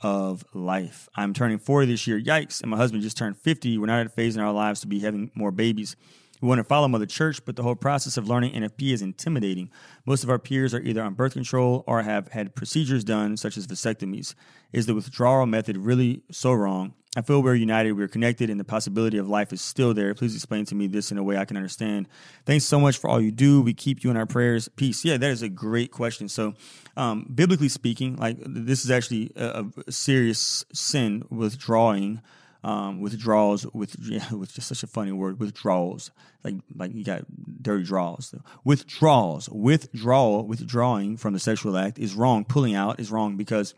of 0.00 0.44
life. 0.52 1.08
I'm 1.14 1.32
turning 1.32 1.58
40 1.58 1.86
this 1.86 2.06
year, 2.06 2.20
yikes, 2.20 2.60
and 2.60 2.70
my 2.70 2.76
husband 2.76 3.02
just 3.02 3.16
turned 3.16 3.38
50. 3.38 3.78
We're 3.78 3.86
not 3.86 4.00
at 4.00 4.06
a 4.06 4.10
phase 4.10 4.36
in 4.36 4.42
our 4.42 4.52
lives 4.52 4.80
to 4.80 4.86
be 4.86 5.00
having 5.00 5.30
more 5.34 5.50
babies. 5.50 5.96
We 6.44 6.48
want 6.48 6.58
to 6.58 6.64
follow 6.64 6.88
Mother 6.88 7.06
Church, 7.06 7.42
but 7.46 7.56
the 7.56 7.62
whole 7.62 7.74
process 7.74 8.18
of 8.18 8.28
learning 8.28 8.52
NFP 8.52 8.92
is 8.92 9.00
intimidating. 9.00 9.70
Most 10.04 10.24
of 10.24 10.28
our 10.28 10.38
peers 10.38 10.74
are 10.74 10.80
either 10.82 11.02
on 11.02 11.14
birth 11.14 11.32
control 11.32 11.84
or 11.86 12.02
have 12.02 12.28
had 12.32 12.54
procedures 12.54 13.02
done, 13.02 13.38
such 13.38 13.56
as 13.56 13.66
vasectomies. 13.66 14.34
Is 14.70 14.84
the 14.84 14.94
withdrawal 14.94 15.46
method 15.46 15.78
really 15.78 16.20
so 16.30 16.52
wrong? 16.52 16.92
I 17.16 17.22
feel 17.22 17.42
we're 17.42 17.54
united, 17.54 17.92
we're 17.92 18.08
connected, 18.08 18.50
and 18.50 18.60
the 18.60 18.64
possibility 18.64 19.16
of 19.16 19.26
life 19.26 19.54
is 19.54 19.62
still 19.62 19.94
there. 19.94 20.12
Please 20.14 20.34
explain 20.34 20.66
to 20.66 20.74
me 20.74 20.86
this 20.86 21.10
in 21.10 21.16
a 21.16 21.22
way 21.22 21.38
I 21.38 21.46
can 21.46 21.56
understand. 21.56 22.08
Thanks 22.44 22.66
so 22.66 22.78
much 22.78 22.98
for 22.98 23.08
all 23.08 23.22
you 23.22 23.30
do. 23.30 23.62
We 23.62 23.72
keep 23.72 24.04
you 24.04 24.10
in 24.10 24.18
our 24.18 24.26
prayers. 24.26 24.68
Peace. 24.68 25.02
Yeah, 25.02 25.16
that 25.16 25.30
is 25.30 25.40
a 25.40 25.48
great 25.48 25.92
question. 25.92 26.28
So, 26.28 26.52
um, 26.94 27.26
biblically 27.34 27.70
speaking, 27.70 28.16
like 28.16 28.36
this 28.44 28.84
is 28.84 28.90
actually 28.90 29.32
a, 29.34 29.64
a 29.86 29.92
serious 29.92 30.66
sin, 30.74 31.24
withdrawing 31.30 32.20
um, 32.64 33.00
withdrawals 33.00 33.66
with 33.72 33.96
yeah, 34.00 34.32
with 34.32 34.54
just 34.54 34.68
such 34.68 34.82
a 34.82 34.86
funny 34.86 35.12
word 35.12 35.38
withdrawals. 35.38 36.10
Like 36.42 36.56
like 36.74 36.94
you 36.94 37.04
got 37.04 37.24
dirty 37.62 37.84
draws. 37.84 38.34
Withdrawals. 38.64 39.48
Withdrawal 39.50 40.46
withdrawing 40.46 41.16
from 41.16 41.34
the 41.34 41.38
sexual 41.38 41.76
act 41.76 41.98
is 41.98 42.14
wrong. 42.14 42.44
Pulling 42.44 42.74
out 42.74 42.98
is 42.98 43.12
wrong 43.12 43.36
because 43.36 43.74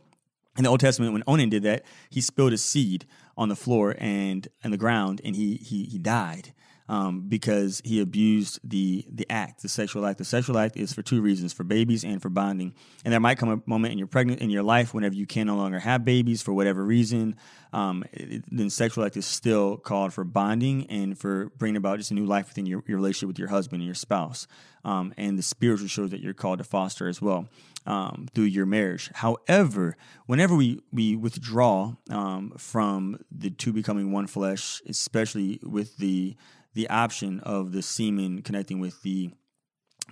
in 0.57 0.65
the 0.65 0.71
Old 0.71 0.81
Testament 0.81 1.13
when 1.13 1.25
Onan 1.27 1.51
did 1.51 1.65
that 1.65 1.85
he 2.09 2.21
spilled 2.21 2.53
a 2.53 2.59
seed 2.59 3.05
on 3.37 3.49
the 3.49 3.57
floor 3.57 3.97
and 3.99 4.49
and 4.63 4.73
the 4.73 4.79
ground 4.79 5.21
and 5.25 5.37
he 5.37 5.57
he 5.57 5.85
he 5.85 5.99
died 5.99 6.55
um, 6.89 7.23
because 7.29 7.81
he 7.85 8.01
abused 8.01 8.61
the 8.63 9.05
the 9.11 9.27
act, 9.31 9.63
the 9.63 9.69
sexual 9.69 10.07
act. 10.07 10.19
The 10.19 10.25
sexual 10.25 10.59
act 10.59 10.77
is 10.77 10.93
for 10.93 11.03
two 11.03 11.21
reasons: 11.21 11.53
for 11.53 11.65
babies 11.65 12.05
and 12.05 12.23
for 12.23 12.29
bonding. 12.29 12.75
And 13.05 13.13
there 13.13 13.21
might 13.21 13.39
come 13.39 13.49
a 13.51 13.61
moment 13.67 13.93
in 13.93 13.99
your 13.99 14.07
pregnant 14.07 14.41
in 14.41 14.51
your 14.51 14.63
life 14.63 14.95
whenever 14.95 15.15
you 15.15 15.27
can 15.27 15.47
no 15.47 15.57
longer 15.57 15.81
have 15.81 16.05
babies 16.05 16.43
for 16.43 16.53
whatever 16.53 16.85
reason. 16.85 17.37
Um, 17.73 18.05
it, 18.13 18.45
then 18.51 18.71
sexual 18.71 19.05
act 19.05 19.17
is 19.17 19.27
still 19.27 19.77
called 19.77 20.13
for 20.13 20.25
bonding 20.25 20.87
and 20.87 21.19
for 21.19 21.51
bringing 21.59 21.77
about 21.77 21.99
just 21.99 22.11
a 22.11 22.15
new 22.15 22.25
life 22.25 22.49
within 22.49 22.67
your, 22.67 22.83
your 22.87 22.97
relationship 22.99 23.29
with 23.29 23.39
your 23.39 23.49
husband 23.49 23.81
and 23.81 23.87
your 23.87 23.95
spouse. 23.95 24.47
Um, 24.85 25.13
and 25.17 25.37
the 25.37 25.43
spiritual 25.43 25.89
shows 25.89 26.11
that 26.11 26.21
you're 26.21 26.33
called 26.33 26.59
to 26.59 26.65
foster 26.65 27.09
as 27.09 27.21
well. 27.21 27.49
Um, 27.85 28.27
through 28.35 28.47
your 28.47 28.67
marriage. 28.67 29.13
However, 29.15 29.97
whenever 30.27 30.57
we, 30.57 30.81
we 30.93 31.15
withdraw 31.15 31.95
um, 32.11 32.53
from 32.59 33.21
the 33.31 33.51
two 33.51 33.73
becoming 33.73 34.11
one 34.11 34.27
flesh, 34.27 34.83
especially 34.89 35.61
with 35.63 35.97
the 35.99 36.35
the 36.77 36.89
option 36.91 37.41
of 37.41 37.73
the 37.73 37.83
semen 37.83 38.43
connecting 38.43 38.79
with 38.79 39.03
the 39.03 39.31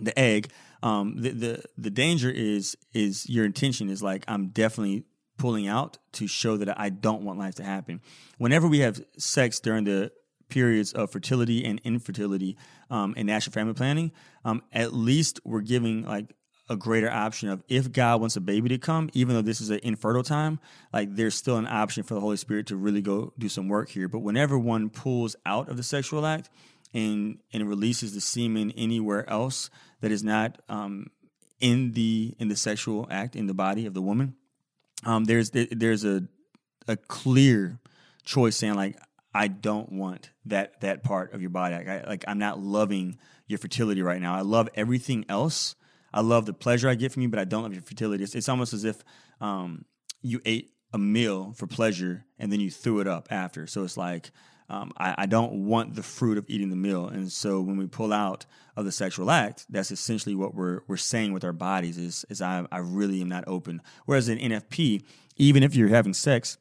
the 0.01 0.19
egg. 0.19 0.51
Um, 0.83 1.17
the, 1.21 1.31
the 1.31 1.65
the 1.79 1.91
danger 1.91 2.31
is 2.31 2.77
is 2.93 3.29
your 3.29 3.45
intention 3.45 3.89
is 3.91 4.03
like 4.03 4.25
I'm 4.27 4.49
definitely 4.49 5.05
pulling 5.37 5.69
out 5.69 5.99
to 6.13 6.27
show 6.27 6.57
that 6.57 6.81
I 6.81 6.89
don't 6.89 7.23
want 7.23 7.39
life 7.39 7.55
to 7.57 7.65
happen. 7.65 8.01
Whenever 8.39 8.67
we 8.67 8.79
have 8.81 9.05
sex 9.19 9.61
during 9.61 9.85
the 9.85 10.11
periods 10.49 10.93
of 10.93 11.11
fertility 11.11 11.65
and 11.65 11.81
infertility 11.85 12.57
um, 12.89 13.13
and 13.17 13.27
natural 13.27 13.53
family 13.53 13.75
planning, 13.75 14.11
um, 14.45 14.63
at 14.73 14.95
least 14.95 15.41
we're 15.45 15.61
giving 15.61 16.05
like 16.05 16.33
a 16.69 16.77
greater 16.77 17.11
option 17.11 17.51
of 17.51 17.63
if 17.69 17.93
God 17.93 18.21
wants 18.21 18.37
a 18.37 18.41
baby 18.41 18.71
to 18.71 18.79
come, 18.79 19.11
even 19.13 19.35
though 19.35 19.43
this 19.43 19.61
is 19.61 19.71
an 19.71 19.81
infertile 19.83 20.23
time, 20.23 20.59
like 20.93 21.15
there's 21.15 21.35
still 21.35 21.57
an 21.57 21.67
option 21.67 22.03
for 22.03 22.15
the 22.15 22.21
Holy 22.21 22.37
Spirit 22.37 22.67
to 22.69 22.77
really 22.77 23.03
go 23.03 23.33
do 23.39 23.49
some 23.49 23.69
work 23.69 23.91
here. 23.91 24.09
But 24.09 24.21
whenever 24.21 24.59
one 24.59 24.89
pulls 24.89 25.37
out 25.45 25.69
of 25.69 25.77
the 25.77 25.83
sexual 25.83 26.25
act 26.25 26.49
and 26.95 27.39
and 27.53 27.69
releases 27.69 28.15
the 28.15 28.21
semen 28.21 28.73
anywhere 28.77 29.29
else 29.29 29.69
that 30.01 30.11
is 30.11 30.25
not 30.25 30.61
um, 30.69 31.09
in 31.61 31.93
the 31.93 32.35
in 32.39 32.49
the 32.49 32.57
sexual 32.57 33.07
act 33.11 33.37
in 33.37 33.47
the 33.47 33.55
body 33.55 33.85
of 33.85 33.93
the 33.93 34.03
woman, 34.03 34.35
um, 35.05 35.25
there's 35.25 35.51
there's 35.51 36.05
a 36.05 36.25
a 36.89 36.97
clear 36.97 37.79
choice 38.25 38.57
saying 38.57 38.75
like 38.75 38.99
I 39.35 39.49
don't 39.49 39.93
want 39.93 40.31
that 40.47 40.81
that 40.81 41.03
part 41.03 41.35
of 41.35 41.43
your 41.43 41.51
body. 41.51 41.75
Like, 41.75 41.89
I, 41.89 42.05
like 42.07 42.25
I'm 42.27 42.39
not 42.39 42.59
loving 42.59 43.19
your 43.47 43.59
fertility 43.59 44.01
right 44.01 44.23
now. 44.23 44.35
I 44.35 44.41
love 44.41 44.71
everything 44.75 45.27
else 45.29 45.75
I 46.15 46.21
love 46.21 46.47
the 46.47 46.55
pleasure 46.55 46.89
I 46.89 46.95
get 46.95 47.13
from 47.13 47.23
you, 47.23 47.29
but 47.29 47.41
I 47.41 47.45
don't 47.45 47.65
love 47.65 47.75
your 47.75 47.83
fertility. 47.83 48.23
It's, 48.23 48.35
it's 48.35 48.49
almost 48.49 48.73
as 48.73 48.85
if 48.85 49.03
um, 49.41 49.85
you 50.23 50.41
ate 50.45 50.71
a 50.93 50.99
meal 50.99 51.53
for 51.57 51.67
pleasure 51.67 52.25
and 52.39 52.53
then 52.53 52.61
you 52.61 52.71
threw 52.71 53.01
it 53.01 53.09
up 53.09 53.27
after. 53.31 53.67
So 53.67 53.83
it's 53.83 53.97
like 53.97 54.31
um, 54.69 54.93
I, 54.97 55.15
I, 55.19 55.27
don't 55.27 55.67
want 55.67 55.95
the 55.95 56.03
fruit 56.03 56.39
of 56.39 56.47
eating 56.49 56.71
the 56.71 56.77
meal. 56.77 57.09
And 57.09 57.31
so 57.31 57.61
when 57.61 57.77
we 57.77 57.87
pull 57.87 58.13
out 58.13 58.47
of 58.77 58.85
the 58.85 58.93
sexual 58.93 59.31
act, 59.31 59.67
that's 59.69 59.91
essentially 59.91 60.35
what 60.35 60.55
we're 60.55 60.81
we're 60.87 60.97
saying 60.97 61.33
with 61.33 61.45
our 61.45 61.53
bodies 61.53 61.99
is 61.99 62.25
is 62.31 62.41
I, 62.41 62.67
I 62.73 62.79
really 62.79 63.21
am 63.21 63.29
not 63.29 63.45
open. 63.47 63.83
Whereas 64.07 64.29
in 64.29 64.39
NFP, 64.39 65.03
even 65.37 65.63
if 65.63 65.75
you're 65.75 65.89
having 65.89 66.15
sex 66.15 66.57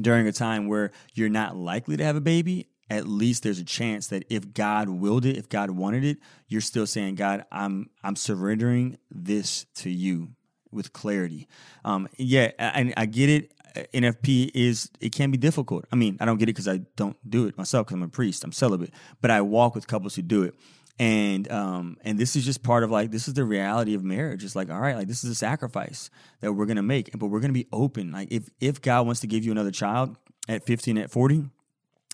during 0.00 0.28
a 0.28 0.32
time 0.32 0.68
where 0.68 0.92
you're 1.14 1.28
not 1.28 1.56
likely 1.56 1.96
to 1.96 2.04
have 2.04 2.16
a 2.16 2.20
baby, 2.20 2.68
at 2.90 3.06
least 3.06 3.42
there's 3.42 3.58
a 3.58 3.64
chance 3.64 4.08
that 4.08 4.24
if 4.28 4.52
God 4.52 4.88
willed 4.88 5.24
it, 5.24 5.36
if 5.36 5.48
God 5.48 5.70
wanted 5.70 6.04
it, 6.04 6.18
you're 6.48 6.60
still 6.60 6.86
saying, 6.86 7.14
God, 7.14 7.44
I'm 7.50 7.90
I'm 8.02 8.16
surrendering 8.16 8.98
this 9.10 9.66
to 9.76 9.90
you 9.90 10.30
with 10.70 10.92
clarity. 10.92 11.48
Um, 11.84 12.08
yeah, 12.16 12.50
I, 12.58 12.92
I 12.96 13.06
get 13.06 13.30
it. 13.30 13.52
NFP 13.92 14.52
is 14.54 14.90
it 15.00 15.10
can 15.12 15.30
be 15.30 15.38
difficult. 15.38 15.84
I 15.90 15.96
mean, 15.96 16.16
I 16.20 16.26
don't 16.26 16.38
get 16.38 16.48
it 16.48 16.52
because 16.52 16.68
I 16.68 16.82
don't 16.96 17.16
do 17.28 17.46
it 17.46 17.58
myself 17.58 17.86
because 17.86 17.96
I'm 17.96 18.02
a 18.02 18.08
priest. 18.08 18.44
I'm 18.44 18.52
celibate, 18.52 18.92
but 19.20 19.30
I 19.30 19.40
walk 19.40 19.74
with 19.74 19.86
couples 19.86 20.14
who 20.14 20.22
do 20.22 20.42
it. 20.44 20.54
And 20.98 21.50
um, 21.50 21.96
and 22.04 22.16
this 22.16 22.36
is 22.36 22.44
just 22.44 22.62
part 22.62 22.84
of 22.84 22.90
like 22.90 23.10
this 23.10 23.26
is 23.26 23.34
the 23.34 23.44
reality 23.44 23.94
of 23.94 24.04
marriage. 24.04 24.44
It's 24.44 24.54
like 24.54 24.70
all 24.70 24.78
right, 24.78 24.94
like 24.94 25.08
this 25.08 25.24
is 25.24 25.30
a 25.30 25.34
sacrifice 25.34 26.08
that 26.40 26.52
we're 26.52 26.66
gonna 26.66 26.82
make, 26.82 27.10
but 27.18 27.26
we're 27.26 27.40
gonna 27.40 27.52
be 27.52 27.66
open. 27.72 28.12
Like 28.12 28.30
if 28.30 28.48
if 28.60 28.80
God 28.80 29.06
wants 29.06 29.20
to 29.22 29.26
give 29.26 29.44
you 29.44 29.50
another 29.50 29.72
child 29.72 30.16
at 30.48 30.64
15, 30.66 30.98
at 30.98 31.10
40, 31.10 31.50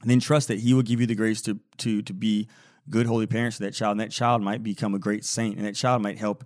and 0.02 0.10
then 0.10 0.20
trust 0.20 0.48
that 0.48 0.60
He 0.60 0.74
will 0.74 0.82
give 0.82 1.00
you 1.00 1.06
the 1.06 1.14
grace 1.14 1.42
to 1.42 1.58
to 1.78 2.02
to 2.02 2.12
be 2.12 2.48
good 2.88 3.06
holy 3.06 3.26
parents 3.26 3.58
to 3.58 3.64
that 3.64 3.74
child, 3.74 3.92
and 3.92 4.00
that 4.00 4.10
child 4.10 4.42
might 4.42 4.62
become 4.62 4.94
a 4.94 4.98
great 4.98 5.24
saint, 5.24 5.56
and 5.56 5.66
that 5.66 5.74
child 5.74 6.02
might 6.02 6.18
help 6.18 6.44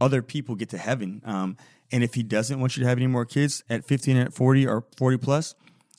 other 0.00 0.22
people 0.22 0.54
get 0.54 0.68
to 0.70 0.78
heaven. 0.78 1.22
Um, 1.24 1.56
and 1.92 2.04
if 2.04 2.14
He 2.14 2.22
doesn't 2.22 2.60
want 2.60 2.76
you 2.76 2.82
to 2.82 2.88
have 2.88 2.98
any 2.98 3.06
more 3.06 3.24
kids 3.24 3.64
at 3.68 3.84
15, 3.84 4.16
at 4.16 4.32
40, 4.32 4.66
or 4.66 4.84
40 4.96 5.16
plus, 5.18 5.54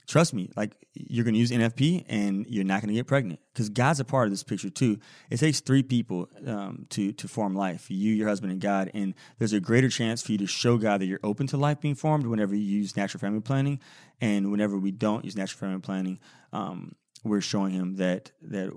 trust 0.08 0.34
me, 0.34 0.50
like 0.56 0.76
you're 0.94 1.24
going 1.24 1.34
to 1.34 1.40
use 1.40 1.52
NFP 1.52 2.06
and 2.10 2.46
you're 2.48 2.66
not 2.66 2.82
going 2.82 2.90
to 2.90 2.94
get 2.94 3.08
pregnant 3.08 3.40
because 3.54 3.70
God's 3.70 4.00
a 4.00 4.06
part 4.06 4.26
of 4.26 4.32
this 4.32 4.44
picture 4.44 4.70
too. 4.70 5.00
It 5.30 5.38
takes 5.38 5.62
three 5.62 5.84
people 5.84 6.30
um, 6.46 6.86
to 6.90 7.14
to 7.14 7.28
form 7.28 7.56
life: 7.56 7.90
you, 7.90 8.14
your 8.14 8.28
husband, 8.28 8.52
and 8.52 8.62
God. 8.62 8.92
And 8.94 9.14
there's 9.40 9.54
a 9.54 9.60
greater 9.60 9.90
chance 9.90 10.22
for 10.22 10.34
you 10.34 10.38
to 10.40 10.48
show 10.48 10.78
God 10.78 11.02
that 11.02 11.06
you're 11.06 11.20
open 11.24 11.48
to 11.48 11.58
life 11.58 11.80
being 11.80 11.96
formed 11.96 12.28
whenever 12.28 12.56
you 12.56 12.64
use 12.64 12.98
natural 12.98 13.20
family 13.20 13.42
planning, 13.42 13.80
and 14.20 14.52
whenever 14.52 14.78
we 14.78 14.92
don't 14.92 15.24
use 15.24 15.36
natural 15.36 15.60
family 15.60 15.80
planning, 15.80 16.20
um, 16.54 16.96
we're 17.24 17.42
showing 17.42 17.74
Him 17.74 17.98
that 17.98 18.32
that 18.42 18.72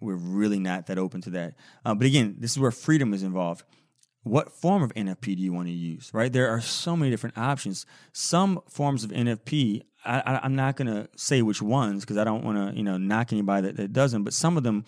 we're 0.00 0.16
really 0.16 0.58
not 0.58 0.86
that 0.86 0.98
open 0.98 1.20
to 1.22 1.30
that. 1.30 1.54
Uh, 1.84 1.94
but 1.94 2.06
again, 2.06 2.36
this 2.38 2.52
is 2.52 2.58
where 2.58 2.70
freedom 2.70 3.14
is 3.14 3.22
involved 3.22 3.64
what 4.26 4.50
form 4.50 4.82
of 4.82 4.92
NFP 4.94 5.36
do 5.36 5.42
you 5.42 5.52
want 5.52 5.68
to 5.68 5.72
use, 5.72 6.10
right? 6.12 6.32
There 6.32 6.48
are 6.48 6.60
so 6.60 6.96
many 6.96 7.12
different 7.12 7.38
options. 7.38 7.86
Some 8.12 8.60
forms 8.68 9.04
of 9.04 9.12
NFP, 9.12 9.82
I, 10.04 10.40
am 10.42 10.56
not 10.56 10.74
going 10.74 10.88
to 10.88 11.08
say 11.14 11.42
which 11.42 11.62
ones 11.62 12.00
because 12.00 12.16
I 12.16 12.24
don't 12.24 12.42
want 12.42 12.58
to, 12.58 12.76
you 12.76 12.82
know, 12.82 12.98
knock 12.98 13.32
anybody 13.32 13.68
that, 13.68 13.76
that 13.76 13.92
doesn't, 13.92 14.24
but 14.24 14.32
some 14.32 14.56
of 14.56 14.64
them 14.64 14.84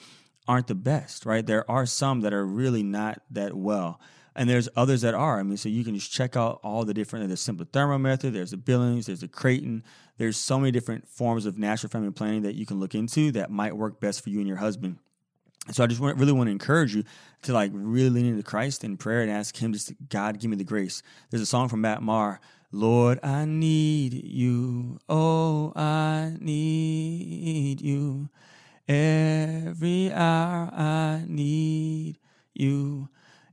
aren't 0.48 0.66
the 0.66 0.74
best, 0.74 1.24
right? 1.24 1.46
There 1.46 1.70
are 1.70 1.86
some 1.86 2.22
that 2.22 2.32
are 2.32 2.44
really 2.44 2.82
not 2.82 3.22
that 3.30 3.54
well. 3.54 4.00
And 4.38 4.48
there's 4.48 4.68
others 4.76 5.00
that 5.00 5.14
are. 5.14 5.40
I 5.40 5.42
mean, 5.42 5.56
so 5.56 5.68
you 5.68 5.82
can 5.82 5.96
just 5.96 6.12
check 6.12 6.36
out 6.36 6.60
all 6.62 6.84
the 6.84 6.94
different, 6.94 7.26
there's 7.26 7.44
sympto-thermal 7.44 7.98
method, 7.98 8.34
there's 8.34 8.52
the 8.52 8.56
Billings, 8.56 9.06
there's 9.06 9.22
the 9.22 9.26
Creighton. 9.26 9.82
There's 10.16 10.36
so 10.36 10.60
many 10.60 10.70
different 10.70 11.08
forms 11.08 11.44
of 11.44 11.58
natural 11.58 11.90
family 11.90 12.12
planning 12.12 12.42
that 12.42 12.54
you 12.54 12.64
can 12.64 12.78
look 12.78 12.94
into 12.94 13.32
that 13.32 13.50
might 13.50 13.76
work 13.76 14.00
best 14.00 14.22
for 14.22 14.30
you 14.30 14.38
and 14.38 14.46
your 14.46 14.58
husband. 14.58 14.98
So 15.72 15.82
I 15.82 15.88
just 15.88 16.00
want, 16.00 16.18
really 16.18 16.30
want 16.30 16.46
to 16.46 16.52
encourage 16.52 16.94
you 16.94 17.02
to 17.42 17.52
like 17.52 17.72
really 17.74 18.10
lean 18.10 18.26
into 18.26 18.44
Christ 18.44 18.84
in 18.84 18.96
prayer 18.96 19.22
and 19.22 19.30
ask 19.30 19.56
Him 19.56 19.72
just 19.72 19.92
God 20.08 20.38
give 20.38 20.50
me 20.50 20.56
the 20.56 20.62
grace. 20.62 21.02
There's 21.30 21.42
a 21.42 21.46
song 21.46 21.68
from 21.68 21.80
Matt 21.80 22.00
Maher, 22.00 22.40
Lord 22.70 23.18
I 23.24 23.44
need 23.44 24.14
you, 24.14 25.00
oh 25.08 25.72
I 25.74 26.36
need 26.38 27.80
you, 27.80 28.28
every 28.86 30.12
hour 30.12 30.70
I 30.72 31.24
need 31.26 32.18
you. 32.54 33.08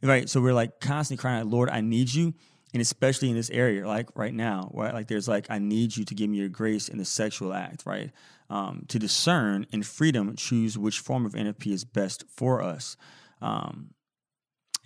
Right, 0.06 0.30
so 0.30 0.40
we're 0.40 0.54
like 0.54 0.80
constantly 0.80 1.22
crying 1.22 1.42
out, 1.42 1.48
Lord 1.48 1.70
I 1.70 1.82
need 1.82 2.14
you, 2.14 2.34
and 2.74 2.82
especially 2.82 3.30
in 3.30 3.36
this 3.36 3.50
area, 3.50 3.88
like 3.88 4.10
right 4.16 4.34
now, 4.34 4.70
right, 4.74 4.94
like 4.94 5.08
there's 5.08 5.28
like 5.28 5.48
I 5.50 5.58
need 5.58 5.98
you 5.98 6.06
to 6.06 6.14
give 6.14 6.30
me 6.30 6.38
your 6.38 6.50
grace 6.50 6.90
in 6.90 6.98
the 6.98 7.06
sexual 7.06 7.54
act, 7.54 7.84
right 7.86 8.12
um, 8.50 8.86
to 8.90 9.00
discern 9.00 9.66
in 9.72 9.84
freedom 9.84 10.36
choose 10.36 10.78
which 10.78 11.00
form 11.00 11.26
of 11.26 11.34
NFP 11.34 11.68
is 11.72 11.84
best 11.84 12.24
for 12.30 12.62
us. 12.62 12.98
Um, 13.42 13.92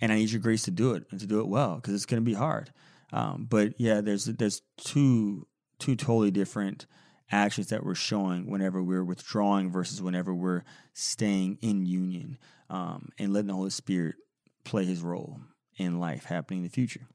and 0.00 0.12
I 0.12 0.16
need 0.16 0.30
your 0.30 0.40
grace 0.40 0.62
to 0.62 0.70
do 0.70 0.94
it 0.94 1.04
and 1.10 1.20
to 1.20 1.26
do 1.26 1.40
it 1.40 1.48
well 1.48 1.76
because 1.76 1.94
it's 1.94 2.06
going 2.06 2.22
to 2.22 2.28
be 2.28 2.34
hard. 2.34 2.72
Um, 3.12 3.46
but 3.48 3.74
yeah, 3.78 4.00
there's 4.00 4.24
there's 4.24 4.62
two 4.78 5.46
two 5.78 5.96
totally 5.96 6.30
different 6.30 6.86
actions 7.30 7.68
that 7.68 7.84
we're 7.84 7.94
showing 7.94 8.50
whenever 8.50 8.82
we're 8.82 9.04
withdrawing 9.04 9.70
versus 9.70 10.02
whenever 10.02 10.34
we're 10.34 10.64
staying 10.94 11.58
in 11.60 11.86
union 11.86 12.38
um, 12.68 13.10
and 13.18 13.32
letting 13.32 13.48
the 13.48 13.54
Holy 13.54 13.70
Spirit 13.70 14.16
play 14.64 14.84
His 14.84 15.00
role 15.00 15.40
in 15.76 15.98
life 15.98 16.24
happening 16.24 16.60
in 16.60 16.64
the 16.64 16.70
future. 16.70 17.06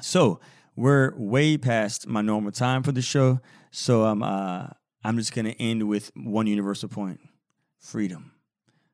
So 0.00 0.40
we're 0.76 1.12
way 1.16 1.56
past 1.56 2.06
my 2.06 2.22
normal 2.22 2.52
time 2.52 2.82
for 2.82 2.92
the 2.92 3.02
show, 3.02 3.40
so 3.70 4.04
I'm 4.04 4.22
uh, 4.22 4.68
I'm 5.04 5.16
just 5.16 5.32
to 5.46 5.62
end 5.62 5.88
with 5.88 6.10
one 6.14 6.46
universal 6.46 6.88
point 6.88 7.20
freedom. 7.78 8.32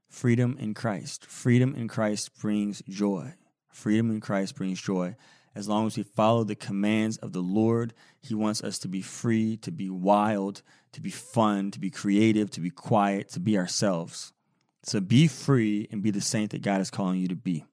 Freedom 0.09 0.57
in 0.59 0.73
Christ. 0.73 1.27
Freedom 1.27 1.75
in 1.75 1.89
Christ 1.89 2.39
brings 2.41 2.83
joy. 2.89 3.35
Freedom 3.69 4.11
in 4.11 4.21
Christ 4.21 4.55
brings 4.55 4.81
joy. 4.81 5.17
As 5.55 5.69
long 5.69 5.87
as 5.87 5.97
we 5.97 6.03
follow 6.03 6.45
the 6.45 6.55
commands 6.55 7.17
of 7.19 7.33
the 7.33 7.43
Lord, 7.43 7.93
He 8.21 8.35
wants 8.35 8.63
us 8.63 8.79
to 8.81 8.89
be 8.89 9.03
free, 9.03 9.57
to 9.59 9.71
be 9.71 9.91
wild, 9.91 10.63
to 10.93 11.01
be 11.01 11.11
fun, 11.11 11.71
to 11.73 11.81
be 11.81 11.91
creative, 11.91 12.51
to 12.53 12.61
be 12.61 12.71
quiet, 12.71 13.29
to 13.31 13.41
be 13.41 13.59
ourselves. 13.59 14.33
So 14.87 15.01
be 15.01 15.27
free 15.27 15.89
and 15.91 16.03
be 16.03 16.13
the 16.13 16.21
saint 16.21 16.53
that 16.53 16.63
God 16.63 16.81
is 16.81 16.91
calling 16.91 17.19
you 17.19 17.27
to 17.29 17.35
be. 17.35 17.65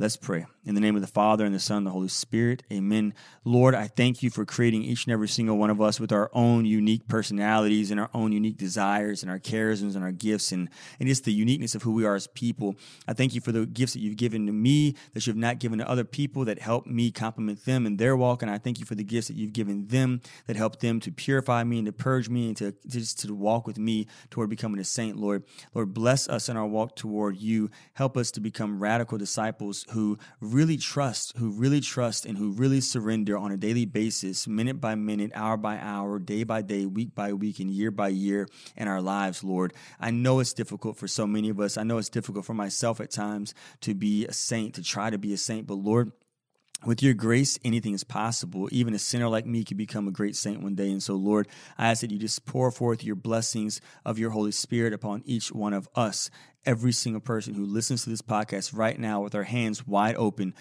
Let's 0.00 0.16
pray. 0.16 0.46
In 0.64 0.76
the 0.76 0.80
name 0.80 0.94
of 0.94 1.00
the 1.00 1.08
Father, 1.08 1.44
and 1.44 1.52
the 1.52 1.58
Son, 1.58 1.78
and 1.78 1.86
the 1.86 1.90
Holy 1.90 2.06
Spirit. 2.06 2.62
Amen. 2.70 3.14
Lord, 3.42 3.74
I 3.74 3.88
thank 3.88 4.22
you 4.22 4.30
for 4.30 4.44
creating 4.44 4.84
each 4.84 5.06
and 5.06 5.12
every 5.12 5.26
single 5.26 5.58
one 5.58 5.70
of 5.70 5.80
us 5.80 5.98
with 5.98 6.12
our 6.12 6.30
own 6.32 6.66
unique 6.66 7.08
personalities 7.08 7.90
and 7.90 7.98
our 7.98 8.10
own 8.14 8.30
unique 8.30 8.58
desires 8.58 9.22
and 9.22 9.30
our 9.30 9.40
charisms 9.40 9.96
and 9.96 10.04
our 10.04 10.12
gifts 10.12 10.52
and, 10.52 10.68
and 11.00 11.08
just 11.08 11.24
the 11.24 11.32
uniqueness 11.32 11.74
of 11.74 11.82
who 11.82 11.90
we 11.90 12.04
are 12.04 12.14
as 12.14 12.28
people. 12.28 12.76
I 13.08 13.12
thank 13.12 13.34
you 13.34 13.40
for 13.40 13.50
the 13.50 13.66
gifts 13.66 13.94
that 13.94 13.98
you've 13.98 14.18
given 14.18 14.46
to 14.46 14.52
me 14.52 14.94
that 15.14 15.26
you 15.26 15.32
have 15.32 15.38
not 15.38 15.58
given 15.58 15.80
to 15.80 15.88
other 15.88 16.04
people 16.04 16.44
that 16.44 16.60
help 16.60 16.86
me 16.86 17.10
complement 17.10 17.64
them 17.64 17.84
in 17.84 17.96
their 17.96 18.16
walk. 18.16 18.42
And 18.42 18.50
I 18.52 18.58
thank 18.58 18.78
you 18.78 18.86
for 18.86 18.94
the 18.94 19.02
gifts 19.02 19.26
that 19.28 19.36
you've 19.36 19.52
given 19.52 19.88
them 19.88 20.20
that 20.46 20.54
help 20.54 20.78
them 20.78 21.00
to 21.00 21.10
purify 21.10 21.64
me 21.64 21.78
and 21.78 21.86
to 21.86 21.92
purge 21.92 22.28
me 22.28 22.48
and 22.48 22.56
to, 22.58 22.72
just 22.86 23.18
to 23.20 23.34
walk 23.34 23.66
with 23.66 23.78
me 23.78 24.06
toward 24.30 24.48
becoming 24.48 24.78
a 24.78 24.84
saint, 24.84 25.16
Lord. 25.16 25.42
Lord, 25.74 25.92
bless 25.92 26.28
us 26.28 26.48
in 26.48 26.56
our 26.56 26.66
walk 26.66 26.94
toward 26.94 27.38
you. 27.38 27.70
Help 27.94 28.16
us 28.16 28.30
to 28.32 28.40
become 28.40 28.78
radical 28.78 29.18
disciples 29.18 29.86
who 29.90 30.18
really 30.40 30.76
trust, 30.76 31.36
who 31.36 31.50
really 31.50 31.80
trust, 31.80 32.26
and 32.26 32.38
who 32.38 32.52
really 32.52 32.80
surrender 32.80 33.36
on 33.36 33.52
a 33.52 33.56
daily 33.56 33.86
basis, 33.86 34.46
minute 34.46 34.80
by 34.80 34.94
minute, 34.94 35.30
hour 35.34 35.56
by 35.56 35.78
hour, 35.78 36.18
day 36.18 36.44
by 36.44 36.62
day, 36.62 36.86
week 36.86 37.14
by 37.14 37.32
week, 37.32 37.60
and 37.60 37.70
year 37.70 37.90
by 37.90 38.08
year 38.08 38.48
in 38.76 38.88
our 38.88 39.00
lives, 39.00 39.42
Lord. 39.44 39.72
I 40.00 40.10
know 40.10 40.40
it's 40.40 40.52
difficult 40.52 40.96
for 40.96 41.08
so 41.08 41.26
many 41.26 41.48
of 41.48 41.60
us. 41.60 41.76
I 41.76 41.82
know 41.82 41.98
it's 41.98 42.08
difficult 42.08 42.44
for 42.44 42.54
myself 42.54 43.00
at 43.00 43.10
times 43.10 43.54
to 43.82 43.94
be 43.94 44.26
a 44.26 44.32
saint, 44.32 44.74
to 44.74 44.82
try 44.82 45.10
to 45.10 45.18
be 45.18 45.32
a 45.32 45.38
saint, 45.38 45.66
but 45.66 45.74
Lord, 45.74 46.12
with 46.84 47.02
your 47.02 47.14
grace, 47.14 47.58
anything 47.64 47.92
is 47.92 48.04
possible. 48.04 48.68
Even 48.70 48.94
a 48.94 48.98
sinner 48.98 49.28
like 49.28 49.46
me 49.46 49.64
could 49.64 49.76
become 49.76 50.06
a 50.06 50.12
great 50.12 50.36
saint 50.36 50.62
one 50.62 50.74
day. 50.74 50.90
And 50.90 51.02
so, 51.02 51.14
Lord, 51.14 51.48
I 51.76 51.88
ask 51.88 52.02
that 52.02 52.10
you 52.10 52.18
just 52.18 52.46
pour 52.46 52.70
forth 52.70 53.02
your 53.02 53.16
blessings 53.16 53.80
of 54.04 54.18
your 54.18 54.30
Holy 54.30 54.52
Spirit 54.52 54.92
upon 54.92 55.22
each 55.24 55.50
one 55.50 55.72
of 55.72 55.88
us, 55.94 56.30
every 56.64 56.92
single 56.92 57.20
person 57.20 57.54
who 57.54 57.64
listens 57.64 58.04
to 58.04 58.10
this 58.10 58.22
podcast 58.22 58.76
right 58.76 58.98
now 58.98 59.20
with 59.20 59.34
our 59.34 59.42
hands 59.42 59.86
wide 59.86 60.14
open. 60.16 60.54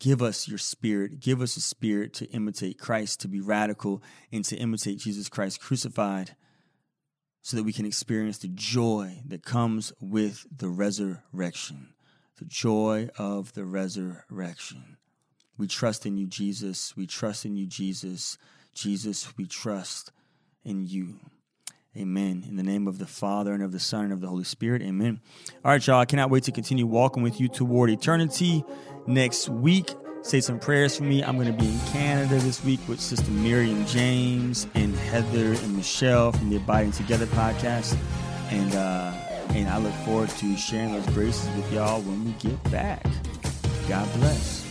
Give 0.00 0.20
us 0.20 0.48
your 0.48 0.58
spirit. 0.58 1.20
Give 1.20 1.40
us 1.40 1.56
a 1.56 1.60
spirit 1.62 2.12
to 2.14 2.26
imitate 2.26 2.78
Christ, 2.78 3.20
to 3.20 3.28
be 3.28 3.40
radical, 3.40 4.02
and 4.30 4.44
to 4.44 4.56
imitate 4.56 4.98
Jesus 4.98 5.28
Christ 5.28 5.60
crucified 5.60 6.36
so 7.40 7.56
that 7.56 7.64
we 7.64 7.72
can 7.72 7.86
experience 7.86 8.38
the 8.38 8.48
joy 8.48 9.22
that 9.26 9.44
comes 9.44 9.92
with 10.00 10.46
the 10.54 10.68
resurrection. 10.68 11.94
The 12.38 12.44
joy 12.44 13.08
of 13.16 13.52
the 13.54 13.64
resurrection. 13.64 14.96
We 15.56 15.66
trust 15.66 16.06
in 16.06 16.16
you, 16.16 16.26
Jesus. 16.26 16.96
We 16.96 17.06
trust 17.06 17.44
in 17.44 17.56
you, 17.56 17.66
Jesus. 17.66 18.38
Jesus, 18.74 19.36
we 19.36 19.46
trust 19.46 20.10
in 20.64 20.86
you. 20.86 21.20
Amen. 21.96 22.44
In 22.48 22.56
the 22.56 22.64
name 22.64 22.88
of 22.88 22.98
the 22.98 23.06
Father 23.06 23.52
and 23.52 23.62
of 23.62 23.70
the 23.70 23.78
Son 23.78 24.04
and 24.04 24.12
of 24.12 24.20
the 24.20 24.26
Holy 24.26 24.42
Spirit. 24.42 24.82
Amen. 24.82 25.20
All 25.64 25.70
right, 25.70 25.86
y'all. 25.86 26.00
I 26.00 26.06
cannot 26.06 26.28
wait 26.28 26.42
to 26.44 26.52
continue 26.52 26.86
walking 26.86 27.22
with 27.22 27.40
you 27.40 27.46
toward 27.46 27.88
eternity. 27.88 28.64
Next 29.06 29.48
week, 29.48 29.94
say 30.22 30.40
some 30.40 30.58
prayers 30.58 30.96
for 30.96 31.04
me. 31.04 31.22
I'm 31.22 31.36
going 31.36 31.46
to 31.46 31.52
be 31.52 31.70
in 31.70 31.78
Canada 31.92 32.36
this 32.38 32.64
week 32.64 32.80
with 32.88 33.00
Sister 33.00 33.30
Miriam 33.30 33.86
James 33.86 34.66
and 34.74 34.92
Heather 34.96 35.52
and 35.52 35.76
Michelle 35.76 36.32
from 36.32 36.50
the 36.50 36.56
Abiding 36.56 36.92
Together 36.92 37.26
podcast. 37.26 37.96
And, 38.50 38.74
uh, 38.74 39.12
and 39.50 39.68
I 39.68 39.78
look 39.78 39.94
forward 40.04 40.30
to 40.30 40.56
sharing 40.56 40.92
those 40.92 41.06
graces 41.14 41.48
with 41.54 41.72
y'all 41.72 42.00
when 42.00 42.24
we 42.24 42.32
get 42.32 42.60
back. 42.72 43.06
God 43.88 44.12
bless. 44.14 44.63